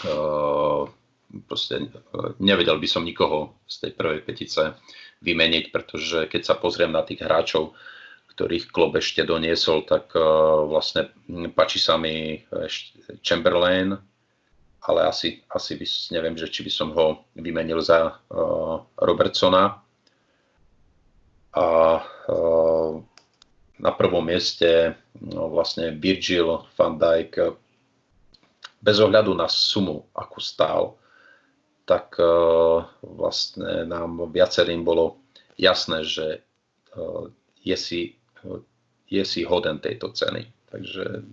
[0.05, 0.85] uh,
[1.47, 4.77] proste uh, nevedel by som nikoho z tej prvej petice
[5.25, 7.73] vymeniť, pretože keď sa pozriem na tých hráčov,
[8.35, 11.11] ktorých klub ešte doniesol, tak uh, vlastne
[11.55, 12.43] páči sa mi
[13.23, 13.95] Chamberlain,
[14.85, 19.81] ale asi, asi by, neviem, že či by som ho vymenil za uh, Robertsona.
[21.55, 21.67] A
[22.03, 22.93] uh,
[23.79, 27.57] na prvom mieste no, vlastne Virgil van Dijk
[28.85, 31.01] bez ohľadu na sumu, akú stál,
[31.85, 35.20] tak uh, vlastne nám viacerým bolo
[35.61, 36.40] jasné, že
[36.97, 37.28] uh,
[37.61, 38.01] je, si,
[39.09, 40.48] je si hoden tejto ceny.
[40.73, 41.24] Takže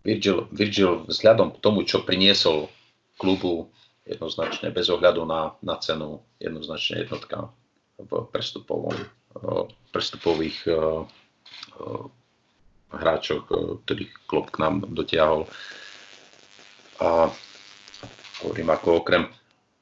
[0.00, 2.72] Virgil, Virgil vzhľadom k tomu, čo priniesol
[3.20, 3.68] klubu,
[4.08, 7.52] jednoznačne bez ohľadu na, na cenu, jednoznačne jednotka
[8.00, 8.96] v prestupovom
[9.94, 10.66] prestupových
[12.90, 13.46] hráčoch,
[13.86, 15.46] ktorých klub k nám dotiahol.
[17.00, 17.32] A
[18.44, 19.24] hovorím, ako okrem,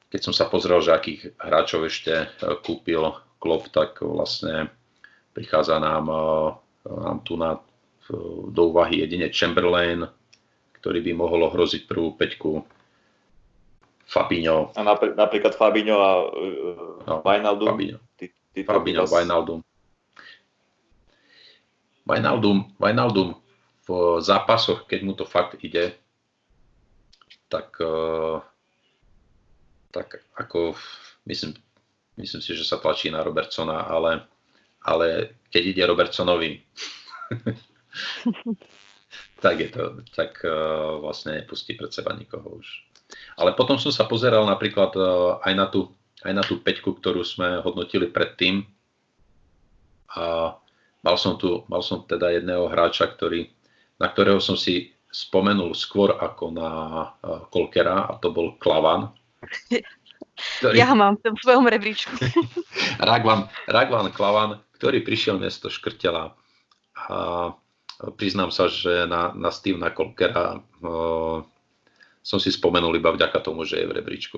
[0.09, 2.31] keď som sa pozrel, že akých hráčov ešte
[2.63, 4.71] kúpil klub, tak vlastne
[5.35, 6.07] prichádza nám,
[6.83, 7.59] nám tu na,
[8.49, 10.07] do úvahy jedine Chamberlain,
[10.79, 12.63] ktorý by mohol ohroziť prvú peťku.
[14.09, 14.73] Fabinho.
[14.73, 14.81] A
[15.13, 17.67] napríklad Fabinho a uh, no, Wijnaldum.
[17.69, 17.99] Fabinho.
[18.65, 19.13] Fabinho, vás...
[19.13, 19.61] Wijnaldum.
[22.09, 22.57] Wijnaldum.
[22.81, 23.37] Wijnaldum
[23.85, 25.93] v zápasoch, keď mu to fakt ide,
[27.49, 28.39] tak, uh,
[29.91, 30.77] tak ako
[31.25, 31.57] myslím,
[32.21, 34.21] myslím si, že sa tlačí na Robertsona, ale,
[34.85, 36.61] ale keď ide Robertsonovi,
[39.43, 42.67] tak je to, tak uh, vlastne nepustí pred seba nikoho už.
[43.41, 45.89] Ale potom som sa pozeral napríklad uh, aj na tú
[46.23, 48.67] aj na tú peťku, ktorú sme hodnotili predtým.
[50.15, 50.55] A
[50.99, 53.47] mal som tu, mal som teda jedného hráča, ktorý,
[54.01, 56.69] na ktorého som si spomenul skôr ako na
[57.49, 59.09] Kolkera a to bol Klavan.
[60.39, 62.15] Ktorý, ja ho mám v tom svojom rebríčku.
[63.11, 66.31] Ragvan, Ragvan Klavan, ktorý prišiel miesto Škrtela
[66.95, 67.51] a
[68.15, 71.43] priznám sa, že na, na Stevena Kolkera uh,
[72.23, 74.37] som si spomenul iba vďaka tomu, že je v rebríčku.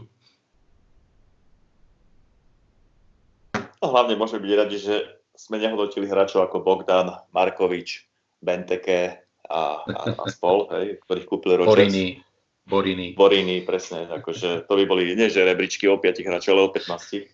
[3.53, 4.95] A hlavne môžeme byť radi, že
[5.37, 8.05] sme nehodnotili hráčov ako Bogdan, Markovič,
[8.41, 11.91] Benteke a, a, a spol, hej, ktorých kúpil Rodgers.
[11.91, 12.23] Borini.
[12.63, 13.07] Borini.
[13.11, 14.07] Borini, presne.
[14.07, 17.27] Akože to by boli nie že rebríčky o 5 hráčov, ale o 15.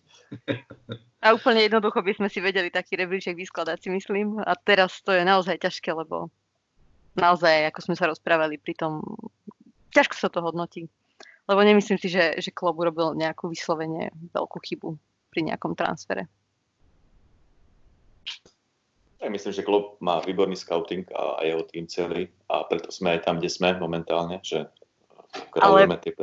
[1.17, 4.37] A úplne jednoducho by sme si vedeli taký rebríček vyskladať, si myslím.
[4.41, 6.29] A teraz to je naozaj ťažké, lebo
[7.17, 9.01] naozaj, ako sme sa rozprávali, pri tom
[9.93, 10.85] ťažko sa to hodnotí.
[11.47, 14.89] Lebo nemyslím si, že, že klub urobil nejakú vyslovene veľkú chybu
[15.31, 16.27] pri nejakom transfere.
[19.17, 23.17] Ja myslím, že klub má výborný scouting a, a jeho tým celý a preto sme
[23.17, 24.69] aj tam, kde sme momentálne, že
[25.57, 26.13] ale, tie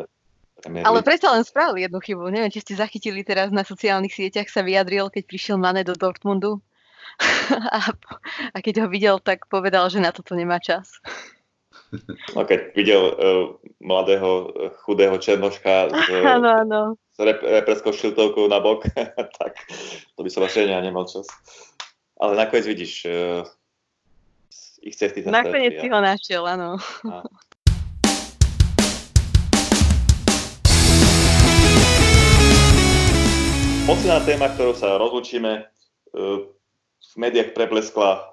[0.65, 2.31] ale predsa len spravili jednu chybu.
[2.33, 6.63] Neviem, či ste zachytili teraz na sociálnych sieťach sa vyjadril, keď prišiel Mane do Dortmundu
[7.79, 7.93] a,
[8.55, 11.03] a keď ho videl, tak povedal, že na toto nemá čas.
[12.35, 13.15] No keď videl uh,
[13.79, 14.51] mladého,
[14.83, 16.81] chudého černoška s, ano, ano.
[17.15, 18.89] s rep, represkou šiltovkou na bok,
[19.41, 19.53] tak
[20.17, 21.29] to by som asi nemal čas.
[22.15, 23.43] Ale nakoniec vidíš, uh,
[24.87, 26.79] ich cesty sa Nakoniec si ho našiel, áno.
[33.85, 36.47] Posledná téma, ktorou sa rozlučíme, uh,
[37.03, 38.31] v médiách prebleskla,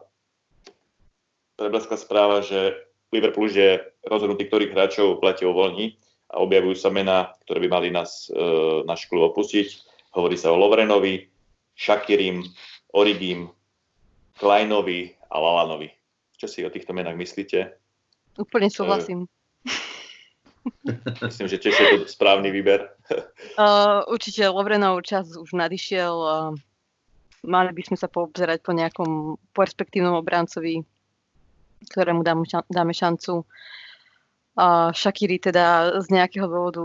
[1.58, 2.78] prebleskla správa, že
[3.10, 3.72] Liverpool už je
[4.06, 5.98] rozhodnutý, ktorých hráčov platia uvoľní
[6.30, 9.74] a objavujú sa mená, ktoré by mali nás, uh, náš klub opustiť.
[10.14, 11.26] Hovorí sa o Lovrenovi,
[11.74, 12.45] Shakirim,
[12.94, 13.49] Origim,
[14.38, 15.90] Kleinovi a Lalanovi.
[16.38, 17.76] Čo si o týchto menách myslíte?
[18.40, 19.30] Úplne súhlasím.
[21.22, 22.90] Myslím, že tiež je to správny výber.
[23.58, 26.14] Uh, určite Lovrenov čas už nadišiel.
[26.14, 26.52] Uh,
[27.45, 30.82] mali by sme sa poobzerať po nejakom perspektívnom obrancovi,
[31.90, 33.45] ktorému dáme, dáme šancu.
[34.53, 36.84] Uh, Shakiri teda z nejakého dôvodu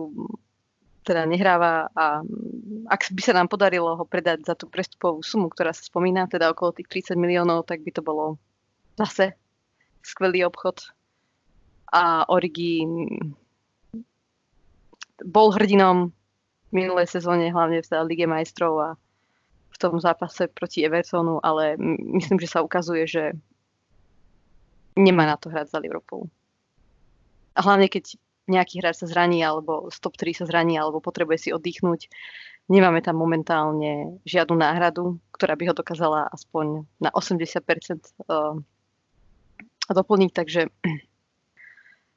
[1.06, 2.26] teda nehráva a
[2.90, 6.50] ak by sa nám podarilo ho predať za tú prestupovú sumu, ktorá sa spomína, teda
[6.50, 8.42] okolo tých 30 miliónov, tak by to bolo
[8.98, 9.38] zase
[10.02, 10.82] skvelý obchod.
[11.94, 12.82] A Origi
[15.22, 16.10] bol hrdinom
[16.74, 18.90] minulej sezóne, hlavne v Lige majstrov a
[19.70, 21.78] v tom zápase proti Evertonu, ale
[22.18, 23.24] myslím, že sa ukazuje, že
[24.98, 26.26] nemá na to hrať za Liverpool.
[27.56, 31.38] A hlavne keď nejaký hráč sa zraní, alebo z top 3 sa zraní, alebo potrebuje
[31.38, 32.10] si oddychnúť,
[32.70, 38.54] nemáme tam momentálne žiadnu náhradu, ktorá by ho dokázala aspoň na 80% eh,
[39.90, 40.60] doplniť, takže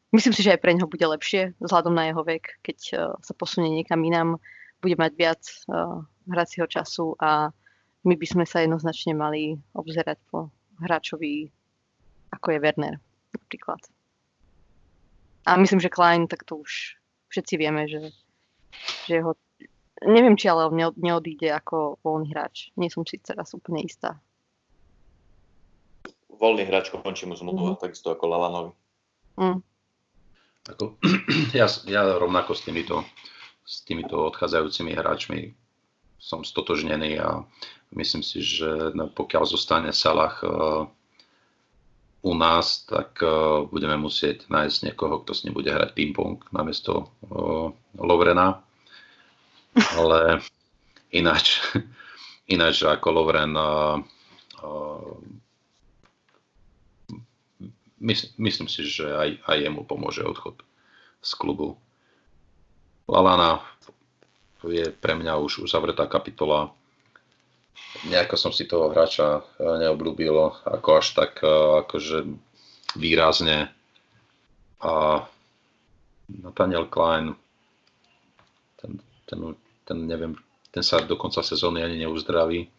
[0.09, 3.33] Myslím si, že aj pre neho bude lepšie, vzhľadom na jeho vek, keď uh, sa
[3.37, 4.41] posunie niekam inám,
[4.81, 7.53] bude mať viac uh, hracieho času a
[8.01, 10.49] my by sme sa jednoznačne mali obzerať po
[10.81, 11.53] hráčovi,
[12.33, 12.95] ako je Werner
[13.37, 13.85] napríklad.
[15.45, 16.99] A myslím, že Klein, tak to už
[17.29, 18.11] všetci vieme, že,
[19.07, 19.37] že ho...
[19.99, 22.71] Neviem, či ale neodíde ako voľný hráč.
[22.79, 24.15] Nie som si teraz úplne istá.
[26.31, 27.83] Voľný hráč končí mu zmluva, mm-hmm.
[27.83, 28.71] takisto ako Lalanovi.
[29.35, 29.59] Mm.
[30.71, 30.95] Ako,
[31.59, 33.03] ja, ja rovnako s týmito,
[33.67, 35.51] s týmito odchádzajúcimi hráčmi
[36.19, 37.43] som stotožnený a
[37.95, 40.83] myslím si, že pokiaľ zostane Salah uh,
[42.19, 47.07] u nás, tak uh, budeme musieť nájsť niekoho, kto s ním bude hrať ping-pong namiesto
[47.31, 48.59] uh, Lovrena.
[49.99, 50.43] Ale
[51.15, 51.63] ináč,
[52.55, 54.03] ináč ako Lovren uh,
[54.63, 55.15] uh,
[57.99, 60.63] Mys- myslím si, že aj, aj jemu pomôže odchod
[61.19, 61.75] z klubu.
[63.11, 63.59] Lalana
[64.63, 66.71] je pre mňa už uzavretá kapitola.
[68.07, 71.49] Nejako som si toho hráča e, neobľúbil ako až tak e,
[71.83, 72.17] akože
[72.95, 73.73] výrazne.
[74.79, 75.25] A
[76.29, 77.35] Nathaniel Klein,
[78.79, 79.39] ten, ten,
[79.83, 80.37] ten, neviem,
[80.71, 82.69] ten sa do konca sezóny ani neuzdraví.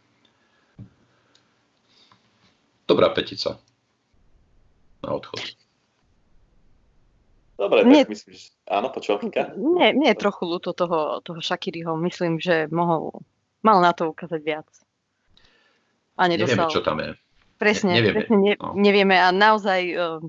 [2.89, 3.61] Dobrá petica
[5.05, 5.43] na odchod.
[7.61, 9.29] Dobre, mne, tak myslím, že áno, počúvam
[9.77, 11.93] Nie, mne je trochu ľúto toho, toho Shakiriho.
[12.01, 13.21] Myslím, že mohol,
[13.61, 14.69] mal na to ukázať viac.
[16.21, 16.69] A nedostal.
[16.69, 17.11] Nevieme, čo tam je.
[17.57, 18.17] Presne, ne, nevieme.
[18.21, 18.77] presne ne, no.
[18.77, 20.21] nevieme a naozaj uh,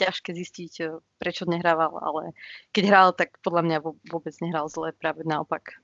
[0.00, 2.32] ťažké zistiť, uh, prečo nehrával, ale
[2.72, 3.78] keď hral, tak podľa mňa
[4.08, 5.76] vôbec nehral zle, práve naopak.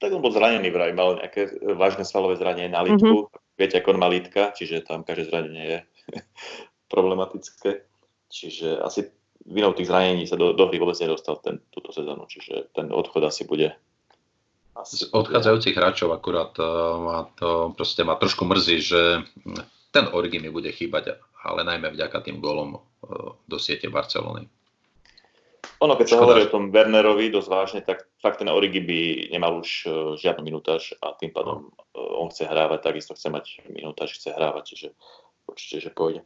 [0.00, 3.28] Tak on bol zranený vraj, mal nejaké vážne svalové zranenie na lítku.
[3.28, 3.56] Mm-hmm.
[3.56, 5.78] Viete, ako on má lítka, čiže tam každé zranenie je
[6.92, 7.84] problematické.
[8.28, 9.08] Čiže asi
[9.44, 13.24] vinou tých zranení sa do, do hry vôbec nedostal ten, túto sezónu, čiže ten odchod
[13.28, 13.76] asi bude
[14.84, 19.00] z odchádzajúcich hráčov akurát uh, ma to proste ma trošku mrzí, že
[19.90, 24.46] ten Origi mi bude chýbať, ale najmä vďaka tým gólom uh, do siete Barcelony.
[25.80, 29.00] Ono, keď sa hovorí o tom Wernerovi dosť vážne, tak fakt ten Origi by
[29.32, 33.64] nemal už uh, žiadnu minútaž a tým pádom uh, on chce hrávať, takisto chce mať
[33.72, 34.88] minútaž, chce hrávať, čiže
[35.48, 36.20] určite, že pôjde.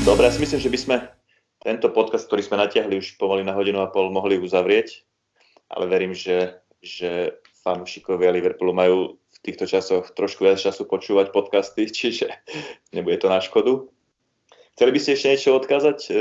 [0.00, 0.96] Dobre, ja si myslím, že by sme
[1.60, 5.04] tento podcast, ktorý sme natiahli už pomaly na hodinu a pol, mohli uzavrieť,
[5.68, 11.86] ale verím, že, že fanúšikovia Liverpoolu majú v týchto časoch trošku viac času počúvať podcasty,
[11.98, 12.32] čiže
[12.96, 13.86] nebude to na škodu.
[14.74, 16.12] Chceli by ste ešte niečo odkázať e,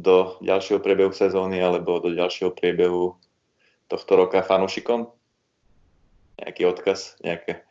[0.00, 3.20] do ďalšieho priebehu sezóny alebo do ďalšieho priebehu
[3.92, 5.12] tohto roka fanúšikom?
[6.42, 7.62] nejaký odkaz, nejaké,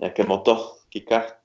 [0.00, 1.39] nejaké moto, Kika?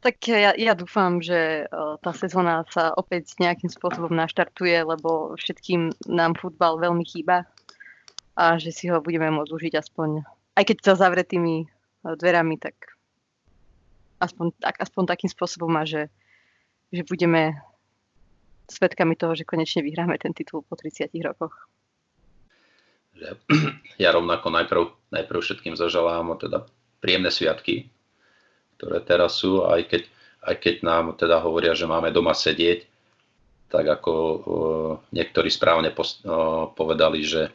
[0.00, 1.68] Tak ja, ja dúfam, že
[2.00, 7.44] tá sezóna sa opäť nejakým spôsobom naštartuje, lebo všetkým nám futbal veľmi chýba
[8.32, 10.24] a že si ho budeme môcť užiť aspoň,
[10.56, 11.68] aj keď za zavretými
[12.00, 12.96] dverami, tak
[14.24, 16.08] aspoň, tak, aspoň takým spôsobom a že,
[16.88, 17.60] že budeme
[18.72, 21.52] svetkami toho, že konečne vyhráme ten titul po 30 rokoch.
[23.20, 23.36] Že
[24.04, 24.82] ja rovnako najprv,
[25.12, 26.64] najprv všetkým zaželám teda
[27.04, 27.92] príjemné sviatky,
[28.80, 30.02] ktoré teraz sú, aj keď,
[30.48, 32.88] aj keď nám teda hovoria, že máme doma sedieť,
[33.68, 34.40] tak ako uh,
[35.12, 37.52] niektorí správne uh, povedali, že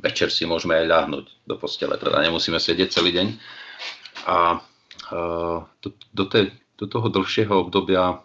[0.00, 3.28] večer si môžeme aj ľahnúť do postele, teda nemusíme sedieť celý deň.
[4.32, 4.64] A
[5.12, 8.24] uh, do, do, te, do toho dlhšieho obdobia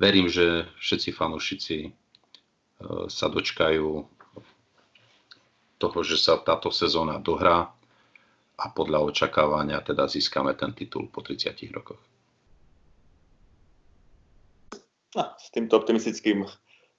[0.00, 1.92] verím, že všetci fanúšici
[3.12, 3.86] sa dočkajú
[5.76, 7.68] toho, že sa táto sezóna dohrá
[8.54, 11.98] a podľa očakávania teda získame ten titul po 30 rokoch.
[15.14, 16.46] No, s týmto optimistickým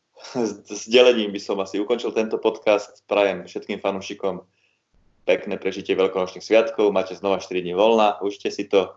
[0.88, 3.04] zdelením by som asi ukončil tento podcast.
[3.08, 4.44] Prajem všetkým fanúšikom
[5.28, 6.96] pekné prežitie veľkonočných sviatkov.
[6.96, 8.96] Máte znova 4 dní voľna, užite si to.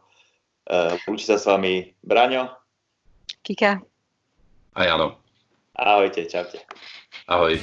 [0.68, 2.52] Uh, učí sa s vami Braňo.
[3.40, 3.80] Kika.
[4.76, 5.16] A Jano.
[5.72, 6.60] Ahojte, čaute.
[7.24, 7.56] Ahoj.